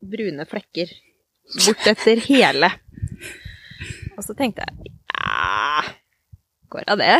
brune 0.00 0.46
flekker 0.48 0.92
bort 1.64 1.88
etter 1.90 2.22
hele. 2.30 2.70
Og 4.16 4.22
så 4.24 4.36
tenkte 4.38 4.64
jeg 4.66 4.94
ja, 5.10 5.82
går 6.72 6.86
av 6.92 7.00
det? 7.00 7.16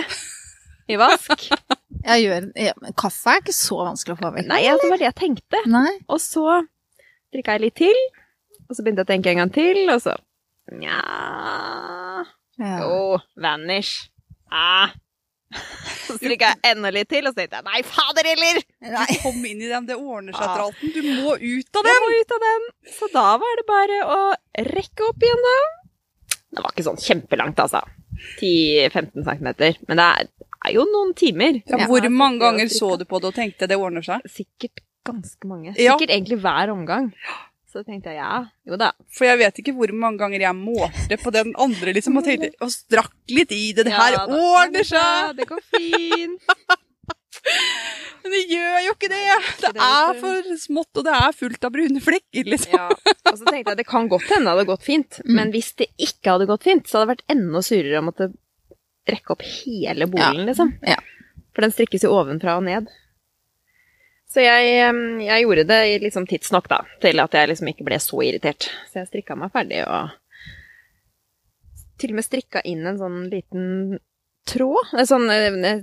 I 0.91 0.97
vask? 0.99 1.45
Jeg 2.01 2.23
gjør, 2.25 2.47
ja, 2.59 2.73
men 2.83 2.95
kaffe 2.99 3.35
er 3.35 3.43
ikke 3.43 3.55
så 3.55 3.77
vanskelig 3.85 4.16
å 4.16 4.21
få 4.23 4.31
vekk. 4.35 4.49
Nei, 4.51 4.62
det 4.66 4.89
var 4.91 4.99
det 5.01 5.07
jeg 5.07 5.18
tenkte. 5.21 5.61
Nei. 5.71 5.93
Og 6.11 6.18
så 6.23 6.45
drikka 7.35 7.55
jeg 7.57 7.64
litt 7.66 7.77
til, 7.79 8.01
og 8.66 8.75
så 8.75 8.83
begynte 8.83 9.05
jeg 9.05 9.09
å 9.09 9.11
tenke 9.12 9.33
en 9.35 9.43
gang 9.43 9.53
til, 9.55 9.83
og 9.93 10.03
så 10.07 10.16
Nja 10.71 10.99
Ja. 12.61 12.75
Jo, 12.83 13.18
vanish. 13.41 14.11
Ah. 14.53 14.93
Så 16.07 16.16
strikka 16.18 16.51
jeg 16.53 16.74
enda 16.76 16.90
litt 16.94 17.09
til, 17.11 17.26
og 17.26 17.32
så 17.34 17.40
tenkte 17.42 17.59
jeg 17.61 17.66
nei, 17.66 17.80
fader 17.86 18.28
heller! 18.30 18.61
Nei. 18.94 19.07
Du 19.11 19.16
kom 19.24 19.40
inn 19.46 19.62
i 19.62 19.70
den, 19.70 19.86
det 19.88 19.96
ordner 19.98 20.34
seg, 20.36 20.44
Ja. 20.46 20.55
Tralten. 20.57 20.92
Du 20.94 21.01
må 21.22 21.34
ut 21.36 21.80
av 21.80 21.88
Jeg 21.88 21.96
den! 21.96 22.05
må 22.07 22.20
ut 22.20 22.34
av 22.36 22.44
den. 22.44 22.68
Så 22.98 23.09
da 23.14 23.24
var 23.42 23.59
det 23.61 23.66
bare 23.70 23.98
å 24.07 24.18
rekke 24.70 25.09
opp 25.11 25.26
igjen, 25.26 25.42
da. 25.48 25.57
Det 26.51 26.64
var 26.64 26.74
ikke 26.74 26.86
sånn 26.88 27.03
kjempelangt, 27.03 27.62
altså. 27.62 27.82
10-15 28.40 29.24
centimeter. 29.26 29.76
Men 29.88 30.01
det 30.01 30.07
er, 30.20 30.30
er 30.68 30.74
jo 30.76 30.86
noen 30.90 31.14
timer. 31.18 31.61
Ja, 31.66 31.78
Ja. 31.82 31.86
hvor 31.90 32.07
mange 32.12 32.40
ganger 32.42 32.68
så 32.72 32.96
du 32.98 33.05
på 33.09 33.20
det 33.22 33.30
og 33.32 33.36
tenkte 33.38 33.68
det 33.70 33.78
ordner 33.80 34.03
seg? 34.07 34.26
Sikkert 34.30 34.82
ganske 35.07 35.48
mange. 35.48 35.74
Ja. 35.78 35.94
Sikkert 35.96 36.11
egentlig 36.14 36.40
hver 36.42 36.70
omgang. 36.74 37.12
Så 37.71 37.85
tenkte 37.87 38.11
jeg 38.11 38.18
ja, 38.18 38.41
jo 38.66 38.75
da. 38.81 38.89
For 39.14 39.29
jeg 39.29 39.39
vet 39.39 39.59
ikke 39.62 39.75
hvor 39.77 39.93
mange 39.95 40.18
ganger 40.18 40.43
jeg 40.43 40.57
målte 40.59 41.18
på 41.23 41.31
den 41.35 41.53
andre 41.55 41.93
liksom, 41.95 42.16
og 42.18 42.25
tenkte 42.27 42.49
og 42.66 42.73
strakk 42.75 43.12
litt 43.31 43.53
i 43.55 43.68
det. 43.77 43.85
Det 43.87 43.95
her 43.95 44.16
Ja, 44.16 44.25
ordner 44.27 44.87
seg! 44.89 45.37
Det 45.39 45.47
går 45.47 45.62
fint. 45.71 46.43
Men 48.21 48.35
det 48.35 48.41
gjør 48.51 48.75
jo 48.85 48.93
ikke 48.97 49.09
det! 49.12 49.21
Det 49.62 49.71
er 49.87 50.18
for 50.21 50.49
smått, 50.61 50.91
og 51.01 51.07
det 51.07 51.14
er 51.16 51.37
fullt 51.39 51.62
av 51.64 51.73
brune 51.73 52.03
flekker, 52.05 52.51
liksom. 52.53 52.75
Ja. 52.75 52.89
Og 53.31 53.39
så 53.39 53.47
tenkte 53.47 53.73
jeg 53.73 53.79
det 53.81 53.87
kan 53.89 54.11
godt 54.11 54.27
hende 54.29 54.51
det 54.51 54.57
hadde 54.59 54.66
gått 54.68 54.85
fint, 54.87 55.21
Mm. 55.25 55.35
men 55.39 55.53
hvis 55.55 55.71
det 55.79 55.87
ikke 55.97 56.35
hadde 56.35 56.49
gått 56.51 56.66
fint, 56.66 56.85
så 56.91 56.99
hadde 56.99 57.07
det 57.07 57.12
vært 57.14 57.33
enda 57.37 57.62
surere 57.64 58.01
å 58.03 58.05
måtte 58.05 58.29
rekke 59.09 59.33
opp 59.37 59.43
hele 59.47 60.07
bolen, 60.11 60.43
liksom. 60.51 60.75
Ja. 60.87 60.99
For 61.55 61.64
den 61.64 61.73
strikkes 61.75 62.05
jo 62.05 62.12
ovenfra 62.18 62.59
og 62.61 62.66
ned. 62.66 62.91
Så 64.31 64.45
jeg, 64.45 64.91
jeg 65.26 65.43
gjorde 65.43 65.66
det 65.66 65.81
liksom 66.05 66.26
tidsnok, 66.31 66.68
da, 66.70 66.85
til 67.03 67.18
at 67.18 67.35
jeg 67.35 67.51
liksom 67.51 67.70
ikke 67.72 67.87
ble 67.89 67.99
så 68.03 68.20
irritert. 68.22 68.68
Så 68.93 69.01
jeg 69.01 69.11
strikka 69.11 69.35
meg 69.39 69.51
ferdig 69.55 69.83
og 69.89 70.12
til 72.01 72.14
og 72.14 72.20
med 72.20 72.24
strikka 72.24 72.62
inn 72.64 72.87
en 72.89 73.01
sånn 73.01 73.18
liten 73.28 73.64
tråd. 74.49 74.93
En 74.97 75.09
sånn 75.09 75.26
eh, 75.35 75.81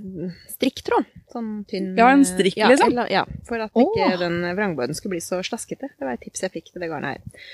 strikktråd. 0.54 1.10
Sånn 1.32 1.50
tynn 1.68 1.92
Ja, 1.98 2.08
en 2.10 2.24
strikk, 2.26 2.56
ja, 2.58 2.70
liksom? 2.72 2.92
Eller, 2.92 3.10
ja, 3.12 3.24
for 3.48 3.62
at 3.62 3.76
Åh. 3.76 3.84
ikke 3.84 4.22
den 4.24 4.40
vrangbåten 4.56 4.96
skulle 4.96 5.18
bli 5.18 5.24
så 5.24 5.42
slaskete. 5.46 5.92
Det 5.94 6.08
var 6.08 6.16
et 6.16 6.24
tips 6.24 6.46
jeg 6.46 6.54
fikk 6.56 6.72
til 6.72 6.82
det 6.82 6.90
garnet 6.90 7.18
her. 7.18 7.44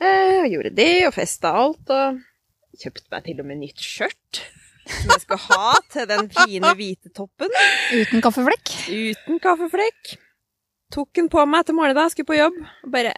Jeg 0.00 0.54
gjorde 0.54 0.72
det, 0.72 0.90
og 1.10 1.12
festa 1.12 1.52
alt, 1.60 1.92
og 1.92 2.80
kjøpte 2.80 3.12
meg 3.12 3.28
til 3.28 3.42
og 3.42 3.50
med 3.50 3.60
nytt 3.60 3.84
skjørt. 3.84 4.42
Som 4.90 5.12
jeg 5.12 5.22
skulle 5.22 5.44
ha 5.44 5.74
til 5.92 6.08
den 6.10 6.30
fine 6.32 6.72
hvite 6.78 7.12
toppen. 7.14 7.52
Uten 7.92 8.24
kaffeflekk. 8.24 8.72
Uten 8.88 9.38
kaffeflekk. 9.44 10.16
Tok 10.90 11.10
den 11.14 11.28
på 11.30 11.44
meg 11.46 11.66
til 11.68 11.76
morgenen 11.78 12.00
da, 12.00 12.08
skulle 12.10 12.30
på 12.30 12.38
jobb, 12.38 12.56
og 12.84 12.94
bare 12.94 13.14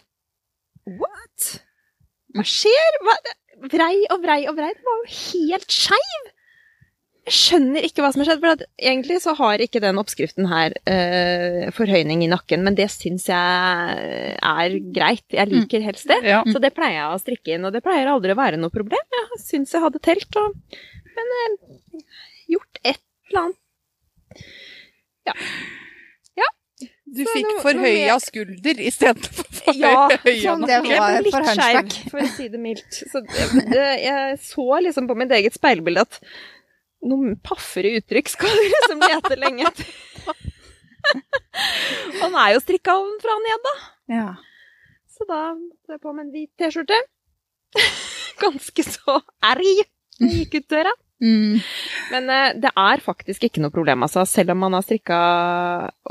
What? 0.99 1.49
Hva 2.35 2.43
skjer? 2.45 2.99
Hva? 3.05 3.17
Vrei 3.71 4.03
og 4.11 4.23
vrei 4.23 4.41
og 4.49 4.57
vrei. 4.57 4.71
Det 4.75 4.83
var 4.83 4.97
jo 4.99 5.11
helt 5.15 5.71
skeiv! 5.71 6.31
Jeg 7.23 7.35
skjønner 7.37 7.85
ikke 7.87 8.03
hva 8.03 8.09
som 8.11 8.19
har 8.19 8.27
skjedd. 8.27 8.41
For 8.43 8.51
at 8.57 8.63
egentlig 8.91 9.19
så 9.23 9.31
har 9.37 9.61
ikke 9.63 9.79
den 9.79 9.99
oppskriften 10.01 10.49
her 10.51 10.73
eh, 10.91 11.69
forhøyning 11.71 12.25
i 12.25 12.27
nakken, 12.27 12.65
men 12.67 12.75
det 12.75 12.89
syns 12.91 13.29
jeg 13.31 14.33
er 14.43 14.75
greit. 14.97 15.23
Jeg 15.31 15.47
liker 15.53 15.85
helst 15.85 16.09
det. 16.11 16.19
Ja. 16.27 16.41
Så 16.43 16.59
det 16.63 16.73
pleier 16.75 16.97
jeg 16.97 17.13
å 17.13 17.21
strikke 17.21 17.55
inn, 17.55 17.63
og 17.69 17.71
det 17.75 17.83
pleier 17.85 18.11
aldri 18.11 18.35
å 18.35 18.39
være 18.41 18.59
noe 18.59 18.73
problem. 18.73 19.07
Jeg 19.15 19.39
syns 19.45 19.71
jeg 19.71 19.85
hadde 19.85 20.03
telt, 20.03 20.41
og 20.41 20.59
Men 21.13 21.31
eh, 21.39 21.55
gjort 22.49 22.79
et 22.83 22.99
eller 23.29 23.45
annet 23.45 23.59
Du 27.13 27.21
fikk 27.29 27.49
forhøya 27.61 28.15
skulder 28.23 28.79
istedenfor 28.81 29.45
forhøya 29.59 29.91
Ja, 29.91 30.17
sånn 30.41 30.65
det 30.65 30.79
var 30.85 31.19
for 31.27 31.45
hunchback. 31.49 31.93
for 32.09 32.23
å 32.23 32.29
si 32.33 32.47
det 32.49 32.61
mildt. 32.61 32.99
Så 33.11 33.21
det, 33.27 33.45
det, 33.69 33.85
jeg 34.01 34.39
så 34.41 34.65
liksom 34.87 35.09
på 35.11 35.17
mitt 35.19 35.33
eget 35.37 35.55
speilbilde 35.57 36.07
at 36.07 36.19
noen 37.03 37.35
paffere 37.43 37.91
uttrykk 37.99 38.31
skal 38.33 38.49
du 38.57 38.63
liksom 38.63 39.03
lete 39.03 39.37
lenge 39.39 39.69
etter. 39.69 39.93
Han 42.21 42.35
er 42.39 42.53
jo 42.55 42.63
strikka 42.63 42.95
ovenfra 42.97 43.35
og 43.37 43.45
ned, 43.45 43.67
da. 43.67 43.73
Ja. 44.13 44.27
Så 45.13 45.27
da 45.29 45.41
tok 45.53 45.93
jeg 45.97 46.01
på 46.01 46.13
med 46.15 46.25
en 46.25 46.33
hvit 46.33 46.51
T-skjorte. 46.57 46.97
Ganske 48.43 48.85
så 48.87 49.19
erg 49.51 49.67
jeg 49.69 49.89
gikk 50.33 50.57
ut 50.61 50.69
døra. 50.73 50.93
Mm. 51.23 51.61
Men 52.11 52.27
uh, 52.27 52.49
det 52.59 52.73
er 52.75 53.03
faktisk 53.03 53.47
ikke 53.47 53.63
noe 53.63 53.73
problem, 53.73 54.03
altså. 54.03 54.25
Selv 54.27 54.53
om 54.53 54.59
man 54.65 54.75
har 54.75 54.83
strikka 54.83 55.19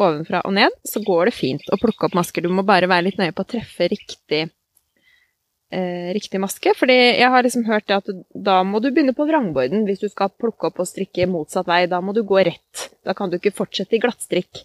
ovenfra 0.00 0.40
og 0.48 0.56
ned, 0.56 0.74
så 0.88 1.02
går 1.04 1.28
det 1.28 1.36
fint 1.36 1.68
å 1.72 1.78
plukke 1.80 2.08
opp 2.08 2.16
masker. 2.16 2.44
Du 2.44 2.52
må 2.52 2.64
bare 2.66 2.88
være 2.90 3.10
litt 3.10 3.20
nøye 3.20 3.34
på 3.36 3.44
å 3.44 3.50
treffe 3.52 3.90
riktig 3.92 4.46
uh, 4.48 6.08
riktig 6.16 6.40
maske. 6.42 6.74
Fordi 6.78 6.96
jeg 6.96 7.30
har 7.34 7.44
liksom 7.44 7.66
hørt 7.68 7.92
at 7.94 8.08
da 8.32 8.60
må 8.66 8.80
du 8.80 8.90
begynne 8.90 9.16
på 9.16 9.28
vrangborden 9.28 9.86
hvis 9.88 10.04
du 10.04 10.08
skal 10.12 10.32
plukke 10.32 10.70
opp 10.70 10.82
og 10.82 10.88
strikke 10.88 11.28
motsatt 11.30 11.68
vei. 11.68 11.84
Da 11.90 12.00
må 12.04 12.16
du 12.16 12.24
gå 12.26 12.40
rett. 12.48 12.88
Da 13.04 13.16
kan 13.18 13.32
du 13.32 13.38
ikke 13.40 13.54
fortsette 13.62 13.98
i 13.98 14.02
glattstrikk. 14.02 14.64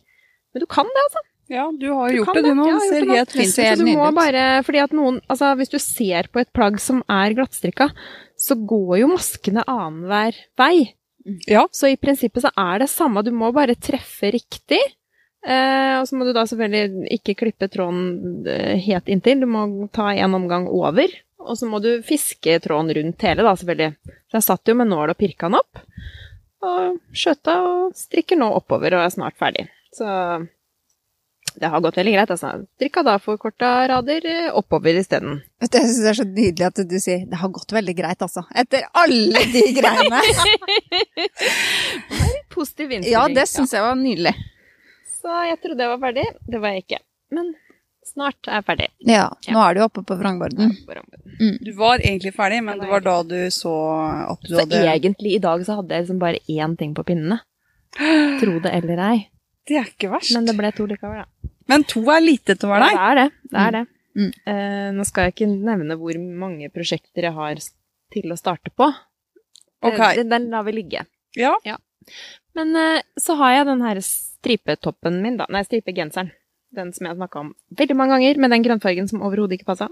Men 0.53 0.63
du 0.63 0.69
kan 0.71 0.87
det, 0.87 1.09
altså. 1.09 1.27
Ja, 1.47 1.69
du 1.71 1.85
har 1.95 2.11
Du 2.11 2.17
gjort 2.17 2.35
det, 2.35 2.43
du 2.43 2.53
nå. 2.55 2.65
det. 2.67 2.87
Ser 2.91 3.05
helt 3.07 3.31
fint 3.31 3.53
ut. 3.55 4.65
Fordi 4.67 4.79
at 4.83 4.95
noen, 4.95 5.21
altså 5.31 5.53
Hvis 5.55 5.71
du 5.71 5.77
ser 5.79 6.27
på 6.27 6.41
et 6.43 6.49
plagg 6.51 6.79
som 6.83 6.99
er 7.07 7.35
glattstrikka, 7.37 7.87
så 8.47 8.57
går 8.69 9.01
jo 9.01 9.11
maskene 9.11 9.65
annenhver 9.67 10.37
vei. 10.59 10.93
Ja. 11.49 11.65
Så 11.71 11.91
i 11.91 11.99
prinsippet 11.99 12.45
så 12.45 12.51
er 12.55 12.83
det 12.83 12.89
samme. 12.91 13.23
Du 13.25 13.33
må 13.35 13.51
bare 13.55 13.75
treffe 13.75 14.31
riktig. 14.33 14.79
Eh, 15.47 15.93
og 15.99 16.07
så 16.07 16.17
må 16.17 16.27
du 16.27 16.33
da 16.35 16.43
selvfølgelig 16.47 17.11
ikke 17.19 17.37
klippe 17.43 17.69
tråden 17.71 18.47
eh, 18.47 18.75
helt 18.87 19.11
inntil. 19.11 19.43
Du 19.43 19.49
må 19.51 19.67
ta 19.95 20.09
en 20.15 20.37
omgang 20.39 20.67
over. 20.71 21.11
Og 21.47 21.55
så 21.59 21.69
må 21.69 21.79
du 21.83 22.01
fiske 22.03 22.57
tråden 22.63 22.91
rundt 22.97 23.23
hele, 23.23 23.45
da, 23.45 23.53
selvfølgelig. 23.55 24.15
Så 24.27 24.39
jeg 24.39 24.47
satt 24.47 24.71
jo 24.71 24.75
med 24.79 24.89
nål 24.91 25.13
og 25.13 25.19
pirka 25.19 25.47
den 25.47 25.59
opp. 25.61 25.83
Og 26.67 26.97
skjøta 27.15 27.59
og 27.63 27.95
strikker 27.95 28.39
nå 28.39 28.49
oppover 28.57 28.97
og 28.97 29.05
er 29.05 29.13
snart 29.13 29.37
ferdig. 29.39 29.67
Så 29.95 30.07
det 31.59 31.69
har 31.73 31.81
gått 31.81 31.95
veldig 31.97 32.13
greit. 32.13 32.31
altså. 32.33 32.49
Drikka 32.79 33.01
da 33.07 33.15
forkorta 33.19 33.69
rader 33.89 34.25
eh, 34.29 34.49
oppover 34.53 34.99
isteden. 34.99 35.39
Vet 35.61 35.71
du, 35.73 35.77
Jeg 35.79 35.87
syns 35.89 36.03
det 36.03 36.11
er 36.11 36.17
så 36.19 36.25
nydelig 36.27 36.65
at 36.67 36.81
du 36.91 36.97
sier 37.01 37.23
'det 37.25 37.39
har 37.41 37.49
gått 37.49 37.71
veldig 37.73 37.95
greit', 37.97 38.21
altså. 38.21 38.43
Etter 38.53 38.85
alle 38.93 39.41
de 39.53 39.63
greiene. 39.79 40.21
Positiv 42.53 42.91
innstilling. 42.91 43.13
Ja, 43.13 43.27
det 43.27 43.47
syns 43.49 43.73
jeg 43.73 43.83
var 43.85 43.95
nydelig. 43.95 44.33
Så 45.21 45.33
jeg 45.49 45.59
trodde 45.63 45.83
jeg 45.83 45.93
var 45.93 46.01
ferdig. 46.07 46.25
Det 46.47 46.61
var 46.61 46.75
jeg 46.75 46.85
ikke. 46.85 46.99
Men 47.35 47.49
snart 48.07 48.47
er 48.47 48.61
jeg 48.61 48.67
ferdig. 48.69 48.87
Ja, 49.09 49.25
nå 49.51 49.63
er 49.63 49.77
du 49.77 49.81
oppe 49.85 50.03
på 50.07 50.17
vrangborden. 50.19 50.71
Du 51.61 51.71
var 51.77 51.99
egentlig 51.99 52.33
ferdig, 52.37 52.61
men 52.63 52.79
det 52.79 52.89
var 52.89 53.03
da 53.05 53.17
du 53.23 53.39
så 53.53 53.73
at 54.31 54.45
du 54.45 54.53
Så 54.55 54.61
hadde 54.63 54.83
egentlig 54.93 55.35
i 55.35 55.41
dag 55.43 55.65
så 55.65 55.81
hadde 55.81 55.97
jeg 55.97 56.05
liksom 56.05 56.21
bare 56.21 56.39
én 56.47 56.77
ting 56.79 56.93
på 56.97 57.03
pinnene. 57.03 57.41
Tro 57.97 58.59
det 58.63 58.71
eller 58.77 59.03
ei. 59.09 59.17
Det 59.67 59.75
er 59.75 59.89
ikke 59.89 60.07
verst. 60.13 60.31
Men 60.31 60.45
Men, 60.45 60.47
det 60.47 60.55
ble 60.61 60.69
to 60.71 60.85
likevel, 60.87 61.19
da. 61.19 61.25
To 61.87 62.03
er 62.13 62.23
lite 62.23 62.55
til 62.55 62.69
å 62.69 62.73
være 62.73 62.89
Ja, 62.93 62.97
det 62.97 63.05
er 63.07 63.19
det. 63.19 63.27
Det 63.51 63.63
er 63.63 63.75
det. 63.75 63.83
Mm. 64.17 64.31
Uh, 64.49 64.87
nå 64.97 65.05
skal 65.05 65.27
jeg 65.27 65.35
ikke 65.35 65.49
nevne 65.51 65.97
hvor 65.99 66.17
mange 66.17 66.71
prosjekter 66.73 67.27
jeg 67.27 67.35
har 67.35 67.61
til 68.13 68.33
å 68.33 68.39
starte 68.39 68.71
på. 68.73 68.87
Ok. 69.85 69.99
Eh, 69.99 70.15
Den, 70.21 70.31
den 70.31 70.49
lar 70.53 70.65
vi 70.65 70.73
ligge. 70.79 71.05
Ja. 71.37 71.53
Men 72.57 72.73
uh, 72.73 72.99
så 73.19 73.37
har 73.41 73.59
jeg 73.59 73.69
den 73.69 73.83
her 73.85 74.01
stripetoppen 74.01 75.21
min, 75.21 75.37
da. 75.41 75.47
Nei, 75.53 75.63
stripegenseren. 75.67 76.31
Den 76.77 76.91
som 76.95 77.05
jeg 77.05 77.13
har 77.13 77.19
snakka 77.19 77.43
om 77.45 77.53
veldig 77.79 77.95
mange 77.95 78.17
ganger, 78.17 78.41
med 78.43 78.53
den 78.55 78.65
grønnfargen 78.65 79.07
som 79.09 79.23
overhodet 79.25 79.59
ikke 79.59 79.69
passa. 79.69 79.89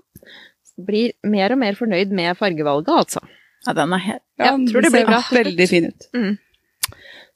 Blir 0.75 1.13
mer 1.23 1.53
og 1.55 1.61
mer 1.61 1.77
fornøyd 1.77 2.11
med 2.15 2.35
fargevalget, 2.39 2.91
altså. 2.91 3.21
Ja, 3.65 3.73
den 3.77 3.93
er 3.95 4.01
helt 4.03 4.23
Ja, 4.37 4.49
Ja, 4.51 4.57
tror 4.69 4.83
det 4.83 4.91
blir 4.93 5.07
bra. 5.07 5.21
Veldig 5.31 5.67
fin 5.69 5.87
ut. 5.89 6.07
Mm. 6.13 6.33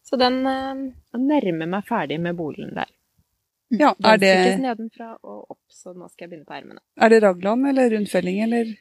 Så 0.09 0.17
den 0.19 0.41
uh, 0.45 0.89
nærmer 1.21 1.69
meg 1.69 1.85
ferdig 1.87 2.17
med 2.21 2.37
bolen 2.37 2.73
der. 2.75 2.89
Ja, 3.69 3.91
er 4.01 4.17
det, 4.17 4.57
nedenfra 4.63 5.11
og 5.21 5.51
opp, 5.53 5.61
så 5.69 5.93
nå 5.93 6.07
skal 6.09 6.25
jeg 6.25 6.31
begynne 6.31 6.47
på 6.49 6.55
ermene. 6.57 6.81
er 6.97 7.11
det 7.13 7.19
raglan 7.21 7.65
eller 7.69 7.91
rundfelling 7.93 8.39
eller 8.47 8.71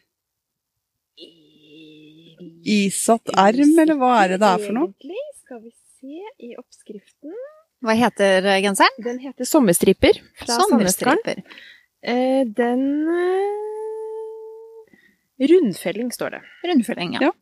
isatt 2.69 3.29
erm, 3.37 3.75
eller 3.83 3.99
hva 4.01 4.13
er 4.23 4.35
det 4.35 4.39
det 4.43 4.49
er 4.49 4.63
for 4.65 4.77
noe? 4.77 4.89
Egentlig 4.89 5.25
skal 5.43 5.61
vi 5.63 5.73
se 5.99 6.47
i 6.49 6.55
oppskriften. 6.57 7.35
Hva 7.85 7.95
heter 7.99 8.47
eh, 8.49 8.61
genseren? 8.65 9.03
Den 9.05 9.19
heter 9.23 9.47
Sommerstriper 9.47 10.19
fra 10.41 10.57
Sommerstriper. 10.63 11.43
Eh, 12.03 12.43
den 12.47 12.85
eh, 13.13 13.59
Rundfelling 15.53 16.11
står 16.15 16.31
det. 16.39 16.41
Rundfelling, 16.67 17.13
ja. 17.19 17.29
Ja. 17.29 17.33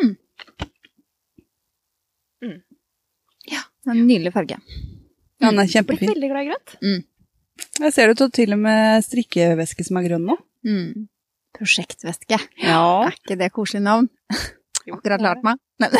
Mm. 0.00 0.16
Mm. 2.42 2.58
Ja, 3.50 3.62
en 3.92 4.06
nydelig 4.06 4.32
farge. 4.34 4.58
Ja, 5.40 5.50
den 5.50 5.58
er 5.58 5.64
Jeg 5.64 5.70
er 5.70 5.74
kjempefin. 5.78 6.12
veldig 6.14 6.30
glad 6.30 6.42
i 6.42 6.50
grønt. 6.50 7.04
Jeg 7.80 7.92
ser 7.92 8.12
det 8.14 8.30
til 8.36 8.52
og 8.52 8.58
med 8.60 9.04
strikkeveske 9.04 9.84
som 9.86 9.96
er 10.00 10.06
grønn 10.08 10.26
nå. 10.28 10.36
Mm. 10.64 11.08
Prosjektveske. 11.56 12.38
Ja, 12.62 12.82
Er 13.08 13.16
ikke 13.16 13.36
det 13.40 13.50
koselig 13.52 13.82
navn? 13.82 14.08
Akkurat 14.90 15.20
lært 15.20 15.42
meg. 15.44 15.58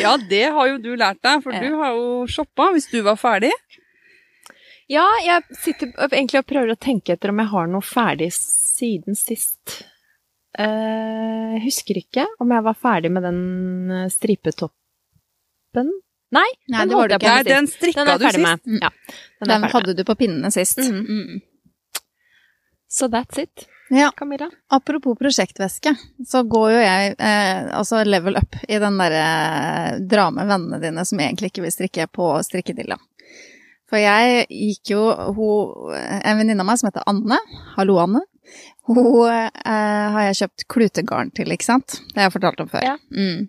Ja 0.00 0.14
det 0.16 0.44
har 0.54 0.68
jo 0.68 0.78
du 0.78 0.92
lært 0.96 1.18
deg, 1.24 1.42
for 1.42 1.52
du 1.52 1.74
har 1.80 1.92
jo 1.96 2.26
shoppa 2.30 2.68
hvis 2.72 2.86
du 2.92 3.00
var 3.04 3.16
ferdig. 3.20 3.50
Ja, 4.90 5.04
jeg 5.24 5.42
sitter 5.60 5.90
egentlig 6.08 6.40
og 6.42 6.46
prøver 6.48 6.72
å 6.74 6.78
tenke 6.80 7.14
etter 7.16 7.32
om 7.32 7.40
jeg 7.42 7.50
har 7.52 7.66
noe 7.70 7.84
ferdig 7.86 8.28
siden 8.36 9.16
sist. 9.18 9.82
Eh, 10.58 11.56
Jeg 11.56 11.62
husker 11.66 11.98
ikke 12.00 12.26
om 12.40 12.52
jeg 12.54 12.64
var 12.64 12.78
ferdig 12.78 13.10
med 13.12 13.22
den 13.26 14.08
stripetoppen. 14.12 15.90
Nei, 16.32 16.46
Nei, 16.72 16.78
den 16.80 16.88
det 16.88 16.96
holdt 16.96 17.12
jeg 17.12 17.20
på 17.20 17.28
Nei, 17.28 17.36
med 17.36 17.44
sist. 17.46 17.54
den 17.54 17.66
strikka 17.68 18.04
Den 18.08 18.18
du 18.22 18.26
sist. 18.30 18.38
med. 18.40 18.82
Ja, 18.82 18.90
den 19.42 19.50
den 19.52 19.70
hadde 19.74 19.94
du 19.98 20.02
på 20.08 20.14
pinnene 20.16 20.50
sist. 20.54 20.78
Mm. 20.80 21.02
Mm. 21.04 21.40
So 22.88 23.08
that's 23.08 23.38
it, 23.40 23.66
Ja, 23.90 24.10
Camilla. 24.16 24.50
apropos 24.70 25.16
prosjektveske, 25.18 25.94
så 26.28 26.42
går 26.48 26.70
jo 26.72 26.80
jeg 26.80 27.14
eh, 27.18 27.68
altså 27.76 28.02
level 28.04 28.36
up 28.36 28.56
i 28.68 28.78
den 28.80 28.96
derre 29.00 29.22
eh, 29.22 29.98
dra 30.08 30.30
med 30.32 30.48
vennene 30.48 30.80
dine 30.80 31.04
som 31.08 31.20
egentlig 31.20 31.52
ikke 31.52 31.64
vil 31.66 31.72
strikke 31.72 32.06
på 32.12 32.30
strikkedilla. 32.44 32.96
For 33.92 34.00
jeg 34.00 34.46
gikk 34.48 34.92
jo 34.94 35.00
hun, 35.36 35.92
En 36.24 36.38
venninne 36.40 36.60
av 36.64 36.68
meg 36.70 36.78
som 36.80 36.88
heter 36.88 37.04
Anne, 37.12 37.36
hallo 37.76 37.98
Anne, 38.00 38.22
hun 38.88 39.00
eh, 39.28 40.12
har 40.16 40.28
jeg 40.30 40.38
kjøpt 40.42 40.66
klutegarn 40.72 41.32
til, 41.36 41.52
ikke 41.52 41.68
sant? 41.68 41.98
Det 42.12 42.20
har 42.20 42.28
jeg 42.30 42.36
fortalt 42.40 42.60
om 42.64 42.68
før. 42.72 42.84
Ja. 42.92 42.96
Mm. 43.12 43.48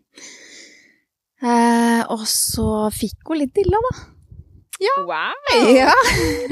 Eh, 1.43 2.01
og 2.13 2.23
så 2.29 2.87
fikk 2.95 3.29
hun 3.29 3.41
litt 3.41 3.55
dilla, 3.55 3.79
da. 3.89 3.93
Ja. 4.83 4.95
Wow! 5.07 5.69
Ja. 5.69 5.91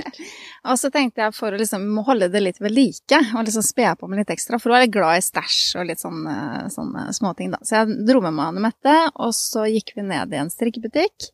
og 0.69 0.77
så 0.79 0.91
tenkte 0.93 1.23
jeg 1.25 1.35
for 1.35 1.51
å 1.51 1.59
liksom 1.59 1.87
må 1.95 2.03
holde 2.07 2.29
det 2.31 2.43
litt 2.43 2.59
ved 2.61 2.75
like, 2.75 3.19
og 3.33 3.47
liksom 3.47 3.65
spe 3.65 3.89
på 3.99 4.09
med 4.11 4.21
litt 4.21 4.33
ekstra, 4.35 4.59
for 4.59 4.71
hun 4.71 4.79
er 4.79 4.85
litt 4.85 4.95
glad 4.95 5.19
i 5.19 5.25
stæsj 5.25 5.61
og 5.81 5.87
litt 5.89 6.03
sånne, 6.03 6.37
eh, 6.61 6.69
sånne 6.73 7.07
småting, 7.17 7.53
da. 7.55 7.61
Så 7.65 7.79
jeg 7.79 8.01
dro 8.07 8.23
med 8.23 8.35
meg 8.37 8.51
Anne 8.51 8.65
Mette, 8.67 8.97
og 9.15 9.35
så 9.37 9.65
gikk 9.71 9.95
vi 9.97 10.07
ned 10.07 10.35
i 10.35 10.41
en 10.43 10.51
strikkebutikk. 10.53 11.31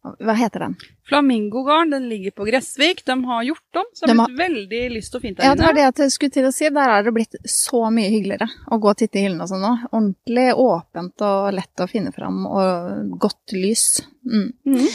Hva 0.00 0.32
heter 0.32 0.62
den? 0.64 0.74
Flamingogarn, 1.10 1.90
den 1.92 2.06
ligger 2.08 2.30
på 2.32 2.46
Gressvik. 2.48 3.02
De 3.04 3.16
har 3.24 3.42
gjort 3.44 3.76
om, 3.82 3.88
så 3.94 4.06
det 4.06 4.12
De 4.14 4.18
har 4.18 4.30
blitt 4.30 4.38
veldig 4.40 4.80
lyst 4.94 5.14
og 5.18 5.20
fint 5.24 5.36
der 5.36 5.44
Ja, 5.44 5.54
det 5.58 5.66
var 5.66 5.74
det 5.76 5.82
jeg 6.04 6.14
skulle 6.14 6.32
til 6.32 6.46
å 6.48 6.52
si. 6.56 6.70
Der 6.72 6.92
er 6.94 7.02
det 7.04 7.12
blitt 7.16 7.36
så 7.44 7.82
mye 7.92 8.08
hyggeligere 8.14 8.48
å 8.72 8.78
gå 8.80 8.88
og 8.94 8.96
titte 8.96 9.20
i 9.20 9.26
hyllene 9.26 9.44
og 9.44 9.50
sånn 9.52 9.60
nå. 9.66 9.72
Ordentlig 9.90 10.46
åpent 10.56 11.26
og 11.28 11.50
lett 11.58 11.84
å 11.84 11.88
finne 11.90 12.14
fram, 12.16 12.46
og 12.48 13.18
godt 13.20 13.52
lys. 13.58 13.84
Mm. 14.24 14.48
Mm. 14.64 14.88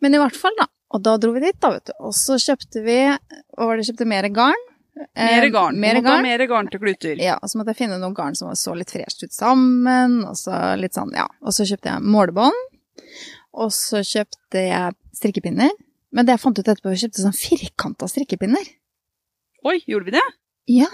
Men 0.00 0.14
i 0.16 0.22
hvert 0.22 0.38
fall, 0.40 0.56
da. 0.58 0.68
Og 0.96 1.02
da 1.04 1.18
dro 1.20 1.34
vi 1.36 1.44
dit, 1.44 1.58
da, 1.60 1.74
vet 1.74 1.90
du. 1.90 1.94
Og 2.08 2.14
så 2.16 2.38
kjøpte 2.40 2.80
vi 2.86 2.96
Hva 3.04 3.66
var 3.68 3.76
det, 3.76 3.84
kjøpte 3.90 4.06
mer 4.08 4.30
garn? 4.32 4.64
Mer 5.14 5.44
Eh, 5.44 5.50
garn. 5.54 5.76
Mer 5.78 5.94
Må 5.94 6.02
ta 6.02 6.08
garn. 6.08 6.22
mer 6.26 6.46
garn 6.50 6.68
til 6.72 6.80
kluter. 6.82 7.20
Ja, 7.22 7.36
og 7.42 7.46
så 7.52 7.58
måtte 7.60 7.70
jeg 7.70 7.82
finne 7.84 8.00
noen 8.00 8.16
garn 8.16 8.34
som 8.34 8.48
så 8.58 8.72
litt 8.74 8.90
fresht 8.90 9.20
ut 9.22 9.30
sammen, 9.36 10.24
og 10.26 10.34
så 10.40 10.56
litt 10.80 10.96
sånn, 10.96 11.12
ja. 11.14 11.28
Og 11.44 11.52
så 11.54 11.62
kjøpte 11.68 11.92
jeg 11.92 12.02
målebånd, 12.02 12.56
og 13.58 13.72
så 13.74 14.00
kjøpte 14.06 14.62
jeg 14.62 14.94
strikkepinner. 15.18 15.70
Men 16.14 16.24
det 16.24 16.36
jeg 16.36 16.40
fant 16.46 16.58
ut 16.58 16.64
etterpå, 16.64 16.92
vi 16.94 17.00
kjøpte 17.02 17.20
sånn 17.24 17.36
firkanta 17.36 18.06
strikkepinner. 18.08 18.64
Oi, 19.68 19.76
gjorde 19.90 20.08
vi 20.08 20.14
det? 20.16 20.26
Ja, 20.78 20.88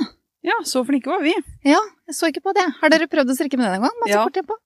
Ja, 0.44 0.56
så 0.68 0.82
flinke 0.84 1.08
var 1.08 1.22
vi. 1.24 1.32
ja, 1.64 1.78
jeg 2.08 2.14
så 2.18 2.28
ikke 2.28 2.42
på 2.44 2.52
det. 2.56 2.64
Har 2.80 2.90
dere 2.92 3.06
prøvd 3.08 3.30
å 3.32 3.36
strikke 3.38 3.56
med 3.56 3.64
det 3.70 3.78
en 3.78 3.86
gang? 3.86 3.94
Masse 4.02 4.12
Ja. 4.12 4.24
kort. 4.26 4.58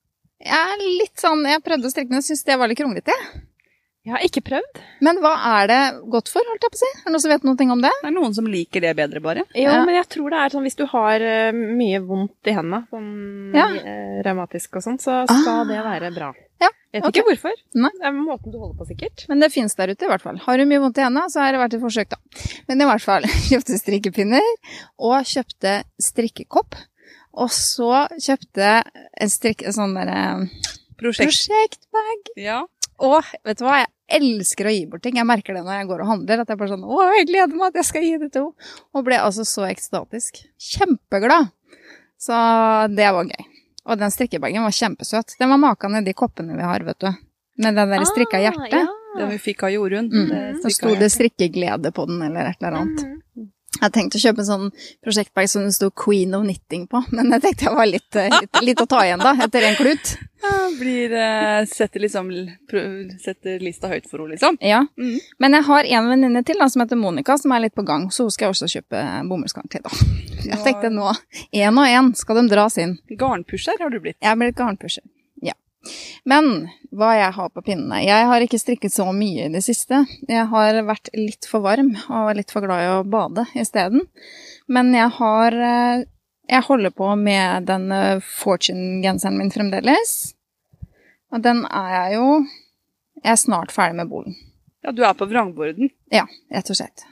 Jeg 0.42 0.72
er 0.72 0.80
litt 0.98 1.18
sånn, 1.22 1.44
jeg 1.46 1.62
prøvde 1.62 1.86
å 1.86 1.90
strikke 1.92 2.10
med 2.10 2.18
og 2.18 2.26
synes 2.26 2.42
det 2.46 2.56
var 2.58 2.68
litt 2.70 2.78
kronglete. 2.78 3.14
Jeg 4.08 4.14
har 4.14 4.22
ikke 4.24 4.40
prøvd. 4.46 4.78
Men 5.04 5.18
hva 5.20 5.34
er 5.60 5.66
det 5.68 5.80
godt 6.08 6.30
for, 6.32 6.40
holdt 6.48 6.62
jeg 6.64 6.72
på 6.72 6.78
å 6.78 6.80
si? 6.80 6.88
Er 6.96 7.04
det 7.04 7.12
noen 7.12 7.20
som 7.26 7.32
vet 7.34 7.42
noe 7.44 7.72
om 7.74 7.82
det? 7.84 7.90
Det 8.00 8.08
er 8.08 8.14
noen 8.16 8.34
som 8.38 8.46
liker 8.48 8.80
det 8.86 8.92
bedre, 8.96 9.20
bare. 9.20 9.42
Jo, 9.52 9.68
Ja. 9.68 9.84
men 9.84 9.94
jeg 9.98 10.08
tror 10.08 10.30
det 10.32 10.38
er 10.40 10.54
sånn 10.54 10.64
hvis 10.64 10.78
du 10.78 10.86
har 10.88 11.20
eh, 11.20 11.52
mye 11.52 12.00
vondt 12.08 12.48
i 12.48 12.54
hendene, 12.56 12.86
sånn 12.88 13.52
Ja. 13.54 13.66
eh, 13.76 14.22
revmatisk 14.24 14.76
og 14.80 14.82
sånn, 14.86 14.96
så 14.98 15.18
skal 15.28 15.60
Ah. 15.60 15.64
det 15.68 15.82
være 15.84 16.14
bra. 16.16 16.32
Ja, 16.60 16.70
Vet 16.92 17.04
okay. 17.04 17.20
ikke 17.20 17.28
hvorfor. 17.36 17.52
Nei. 17.76 17.90
Det 18.00 18.06
er 18.08 18.12
måten 18.16 18.50
du 18.50 18.58
holder 18.58 18.78
på, 18.80 18.86
sikkert. 18.88 19.26
Men 19.28 19.40
det 19.44 19.52
fins 19.52 19.74
der 19.76 19.92
ute, 19.92 20.06
i 20.06 20.08
hvert 20.08 20.22
fall. 20.24 20.38
Har 20.38 20.56
du 20.56 20.64
mye 20.64 20.80
vondt 20.80 20.96
i 20.98 21.04
hendene, 21.04 21.28
så 21.30 21.44
er 21.44 21.52
det 21.52 21.60
verdt 21.60 21.74
et 21.76 21.84
forsøk, 21.84 22.08
da. 22.08 22.16
Men 22.66 22.80
i 22.80 22.88
hvert 22.88 23.04
fall, 23.04 23.22
kjøpte 23.52 23.76
strikkepinner, 23.78 24.48
og 24.98 25.20
kjøpte 25.28 25.82
strikkekopp. 26.00 26.74
Og 27.38 27.50
så 27.54 28.08
kjøpte 28.16 28.82
en 29.20 29.28
strikk... 29.28 29.62
En 29.68 29.72
sånn 29.76 29.94
derre 29.94 30.48
Prosjekt. 30.98 31.28
prosjektbag. 31.30 32.32
Ja. 32.40 32.62
Og 32.98 33.22
vet 33.44 33.58
du 33.60 33.64
hva, 33.64 33.84
jeg 33.84 33.92
elsker 34.08 34.68
å 34.68 34.72
gi 34.72 34.86
bort 34.90 35.02
ting. 35.04 35.18
Jeg 35.20 35.28
merker 35.28 35.56
det 35.56 35.62
når 35.66 35.80
jeg 35.80 35.88
går 35.90 36.02
og 36.04 36.10
handler, 36.12 36.42
at 36.42 36.50
jeg 36.52 36.60
bare 36.60 36.72
sånn 36.72 36.86
Å, 36.88 36.98
jeg 37.18 37.28
gleder 37.30 37.58
meg 37.60 37.68
at 37.70 37.78
jeg 37.80 37.88
skal 37.90 38.06
gi 38.06 38.16
det 38.22 38.30
til 38.34 38.48
henne. 38.48 38.72
Og 38.96 39.06
ble 39.06 39.20
altså 39.20 39.44
så 39.48 39.66
ekstatisk. 39.68 40.42
Kjempeglad. 40.70 41.50
Så 42.18 42.38
det 42.94 43.10
var 43.14 43.28
gøy. 43.30 43.44
Og 43.88 44.00
den 44.00 44.12
strikkebagen 44.12 44.64
var 44.66 44.74
kjempesøt. 44.74 45.36
Den 45.40 45.52
var 45.54 45.60
makan 45.62 46.00
i 46.00 46.04
de 46.04 46.14
koppene 46.16 46.56
vi 46.56 46.66
har, 46.66 46.84
vet 46.84 47.00
du. 47.04 47.10
Med 47.58 47.78
den 47.78 47.94
der 47.94 48.04
strikka 48.06 48.40
hjertet. 48.42 48.82
Ah, 48.84 49.18
Den 49.18 49.30
vi 49.32 49.38
fikk 49.42 49.64
av 49.66 49.72
Jorunn. 49.72 50.10
Mm. 50.12 50.28
det 50.30 50.42
Så 50.62 50.72
sto 50.76 50.92
det 50.98 51.08
strikkeglede 51.10 51.90
på 51.94 52.04
den, 52.06 52.20
eller 52.22 52.50
et 52.52 52.60
eller 52.60 52.76
annet. 52.82 53.06
Mm. 53.06 53.48
Jeg 53.76 53.82
hadde 53.84 53.94
tenkt 53.94 54.16
å 54.16 54.20
kjøpe 54.22 54.42
en 54.42 54.48
sånn 54.48 54.70
prosjektbag 55.04 55.48
som 55.50 55.66
det 55.66 55.74
sto 55.76 55.90
'Queen 55.90 56.34
of 56.34 56.42
Knitting' 56.42 56.88
på, 56.90 57.02
men 57.14 57.30
jeg 57.30 57.42
tenkte 57.44 57.68
jeg 57.68 57.76
var 57.76 57.86
litt, 57.86 58.16
eh, 58.16 58.40
litt, 58.40 58.62
litt 58.64 58.80
å 58.82 58.88
ta 58.88 59.04
igjen 59.04 59.22
da, 59.22 59.34
etter 59.44 59.66
en 59.68 59.76
klut. 59.78 60.16
Ja, 60.42 60.70
blir, 60.78 61.12
eh, 61.12 61.64
setter, 61.66 62.00
liksom, 62.00 62.30
setter 63.20 63.58
lista 63.60 63.90
høyt 63.90 64.08
for 64.08 64.18
henne, 64.18 64.34
liksom. 64.34 64.58
Ja. 64.60 64.86
Mm. 64.98 65.20
Men 65.38 65.52
jeg 65.52 65.66
har 65.68 65.84
en 65.84 66.08
venninne 66.08 66.44
til 66.46 66.58
da, 66.58 66.68
som 66.68 66.82
heter 66.82 66.96
Monica, 66.96 67.36
som 67.38 67.52
er 67.52 67.60
litt 67.66 67.74
på 67.74 67.84
gang, 67.84 68.08
så 68.10 68.26
hun 68.26 68.30
skal 68.30 68.48
jeg 68.48 68.54
også 68.54 68.70
kjøpe 68.72 69.04
bomullsgarn 69.28 69.70
til. 69.70 69.82
da. 69.82 69.90
Jeg 70.48 70.64
tenkte 70.64 70.90
nå, 70.90 71.12
én 71.52 71.78
og 71.78 71.86
én 71.86 72.16
skal 72.16 72.36
de 72.36 72.48
dras 72.48 72.78
inn. 72.78 72.98
Garnpusher 73.10 73.78
har 73.78 73.90
du 73.90 74.00
blitt. 74.00 74.16
Jeg 74.22 74.38
blir 74.38 74.52
garnpusher. 74.52 75.02
Men 76.28 76.68
hva 76.94 77.12
jeg 77.18 77.34
har 77.36 77.50
på 77.52 77.62
pinnene 77.64 78.00
Jeg 78.04 78.26
har 78.30 78.44
ikke 78.44 78.60
strikket 78.60 78.94
så 78.94 79.08
mye 79.12 79.46
i 79.46 79.52
det 79.52 79.62
siste. 79.66 80.04
Jeg 80.28 80.46
har 80.52 80.80
vært 80.88 81.10
litt 81.16 81.48
for 81.48 81.64
varm 81.64 81.94
og 82.08 82.30
litt 82.38 82.52
for 82.54 82.64
glad 82.64 82.84
i 82.84 82.92
å 82.96 83.04
bade 83.08 83.46
isteden. 83.58 84.06
Men 84.68 84.92
jeg 84.96 85.12
har 85.18 85.56
eh, 85.56 86.06
Jeg 86.48 86.64
holder 86.64 86.94
på 86.96 87.10
med 87.20 87.68
den 87.68 87.92
eh, 87.92 88.24
Fortune-genseren 88.24 89.38
min 89.38 89.52
fremdeles. 89.52 90.34
Og 91.32 91.44
den 91.44 91.64
er 91.68 91.90
jeg 91.96 92.18
jo 92.18 92.28
Jeg 93.24 93.32
er 93.34 93.40
snart 93.40 93.74
ferdig 93.74 94.00
med 94.00 94.12
bolen. 94.12 94.36
Ja, 94.84 94.92
du 94.92 95.02
er 95.04 95.16
på 95.18 95.26
vrangborden. 95.28 95.90
Ja, 96.14 96.24
rett 96.54 96.70
og 96.70 96.78
slett. 96.78 97.04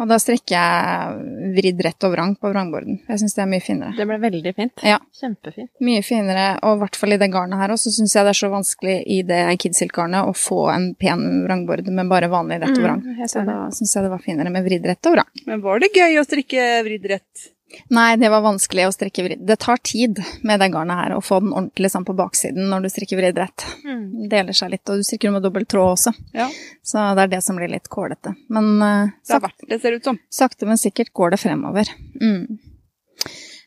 Og 0.00 0.10
da 0.10 0.18
strekker 0.20 0.54
jeg 0.56 1.54
vridd 1.56 1.80
rett 1.86 2.06
og 2.06 2.12
vrang 2.12 2.34
på 2.36 2.50
vrangborden. 2.52 3.00
Jeg 3.08 3.22
syns 3.22 3.36
det 3.36 3.42
er 3.44 3.50
mye 3.50 3.64
finere. 3.64 3.94
Det 3.96 4.06
ble 4.08 4.18
veldig 4.22 4.52
fint. 4.56 4.84
Ja. 4.86 4.98
Kjempefint. 5.20 5.70
Mye 5.86 6.04
finere, 6.06 6.46
og 6.66 6.76
i 6.76 6.82
hvert 6.84 7.00
fall 7.00 7.16
i 7.16 7.20
det 7.20 7.30
garnet 7.32 7.60
her 7.60 7.74
også, 7.74 7.94
syns 7.96 8.16
jeg 8.16 8.26
det 8.26 8.34
er 8.34 8.40
så 8.42 8.52
vanskelig 8.52 8.96
i 9.16 9.20
det 9.26 9.42
kidsilk-garnet 9.64 10.28
å 10.28 10.36
få 10.36 10.66
en 10.74 10.90
pen 11.00 11.26
vrangbord 11.46 11.88
med 11.88 12.12
bare 12.12 12.30
vanlig 12.32 12.60
rett 12.62 12.76
og 12.76 12.84
vrang. 12.84 13.02
Mm, 13.02 13.26
så 13.32 13.44
da 13.48 13.58
syns 13.74 13.96
jeg 13.96 14.06
det 14.06 14.14
var 14.14 14.24
finere 14.24 14.52
med 14.52 14.66
vridd 14.68 14.88
rett 14.92 15.10
og 15.10 15.18
vrang. 15.18 15.44
Men 15.48 15.64
var 15.64 15.82
det 15.82 15.94
gøy 15.96 16.20
å 16.20 16.26
strikke 16.26 16.66
vridd 16.86 17.12
rett? 17.16 17.52
Nei, 17.90 18.16
det 18.16 18.28
var 18.30 18.44
vanskelig 18.44 18.84
å 18.86 18.92
strikke 18.94 19.24
vridd. 19.26 19.40
Det 19.46 19.56
tar 19.62 19.80
tid 19.82 20.20
med 20.46 20.60
det 20.62 20.68
garnet 20.72 21.00
her 21.00 21.14
å 21.16 21.22
få 21.24 21.40
den 21.42 21.50
ordentlig 21.50 21.90
sånn 21.90 22.06
på 22.06 22.14
baksiden 22.16 22.68
når 22.70 22.86
du 22.86 22.90
strikker 22.92 23.18
vridd 23.18 23.40
rett. 23.42 23.64
Mm. 23.82 24.04
Det 24.22 24.28
deler 24.36 24.56
seg 24.56 24.70
litt, 24.72 24.84
og 24.86 25.00
du 25.00 25.06
strikker 25.06 25.34
med 25.34 25.42
dobbelt 25.44 25.68
tråd 25.72 25.96
også, 25.96 26.12
Ja, 26.36 26.46
så 26.86 27.08
det 27.18 27.26
er 27.26 27.32
det 27.34 27.42
som 27.44 27.58
blir 27.58 27.72
litt 27.72 27.90
kålete. 27.92 28.36
Men 28.54 28.70
uh, 28.78 29.10
det 29.26 29.38
er 29.40 29.48
det, 29.66 29.80
ser 29.82 29.98
ut 29.98 30.06
som. 30.06 30.20
sakte, 30.30 30.68
men 30.70 30.78
sikkert 30.80 31.10
går 31.12 31.34
det 31.34 31.40
fremover. 31.42 31.90
Mm. 32.22 32.58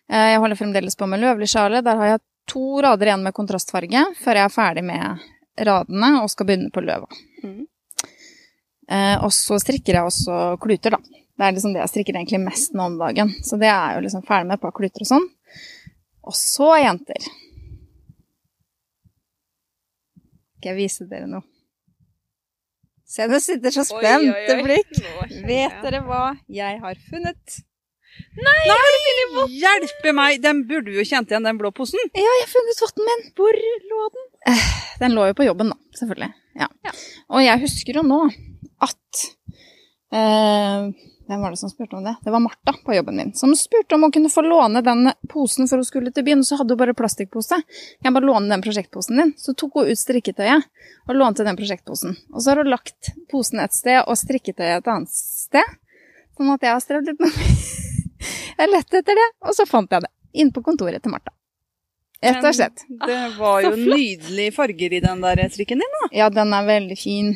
Eh, 0.10 0.30
Jeg 0.32 0.39
holder 0.39 0.62
fremdeles 0.64 0.95
på 0.95 1.08
med 1.10 1.22
løvlig 1.22 1.52
sjale. 1.52 1.84
Der 1.86 2.00
har 2.00 2.14
jeg 2.14 2.24
to 2.50 2.82
rader 2.82 3.12
igjen 3.12 3.26
med 3.28 3.36
kontrastfarge 3.36 4.08
før 4.24 4.39
jeg 4.39 4.47
er 4.47 4.56
ferdig 4.56 4.86
med 4.88 5.28
radene 5.68 6.16
og 6.24 6.32
skal 6.32 6.47
begynne 6.47 6.72
på 6.74 6.82
løva. 6.88 7.10
Mm. 7.43 7.68
Uh, 8.89 9.18
og 9.28 9.32
så 9.36 9.60
strikker 9.62 10.00
jeg 10.00 10.08
også 10.08 10.56
kluter, 10.64 10.95
da. 10.95 11.20
Det 11.40 11.46
er 11.48 11.54
liksom 11.56 11.72
det 11.72 11.80
jeg 11.80 11.92
strikker 11.94 12.18
egentlig 12.20 12.42
mest 12.44 12.74
nå 12.76 12.90
om 12.90 12.98
dagen. 13.00 13.30
Så 13.48 13.56
det 13.62 13.70
er 13.72 13.96
jo 13.96 14.02
liksom 14.04 14.26
ferdig 14.28 14.50
med 14.50 14.58
et 14.58 14.64
par 14.66 14.74
kluter 14.76 15.06
og 15.06 15.08
sånn. 15.08 15.28
Og 16.28 16.36
så, 16.36 16.74
jenter 16.84 17.30
Skal 20.60 20.74
jeg 20.74 20.78
vise 20.82 21.08
dere 21.08 21.30
noe? 21.32 21.46
Se, 23.08 23.24
det 23.32 23.40
sitter 23.42 23.74
så 23.74 23.86
spente 23.88 24.58
blikk. 24.60 24.92
Vet 25.48 25.80
dere 25.86 26.04
hva 26.04 26.36
jeg 26.52 26.82
har 26.84 27.00
funnet? 27.08 27.56
Nei! 28.36 29.48
Hjelpe 29.56 30.12
meg! 30.14 30.42
Den 30.44 30.66
burde 30.68 30.92
du 30.92 31.00
jo 31.00 31.06
kjent 31.08 31.32
igjen, 31.32 31.48
den 31.48 31.58
blå 31.62 31.72
posen. 31.74 32.04
Ja, 32.12 32.28
jeg 32.28 32.44
har 32.44 32.52
funnet 32.52 32.84
votten 32.84 33.08
min. 33.08 33.24
Hvor 33.40 33.62
lå 33.94 34.10
den? 34.18 34.28
Den 35.00 35.16
lå 35.16 35.30
jo 35.32 35.38
på 35.40 35.48
jobben, 35.48 35.72
da, 35.72 35.80
selvfølgelig. 35.96 36.30
Ja. 36.60 36.68
Og 37.32 37.46
jeg 37.46 37.64
husker 37.64 38.02
jo 38.02 38.04
nå 38.04 38.20
at 38.84 39.24
eh, 40.12 40.92
Hvem 41.30 41.42
var 41.46 41.54
det 41.54 41.60
som 41.62 41.70
spurte 41.70 41.94
om 41.94 42.04
det? 42.04 42.16
Det 42.26 42.32
var 42.34 42.42
Martha 42.42 42.74
på 42.86 42.94
jobben 42.96 43.16
min 43.16 43.34
som 43.38 43.52
spurte 43.56 43.94
om 43.96 44.02
hun 44.02 44.12
kunne 44.12 44.30
få 44.34 44.42
låne 44.42 44.82
den 44.82 45.12
posen 45.30 45.68
for 45.70 45.78
hun 45.78 45.86
skulle 45.86 46.10
til 46.12 46.24
byen. 46.26 46.40
Og 46.42 46.48
så 46.48 46.58
hadde 46.58 46.74
hun 46.74 46.80
bare 46.80 46.96
plastikkpose. 46.98 47.60
Kan 48.02 48.10
jeg 48.10 48.16
bare 48.16 48.26
låne 48.26 48.50
den 48.50 48.64
prosjektposen 48.66 49.22
din? 49.22 49.34
Så 49.38 49.54
tok 49.54 49.78
hun 49.78 49.92
ut 49.92 50.00
strikketøyet 50.02 50.66
og 51.06 51.12
lånte 51.14 51.46
den 51.46 51.60
prosjektposen. 51.60 52.16
Og 52.34 52.42
så 52.42 52.50
har 52.50 52.64
hun 52.64 52.72
lagt 52.74 53.12
posen 53.30 53.62
et 53.62 53.78
sted 53.78 54.00
og 54.02 54.18
strikketøyet 54.18 54.80
et 54.80 54.90
annet 54.90 55.14
sted. 55.14 55.76
Sånn 56.34 56.50
at 56.56 56.66
jeg 56.66 56.74
har 56.74 56.82
strevd 56.82 57.12
litt 57.12 57.22
med 57.22 57.38
Jeg 58.60 58.72
lette 58.74 59.04
etter 59.04 59.20
det, 59.22 59.28
og 59.46 59.54
så 59.54 59.68
fant 59.70 59.94
jeg 59.94 60.08
det. 60.08 60.10
Inne 60.42 60.56
på 60.56 60.64
kontoret 60.66 61.06
til 61.06 61.14
Martha. 61.14 61.36
Rett 62.26 62.42
og 62.42 62.58
slett. 62.58 62.82
Det 63.06 63.20
var 63.38 63.62
jo 63.68 63.76
nydelige 63.78 64.56
farger 64.58 64.98
i 64.98 65.04
den 65.06 65.22
der 65.24 65.44
strikken 65.54 65.86
din, 65.86 65.94
da. 66.00 66.10
Ja, 66.24 66.32
den 66.34 66.58
er 66.58 66.66
veldig 66.68 66.98
fin. 67.00 67.36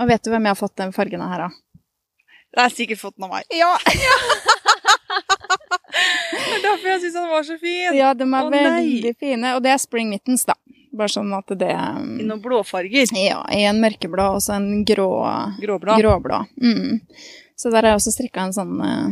Og 0.00 0.08
vet 0.08 0.24
du 0.24 0.32
hvem 0.32 0.48
jeg 0.48 0.56
har 0.56 0.58
fått 0.58 0.80
den 0.80 0.96
fargen 0.96 1.22
av 1.22 1.36
her, 1.36 1.44
da? 1.46 1.63
Det 2.54 2.62
er 2.62 2.70
sikkert 2.74 3.00
fått 3.00 3.16
den 3.18 3.26
av 3.26 3.34
meg. 3.34 3.44
Ja, 3.54 3.72
Det 6.34 6.52
er 6.58 6.62
derfor 6.64 6.88
jeg 6.90 7.00
syns 7.04 7.14
den 7.16 7.28
var 7.30 7.44
så 7.46 7.56
fin. 7.60 7.94
ja 7.96 8.12
de 8.16 8.24
er 8.26 8.46
Å, 8.46 8.50
nei. 8.50 8.62
veldig 8.64 9.12
fine. 9.20 9.52
Og 9.56 9.62
det 9.64 9.72
er 9.74 9.80
spring 9.82 10.10
mittens, 10.10 10.44
da. 10.48 10.54
Bare 10.94 11.10
sånn 11.10 11.32
at 11.34 11.50
det 11.58 11.70
I 11.74 12.24
noen 12.26 12.40
blåfarger. 12.42 13.10
Ja, 13.18 13.40
i 13.50 13.64
en 13.66 13.80
mørkeblå 13.82 14.26
og 14.36 14.42
så 14.44 14.56
en 14.58 14.84
grå, 14.86 15.08
Gråblad. 15.62 15.98
gråblå. 16.02 16.38
Mm. 16.62 17.00
Så 17.58 17.70
der 17.70 17.82
har 17.82 17.94
jeg 17.94 18.00
også 18.02 18.14
strikka 18.14 18.44
en 18.46 18.54
sånn 18.54 18.74
uh, 18.82 19.10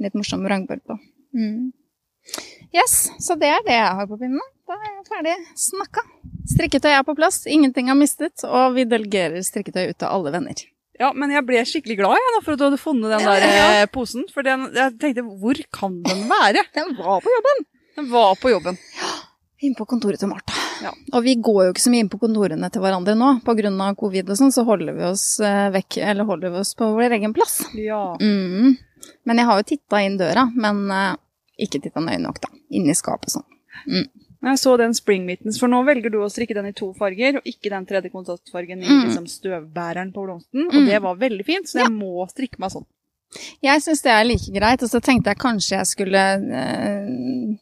litt 0.00 0.16
morsom 0.16 0.44
vrangbord 0.44 0.82
på. 0.88 0.96
Mm. 1.36 1.70
Yes, 2.72 3.10
så 3.20 3.36
det 3.36 3.50
er 3.52 3.64
det 3.66 3.76
jeg 3.76 3.96
har 4.00 4.08
på 4.08 4.16
pinnen. 4.20 4.40
Da 4.68 4.78
er 4.78 4.88
jeg 4.94 5.08
ferdig 5.10 5.36
snakka. 5.60 6.04
Strikketøy 6.54 6.92
er 6.96 7.04
på 7.06 7.14
plass, 7.18 7.42
ingenting 7.46 7.90
er 7.92 7.96
mistet, 7.98 8.44
og 8.48 8.72
vi 8.76 8.84
delegerer 8.88 9.44
strikketøy 9.44 9.90
ut 9.92 9.98
til 10.00 10.08
alle 10.08 10.32
venner. 10.34 10.62
Ja, 11.02 11.10
men 11.18 11.32
jeg 11.34 11.42
ble 11.48 11.64
skikkelig 11.66 11.98
glad 11.98 12.14
jeg, 12.20 12.42
for 12.44 12.54
at 12.54 12.60
du 12.60 12.66
hadde 12.68 12.78
funnet 12.80 13.10
den 13.10 13.26
der 13.26 13.46
eh, 13.48 13.84
posen. 13.90 14.28
For 14.30 14.46
den, 14.46 14.68
jeg 14.76 14.94
tenkte, 15.02 15.24
hvor 15.42 15.58
kan 15.74 15.98
den 16.06 16.24
være? 16.30 16.62
Den 16.78 16.94
var 16.98 17.20
på 17.24 17.32
jobben! 17.32 17.64
Den 17.98 18.08
var 18.12 18.38
på 18.40 18.52
jobben. 18.52 18.78
Ja, 19.00 19.10
Inn 19.62 19.74
på 19.78 19.84
kontoret 19.86 20.18
til 20.18 20.30
Martha. 20.30 20.58
Ja. 20.82 20.90
Og 21.14 21.22
vi 21.22 21.36
går 21.38 21.58
jo 21.66 21.72
ikke 21.74 21.82
så 21.84 21.90
mye 21.92 22.02
inn 22.02 22.10
på 22.10 22.18
kontorene 22.18 22.70
til 22.72 22.82
hverandre 22.82 23.14
nå. 23.14 23.28
Av 23.46 23.92
covid 23.98 24.32
og 24.32 24.38
sånn, 24.38 24.54
så 24.54 24.64
holder 24.66 24.96
vi 24.96 25.04
oss 25.06 25.26
eh, 25.44 25.68
vekk, 25.74 26.00
eller 26.02 26.26
holder 26.26 26.50
vi 26.54 26.62
oss 26.64 26.72
på 26.78 26.88
vår 26.96 27.14
egen 27.18 27.34
plass. 27.36 27.60
Ja. 27.78 28.16
Mm. 28.18 28.74
Men 29.28 29.38
jeg 29.38 29.46
har 29.46 29.60
jo 29.60 29.68
titta 29.68 30.00
inn 30.02 30.18
døra, 30.18 30.48
men 30.54 30.82
eh, 30.90 31.12
ikke 31.66 31.82
titta 31.84 32.02
nøye 32.02 32.18
nok, 32.24 32.42
da. 32.42 32.50
Inni 32.74 32.96
skapet 32.98 33.36
sånn. 33.36 33.46
Jeg 34.42 34.58
så 34.58 34.76
den 34.80 34.94
spring 34.94 35.26
mittens, 35.26 35.60
for 35.60 35.70
nå 35.70 35.84
velger 35.86 36.10
du 36.10 36.18
å 36.18 36.30
strikke 36.32 36.54
den 36.54 36.66
i 36.66 36.72
to 36.74 36.92
farger, 36.98 37.36
og 37.38 37.44
ikke 37.46 37.70
den 37.70 37.86
tredje 37.86 38.10
kontrastfargen 38.10 38.82
i 38.82 38.88
Mm. 38.88 39.04
liksom, 39.06 39.26
støvbæreren 39.30 40.12
på 40.12 40.24
blomsten. 40.26 40.66
Mm. 40.66 40.72
Og 40.76 40.86
det 40.90 41.02
var 41.02 41.14
veldig 41.16 41.44
fint, 41.46 41.66
så 41.70 41.78
jeg 41.84 41.92
må 41.94 42.26
strikke 42.28 42.58
meg 42.58 42.70
sånn. 42.74 42.86
Jeg 43.64 43.80
syns 43.80 44.02
det 44.04 44.10
er 44.12 44.24
like 44.28 44.52
greit, 44.52 44.82
og 44.82 44.90
så 44.90 45.00
tenkte 45.00 45.30
jeg 45.32 45.38
kanskje 45.40 45.78
jeg 45.78 45.86
skulle 45.88 46.20
eh, 46.52 47.06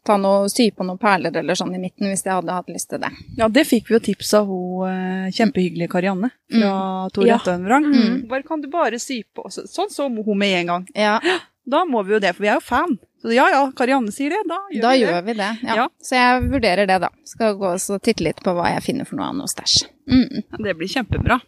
ta 0.05 0.17
noe, 0.19 0.49
sy 0.51 0.71
på 0.75 0.83
noen 0.83 0.99
perler 0.99 1.37
eller 1.37 1.55
sånn 1.55 1.75
i 1.77 1.79
midten, 1.79 2.09
hvis 2.11 2.25
jeg 2.27 2.33
hadde 2.35 2.57
hatt 2.57 2.67
lyst 2.73 2.89
til 2.91 2.99
det. 2.99 3.11
Ja, 3.39 3.47
det 3.47 3.67
fikk 3.69 3.87
vi 3.87 3.95
jo 3.95 4.01
tips 4.01 4.33
av 4.35 4.49
hun 4.51 4.89
eh, 4.89 5.31
kjempehyggelige 5.37 5.93
Karianne 5.93 6.33
fra 6.51 6.73
Tor 7.15 7.29
Ja. 7.29 7.37
Retøyenvrang. 7.39 7.87
Mm. 7.87 8.17
Bare 8.33 8.43
kan 8.43 8.61
du 8.61 8.67
bare 8.73 8.99
sy 8.99 9.23
på 9.37 9.47
Sånn 9.53 9.91
så 9.95 10.09
hun 10.11 10.39
med 10.39 10.57
en 10.63 10.67
gang. 10.75 10.89
Ja, 10.95 11.21
Da 11.71 11.85
må 11.89 12.03
vi 12.07 12.17
jo 12.17 12.21
det, 12.23 12.33
for 12.37 12.45
vi 12.47 12.51
er 12.53 12.59
jo 12.59 12.65
fan. 12.67 12.97
Så 13.21 13.35
ja 13.37 13.45
ja, 13.53 13.61
Karianne 13.77 14.13
sier 14.15 14.33
det, 14.33 14.41
da 14.49 14.57
gjør 14.73 14.83
da 14.87 14.91
vi 14.95 15.01
det. 15.03 15.09
gjør 15.11 15.25
vi 15.27 15.35
det. 15.41 15.51
Ja. 15.69 15.75
Ja. 15.83 15.87
Så 16.03 16.17
jeg 16.17 16.47
vurderer 16.55 16.89
det, 16.89 16.97
da. 17.05 17.11
Skal 17.29 17.59
gå 17.61 17.75
og 17.77 18.01
titte 18.07 18.25
litt 18.25 18.41
på 18.45 18.55
hva 18.57 18.71
jeg 18.75 18.85
finner 18.87 19.09
for 19.09 19.21
noe 19.21 19.29
av 19.33 19.37
noe 19.43 19.51
stæsj. 19.53 19.83
Mm. 20.09 20.41
Ja, 20.41 20.63
Det 20.67 20.75
blir 20.81 20.89
kjempebra. 20.97 21.41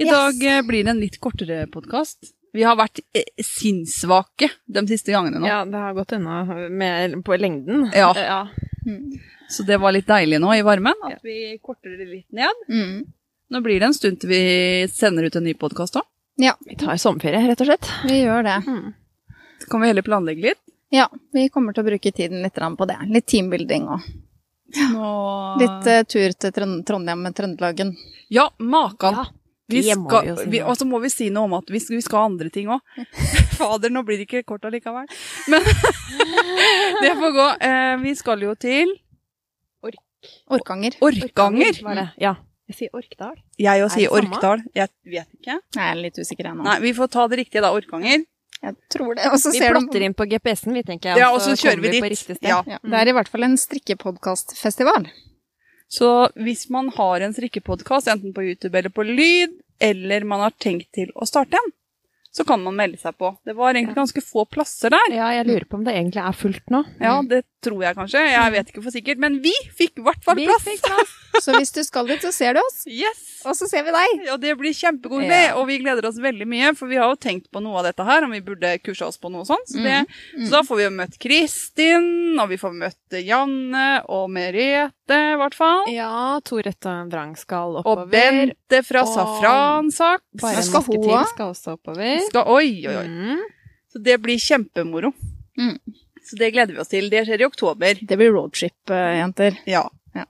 I 0.00 0.04
Yes. 0.06 0.10
dag 0.12 0.44
eh, 0.48 0.62
blir 0.64 0.84
det 0.84 0.90
en 0.94 1.00
litt 1.00 1.18
kortere 1.20 1.66
podkast. 1.70 2.30
Vi 2.56 2.62
har 2.66 2.74
vært 2.80 3.02
eh, 3.14 3.26
sinnssvake 3.44 4.48
de 4.66 4.82
siste 4.88 5.12
gangene 5.12 5.38
nå. 5.42 5.46
Ja, 5.46 5.60
det 5.68 5.76
har 5.78 5.94
gått 5.94 6.14
unna 6.16 6.40
på 7.22 7.36
lengden. 7.38 7.90
Ja. 7.94 8.10
ja. 8.16 8.40
Mm. 8.86 9.18
Så 9.50 9.62
det 9.68 9.76
var 9.82 9.92
litt 9.92 10.08
deilig 10.08 10.40
nå 10.40 10.54
i 10.56 10.62
varmen 10.66 10.96
at 11.06 11.20
vi 11.26 11.58
korter 11.62 11.98
det 12.00 12.06
litt 12.08 12.32
ned. 12.32 12.64
Mm. 12.72 13.04
Nå 13.50 13.60
blir 13.66 13.80
det 13.82 13.90
en 13.90 13.94
stund 13.96 14.20
til 14.22 14.30
vi 14.32 14.42
sender 14.90 15.26
ut 15.28 15.36
en 15.36 15.44
ny 15.44 15.54
podkast 15.58 16.00
òg. 16.00 16.06
Ja, 16.40 16.54
Vi 16.64 16.76
tar 16.76 16.96
sommerferie, 16.96 17.42
rett 17.48 17.60
og 17.60 17.68
slett. 17.68 17.88
vi 18.08 18.22
gjør 18.22 18.42
det. 18.46 18.56
Mm. 18.66 18.92
Så 19.60 19.70
kan 19.70 19.82
vi 19.82 19.90
heller 19.90 20.02
planlegge 20.02 20.42
litt. 20.42 20.60
Ja, 20.90 21.04
vi 21.32 21.48
kommer 21.52 21.76
til 21.76 21.84
å 21.84 21.86
bruke 21.90 22.12
tiden 22.12 22.40
litt 22.42 22.56
på 22.56 22.86
det. 22.88 22.96
Litt 23.12 23.26
teambuilding 23.28 23.84
og 23.92 24.06
Nå... 24.94 25.10
litt 25.60 25.90
uh, 25.90 26.00
tur 26.08 26.32
til 26.32 26.54
Trond 26.54 26.80
Trondheim 26.86 27.20
med 27.22 27.36
Trøndelagen. 27.36 27.92
Ja, 28.32 28.48
makan. 28.58 29.20
Ja, 29.20 29.26
Vi 29.70 29.82
skal, 29.86 30.32
vi 30.50 30.62
og 30.62 30.74
så 30.78 30.86
må 30.88 30.98
vi 30.98 31.12
si 31.12 31.28
noe 31.30 31.46
om 31.46 31.58
at 31.60 31.70
vi 31.70 31.78
skal, 31.78 32.00
vi 32.00 32.02
skal 32.02 32.22
ha 32.22 32.30
andre 32.32 32.50
ting 32.50 32.72
òg. 32.72 32.80
Fader, 33.58 33.92
nå 33.92 34.02
blir 34.06 34.18
det 34.18 34.26
ikke 34.26 34.42
kort 34.48 34.64
allikevel. 34.66 35.06
Men 35.52 35.68
det 37.04 37.14
får 37.20 37.36
gå. 37.36 37.48
Eh, 37.68 37.94
vi 38.02 38.16
skal 38.18 38.48
jo 38.48 38.56
til 38.58 38.96
Ork. 39.86 40.00
Orkanger. 40.56 40.96
Orkanger. 41.04 41.84
Var 41.84 42.00
det? 42.00 42.08
Ja. 42.24 42.34
Jeg 42.70 42.76
sier 42.78 42.94
Orkdal. 42.94 43.38
Jeg 43.58 43.82
òg 43.82 43.88
Er 43.88 43.94
sier? 43.96 44.12
Orkdal. 44.14 44.60
Jeg 44.76 44.90
vet 45.10 45.30
ikke. 45.40 45.56
Jeg 45.74 45.86
er 45.86 45.98
litt 45.98 46.20
usikker 46.20 46.50
ennå. 46.52 46.66
Nei, 46.66 46.76
vi 46.84 46.92
får 46.94 47.10
ta 47.10 47.26
det 47.30 47.40
riktige, 47.42 47.64
da. 47.64 47.72
Orkanger. 47.74 48.22
Jeg 48.60 48.76
tror 48.92 49.16
det. 49.16 49.24
Og 49.32 49.40
så 49.40 49.52
Vi 49.54 49.58
ser 49.62 49.72
plotter 49.72 50.04
inn 50.04 50.14
på 50.14 50.26
GPS-en, 50.28 50.74
vi, 50.76 50.82
tenker 50.84 51.10
jeg. 51.14 51.22
Ja, 51.22 51.30
og 51.32 51.40
så 51.40 51.54
kjører 51.56 51.80
kommer 51.80 51.88
vi 51.88 52.02
på 52.04 52.06
dit. 52.10 52.14
riktig 52.14 52.36
sted. 52.36 52.48
Ja. 52.48 52.60
ja, 52.68 52.78
Det 52.84 52.98
er 53.00 53.10
i 53.10 53.14
hvert 53.16 53.30
fall 53.32 53.46
en 53.48 53.56
strikkepodkastfestival. 53.58 55.08
Så 55.90 56.10
hvis 56.38 56.68
man 56.70 56.90
har 56.94 57.24
en 57.26 57.34
strikkepodkast, 57.34 58.10
enten 58.12 58.34
på 58.36 58.44
YouTube 58.46 58.78
eller 58.78 58.92
på 58.94 59.02
lyd, 59.08 59.56
eller 59.80 60.24
man 60.28 60.44
har 60.44 60.54
tenkt 60.62 60.92
til 60.94 61.10
å 61.16 61.26
starte 61.26 61.58
en, 61.58 61.72
så 62.40 62.46
kan 62.48 62.62
man 62.64 62.76
melde 62.80 62.96
seg 63.00 63.16
på. 63.20 63.34
Det 63.44 63.52
var 63.58 63.74
egentlig 63.76 63.98
ganske 64.00 64.24
få 64.24 64.46
plasser 64.48 64.90
der. 64.96 65.12
Ja, 65.12 65.28
jeg 65.36 65.46
lurer 65.50 65.68
på 65.68 65.76
om 65.80 65.84
det 65.86 65.92
egentlig 65.98 66.24
er 66.24 66.36
fullt 66.40 66.72
nå. 66.72 66.82
Ja, 67.00 67.18
det 67.22 67.44
tror 67.60 67.82
jeg 67.84 67.94
kanskje. 67.98 68.22
Jeg 68.32 68.52
vet 68.56 68.70
ikke 68.72 68.82
for 68.86 68.94
sikkert. 68.94 69.18
Men 69.20 69.40
vi 69.44 69.52
fikk 69.76 70.00
i 70.00 70.04
hvert 70.06 70.22
fall 70.24 70.38
Vi 70.40 70.46
fikk 70.64 70.80
plass. 70.88 71.16
Så 71.44 71.52
hvis 71.54 71.70
du 71.76 71.82
skal 71.86 72.08
dit, 72.08 72.20
så 72.24 72.32
ser 72.34 72.56
du 72.56 72.60
oss. 72.60 72.80
Yes! 72.90 73.20
Og 73.46 73.54
så 73.56 73.68
ser 73.70 73.84
vi 73.86 73.92
deg. 73.94 74.24
Ja, 74.26 74.34
det 74.40 74.56
blir 74.58 74.72
kjempekoselig, 74.74 75.42
Ja. 75.46 75.52
og 75.60 75.68
vi 75.68 75.76
gleder 75.78 76.08
oss 76.08 76.18
veldig 76.20 76.46
mye, 76.50 76.72
for 76.76 76.90
vi 76.90 76.96
har 76.98 77.08
jo 77.12 77.16
tenkt 77.20 77.46
på 77.54 77.62
noe 77.62 77.78
av 77.78 77.84
dette 77.86 78.04
her, 78.04 78.24
om 78.26 78.32
vi 78.34 78.40
burde 78.44 78.72
kurse 78.82 79.06
oss 79.06 79.16
på 79.20 79.30
noe 79.32 79.44
sånt. 79.48 79.68
Så, 79.70 79.78
det, 79.84 80.00
Mm. 80.34 80.46
så 80.46 80.50
da 80.56 80.62
får 80.66 80.76
vi 80.76 80.82
jo 80.88 80.90
møtt 80.96 81.18
Kristin, 81.22 82.38
og 82.40 82.48
vi 82.50 82.56
får 82.60 82.74
møtt 82.76 83.16
Janne 83.24 84.02
og 84.08 84.28
Merete, 84.30 84.92
i 85.16 85.36
hvert 85.40 85.54
fall. 85.56 85.84
Ja, 85.92 86.40
Torette 86.44 86.92
Vrang 87.10 87.36
skal 87.38 87.76
Og 87.76 87.84
oppover. 87.84 88.10
Bente 88.10 88.82
fra 88.86 89.02
Og- 89.02 89.14
Safransaks. 89.14 90.40
Bare 90.42 90.62
Skal 90.62 90.82
hun 90.86 91.02
til 91.02 91.26
skal 91.34 91.50
også 91.54 91.72
oppover. 91.78 92.20
Skal, 92.28 92.44
oi, 92.46 92.86
oi, 92.86 92.96
oi. 92.96 93.06
Mm. 93.08 93.40
Så 93.92 94.02
det 94.02 94.20
blir 94.22 94.38
kjempemoro. 94.38 95.12
Mm. 95.58 95.78
Så 96.24 96.36
det 96.38 96.52
gleder 96.54 96.74
vi 96.74 96.80
oss 96.80 96.88
til. 96.92 97.08
Det 97.10 97.24
skjer 97.26 97.40
i 97.40 97.46
oktober. 97.48 97.94
Det 98.06 98.16
blir 98.18 98.30
roadtrip, 98.32 98.90
eh, 98.90 99.18
jenter. 99.20 99.56
Ja. 99.66 99.88
Ja. 100.14 100.24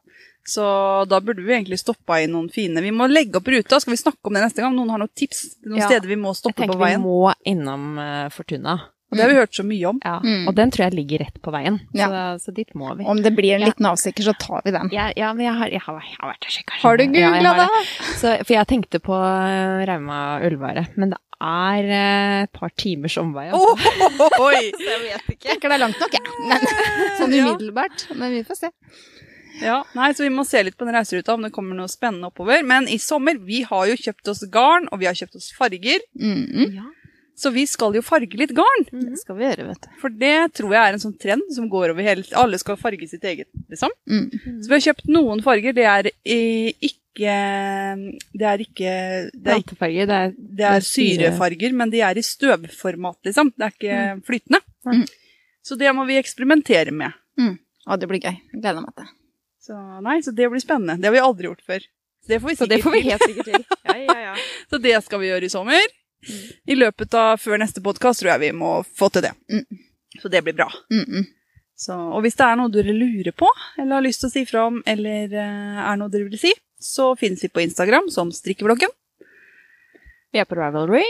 Så 0.47 1.07
da 1.09 1.21
burde 1.21 1.43
vi 1.45 1.53
egentlig 1.53 1.79
stoppa 1.79 2.23
i 2.23 2.27
noen 2.27 2.49
fine 2.51 2.81
Vi 2.81 2.91
må 2.91 3.07
legge 3.11 3.37
opp 3.37 3.47
ruta. 3.49 3.79
Skal 3.81 3.93
vi 3.93 3.97
snakke 4.01 4.25
om 4.25 4.33
det 4.35 4.43
neste 4.47 4.63
gang? 4.63 4.75
Noen 4.75 4.89
har 4.91 4.99
noen 4.99 5.13
tips? 5.15 5.57
Noen 5.67 5.79
Ja. 5.83 5.89
steder 5.89 6.09
vi 6.09 6.17
må 6.17 6.33
stoppe 6.35 6.65
på 6.67 6.79
veien? 6.79 7.03
Jeg 7.03 7.03
tenker 7.03 7.03
vi 7.03 7.05
må 7.05 7.35
innom 7.45 7.99
eh, 7.99 8.29
Fortuna. 8.31 8.81
Og 9.11 9.17
det 9.19 9.25
har 9.25 9.31
vi 9.33 9.39
hørt 9.41 9.55
så 9.59 9.65
mye 9.67 9.87
om. 9.91 9.97
Ja. 10.07 10.17
Mm. 10.23 10.45
Og 10.49 10.55
den 10.55 10.71
tror 10.71 10.85
jeg 10.87 10.95
ligger 10.95 11.25
rett 11.25 11.39
på 11.43 11.51
veien. 11.55 11.81
Ja. 11.99 12.07
Så, 12.39 12.45
så 12.47 12.55
dit 12.55 12.69
må 12.79 12.93
vi. 12.95 13.05
Om 13.11 13.23
det 13.25 13.33
blir 13.35 13.57
en 13.57 13.65
Ja. 13.65 13.71
liten 13.73 13.89
avstikker, 13.91 14.23
så 14.29 14.35
tar 14.39 14.63
vi 14.65 14.71
den. 14.77 14.91
Ja, 14.95 15.09
ja, 15.19 15.33
men 15.35 15.45
jeg 15.49 15.55
har, 15.59 15.73
jeg 15.75 15.83
har, 15.87 15.99
jeg 16.07 16.17
har 16.21 16.31
vært 16.31 16.47
og 16.47 16.55
sjekka. 16.55 16.79
Har 16.85 16.97
du 17.01 17.03
Ja, 17.05 17.33
googla 17.35 17.55
det? 17.59 17.67
Så, 18.21 18.37
for 18.47 18.55
jeg 18.55 18.71
tenkte 18.71 19.01
på 19.03 19.19
eh, 19.19 19.83
Rauma 19.91 20.21
Ullvære, 20.47 20.87
men 20.97 21.11
det 21.17 21.19
er 21.41 21.91
eh, 21.97 22.43
et 22.45 22.53
par 22.55 22.71
timers 22.79 23.17
omvei. 23.19 23.49
Altså. 23.51 23.97
Oi! 24.47 24.71
jeg 24.91 25.01
vet 25.09 25.33
ikke. 25.35 25.49
Jeg 25.49 25.57
tenker 25.57 25.73
det 25.75 25.79
er 25.81 25.85
langt 25.89 25.99
nok, 26.05 26.15
jeg. 26.15 26.37
Men, 26.47 26.69
sånn 27.19 27.35
umiddelbart. 27.35 28.07
Men 28.15 28.31
vi 28.39 28.45
får 28.47 28.61
se. 28.63 28.73
Ja, 29.61 29.81
nei, 29.99 30.13
så 30.17 30.23
Vi 30.25 30.31
må 30.33 30.45
se 30.49 30.63
litt 30.65 30.77
på 30.79 30.87
den 30.89 30.95
reiseruta 30.97 31.35
om 31.35 31.43
det 31.45 31.51
kommer 31.53 31.75
noe 31.77 31.91
spennende 31.91 32.31
oppover. 32.31 32.63
Men 32.65 32.87
i 32.89 32.97
sommer 33.03 33.37
vi 33.45 33.65
har 33.67 33.91
jo 33.91 33.99
kjøpt 33.99 34.31
oss 34.33 34.45
garn, 34.53 34.87
og 34.93 35.03
vi 35.03 35.09
har 35.11 35.19
kjøpt 35.19 35.37
oss 35.37 35.51
farger. 35.57 36.01
Mm. 36.17 36.79
Ja. 36.79 36.87
Så 37.41 37.53
vi 37.55 37.65
skal 37.69 37.95
jo 37.97 38.03
farge 38.05 38.37
litt 38.37 38.53
garn. 38.57 38.87
Det 38.91 39.17
skal 39.23 39.39
vi 39.39 39.47
gjøre, 39.47 39.69
vet 39.71 39.87
du. 39.87 39.91
For 40.03 40.13
det 40.23 40.35
tror 40.59 40.75
jeg 40.77 40.81
er 40.83 40.97
en 40.97 41.03
sånn 41.03 41.17
trend 41.21 41.53
som 41.57 41.71
går 41.73 41.95
over 41.95 42.05
hele 42.05 42.25
Alle 42.37 42.59
skal 42.61 42.77
farge 42.81 43.09
sitt 43.09 43.25
eget, 43.25 43.49
liksom. 43.73 43.95
Mm. 44.11 44.27
Så 44.61 44.69
vi 44.69 44.77
har 44.77 44.83
kjøpt 44.91 45.09
noen 45.09 45.41
farger. 45.45 45.77
Det 45.77 45.87
er 45.89 46.11
eh, 46.11 46.75
ikke 46.77 47.39
Det 48.37 48.47
er 48.51 48.65
ikke 48.65 48.93
Det 49.33 49.55
er, 49.55 49.63
ikke, 49.65 49.79
det 49.81 50.19
er, 50.19 50.35
det 50.61 50.69
er 50.69 50.85
syrefarger, 50.85 51.73
men 51.77 51.93
de 51.93 52.05
er 52.05 52.21
i 52.21 52.27
støvformat, 52.27 53.19
liksom. 53.31 53.55
Det 53.57 53.67
er 53.67 53.75
ikke 53.79 54.03
flytende. 54.29 54.61
Mm. 54.85 55.07
Så 55.65 55.81
det 55.81 55.95
må 55.97 56.05
vi 56.09 56.21
eksperimentere 56.21 56.93
med. 56.93 57.17
Å, 57.89 57.97
det 57.97 58.09
blir 58.11 58.21
gøy. 58.21 58.37
Jeg 58.53 58.61
gleder 58.61 58.85
meg 58.85 58.93
til 58.93 59.07
det. 59.07 59.15
Så 59.61 59.79
nei, 60.05 60.19
så 60.25 60.33
det 60.37 60.49
blir 60.53 60.63
spennende. 60.63 61.01
Det 61.01 61.09
har 61.09 61.17
vi 61.17 61.25
aldri 61.25 61.49
gjort 61.49 61.65
før. 61.67 61.89
Det 62.29 62.39
får 62.41 62.53
vi 62.53 62.57
Så 62.57 62.69
det 62.69 62.83
får 62.85 62.95
vi 62.95 63.01
helt 63.09 63.25
sikkert 63.25 63.49
til. 63.49 63.65
Ja, 63.89 63.97
ja, 63.97 64.19
ja. 64.29 64.35
Så 64.71 64.79
det 64.83 64.95
skal 65.05 65.23
vi 65.23 65.31
gjøre 65.31 65.49
i 65.49 65.53
sommer. 65.53 65.97
I 66.67 66.77
løpet 66.77 67.15
av 67.17 67.41
før 67.41 67.61
neste 67.63 67.83
podkast 67.85 68.21
tror 68.21 68.35
jeg 68.35 68.43
vi 68.45 68.51
må 68.57 68.81
få 68.85 69.09
til 69.13 69.25
det. 69.25 69.33
Mm. 69.53 69.85
Så 70.21 70.29
det 70.29 70.43
blir 70.45 70.57
bra. 70.57 70.69
Mm 70.91 71.05
-mm. 71.05 71.25
Så, 71.81 71.95
og 71.97 72.21
hvis 72.21 72.37
det 72.37 72.45
er 72.45 72.57
noe 72.57 72.69
dere 72.69 72.93
lurer 72.93 73.33
på, 73.33 73.49
eller 73.79 73.95
har 73.95 74.05
lyst 74.05 74.21
til 74.21 74.29
å 74.29 74.33
si 74.33 74.45
fra 74.45 74.67
om, 74.67 74.83
eller 74.87 75.33
eh, 75.33 75.79
er 75.81 75.97
noe 75.97 76.13
dere 76.13 76.29
vil 76.29 76.39
si, 76.39 76.53
så 76.77 77.17
finnes 77.17 77.43
vi 77.45 77.49
på 77.49 77.61
Instagram 77.61 78.11
som 78.11 78.33
Strikkebloggen. 78.33 78.91
Vi 80.33 80.39
er 80.39 80.45
på 80.45 80.59
Rivalry. 80.59 81.05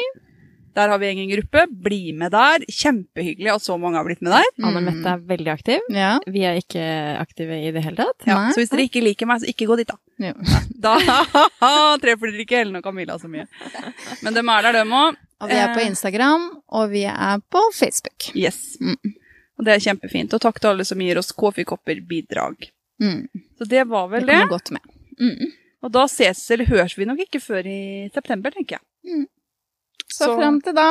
Der 0.77 0.89
har 0.93 0.99
vi 1.03 1.07
egen 1.11 1.29
gruppe. 1.33 1.65
Bli 1.83 2.13
med 2.15 2.31
der. 2.31 2.63
Kjempehyggelig 2.71 3.51
at 3.55 3.63
så 3.65 3.75
mange 3.81 3.97
har 3.99 4.05
blitt 4.07 4.21
med 4.23 4.31
der. 4.37 4.47
Mm. 4.59 4.67
Anne 4.69 4.83
Mette 4.87 5.15
er 5.17 5.25
veldig 5.33 5.51
aktiv. 5.53 5.81
Ja. 5.91 6.13
Vi 6.31 6.45
er 6.47 6.61
ikke 6.61 6.85
aktive 7.19 7.57
i 7.67 7.73
det 7.75 7.83
hele 7.83 7.97
tatt. 7.99 8.27
Ja, 8.29 8.37
Nei. 8.39 8.53
så 8.55 8.63
hvis 8.63 8.71
dere 8.71 8.87
ikke 8.87 9.03
liker 9.03 9.27
meg, 9.27 9.41
så 9.43 9.51
ikke 9.51 9.67
gå 9.67 9.77
dit, 9.81 9.91
da. 9.91 9.99
Ja. 10.21 10.35
Da 10.81 10.95
treffer 12.03 12.31
dere 12.31 12.45
ikke 12.45 12.61
Ellen 12.63 12.79
og 12.79 12.85
Camilla 12.87 13.19
så 13.21 13.29
mye. 13.29 13.47
Men 14.23 14.37
dem 14.37 14.49
er 14.53 14.63
der, 14.69 14.79
dem 14.81 14.95
òg. 14.97 15.19
Og 15.41 15.49
vi 15.49 15.57
er 15.57 15.73
på 15.75 15.81
Eh. 15.81 15.89
Instagram, 15.89 16.47
og 16.69 16.91
vi 16.93 17.03
er 17.09 17.41
på 17.51 17.61
Facebook. 17.73 18.31
Yes. 18.37 18.77
Mm. 18.81 19.15
Og 19.59 19.65
det 19.67 19.75
er 19.75 19.83
kjempefint. 19.91 20.33
Og 20.37 20.41
takk 20.45 20.61
til 20.61 20.71
alle 20.75 20.85
som 20.89 21.01
gir 21.01 21.19
oss 21.21 21.33
K-kopper-bidrag. 21.37 22.71
Mm. 23.01 23.27
Så 23.59 23.67
det 23.69 23.87
var 23.89 24.09
vel 24.13 24.21
Det 24.27 24.29
det. 24.29 24.39
kommer 24.43 24.55
godt 24.59 24.71
med. 24.77 24.81
Mm. 25.21 25.53
Og 25.83 25.93
da 25.93 26.07
ses 26.13 26.43
eller 26.53 26.69
høres 26.69 26.97
vi 26.99 27.07
nok 27.09 27.19
ikke 27.25 27.41
før 27.41 27.65
i 27.67 28.09
september, 28.13 28.51
tenker 28.53 28.79
jeg. 28.79 29.27
Så, 30.09 30.25
Så- 30.25 30.37
frem 30.39 30.61
til 30.65 30.75
da 30.75 30.89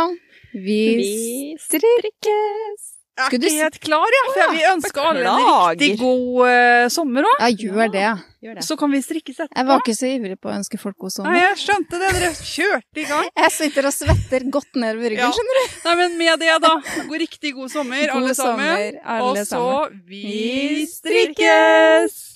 Vi, 0.54 0.96
Vi 0.98 1.58
strikkes. 1.62 2.86
Jeg 3.20 3.28
er 3.28 3.36
ikke 3.36 3.52
helt 3.52 3.80
klar, 3.84 4.08
ja, 4.16 4.22
For 4.32 4.54
vi 4.56 4.62
ønsker 4.64 5.02
alle 5.04 5.28
en 5.28 5.48
riktig 5.76 6.00
god 6.00 6.38
uh, 6.48 6.88
sommer 6.88 7.26
òg. 7.28 7.42
Ja, 7.44 7.50
gjør 7.52 7.92
det. 7.92 8.04
Gjør 8.42 8.56
det. 8.56 8.64
Så 8.64 8.78
kan 8.80 8.92
vi 8.94 9.02
strikkes 9.04 9.42
Jeg 9.44 9.66
var 9.68 9.82
ikke 9.84 9.96
så 9.98 10.08
ivrig 10.08 10.38
på 10.40 10.48
å 10.48 10.54
ønske 10.56 10.80
folk 10.80 10.96
god 10.98 11.12
sommer. 11.12 11.36
Nei, 11.36 11.42
jeg 11.42 11.58
skjønte 11.66 12.00
det. 12.00 12.14
Dere 12.16 12.30
kjørte 12.32 13.04
i 13.04 13.04
gang. 13.10 13.28
Jeg 13.44 13.52
sitter 13.52 13.86
og 13.92 13.94
svetter 13.94 14.48
godt 14.50 14.72
nedover 14.80 15.12
ryggen, 15.12 15.26
Ja. 15.28 15.32
skjønner 15.36 15.60
du. 15.60 15.76
Nei, 15.90 15.96
men 16.00 16.18
med 16.18 16.40
det, 16.40 16.56
da. 16.64 16.74
God 17.10 17.20
riktig 17.20 17.54
god 17.60 17.70
sommer, 17.76 18.00
God 18.08 18.16
alle 18.24 18.36
sammen. 18.40 18.66
sommer, 18.66 19.00
alle 19.04 19.30
Og 19.30 19.38
så 19.44 19.46
sammen. 19.52 20.02
vi 20.08 20.86
strikkes! 20.88 22.29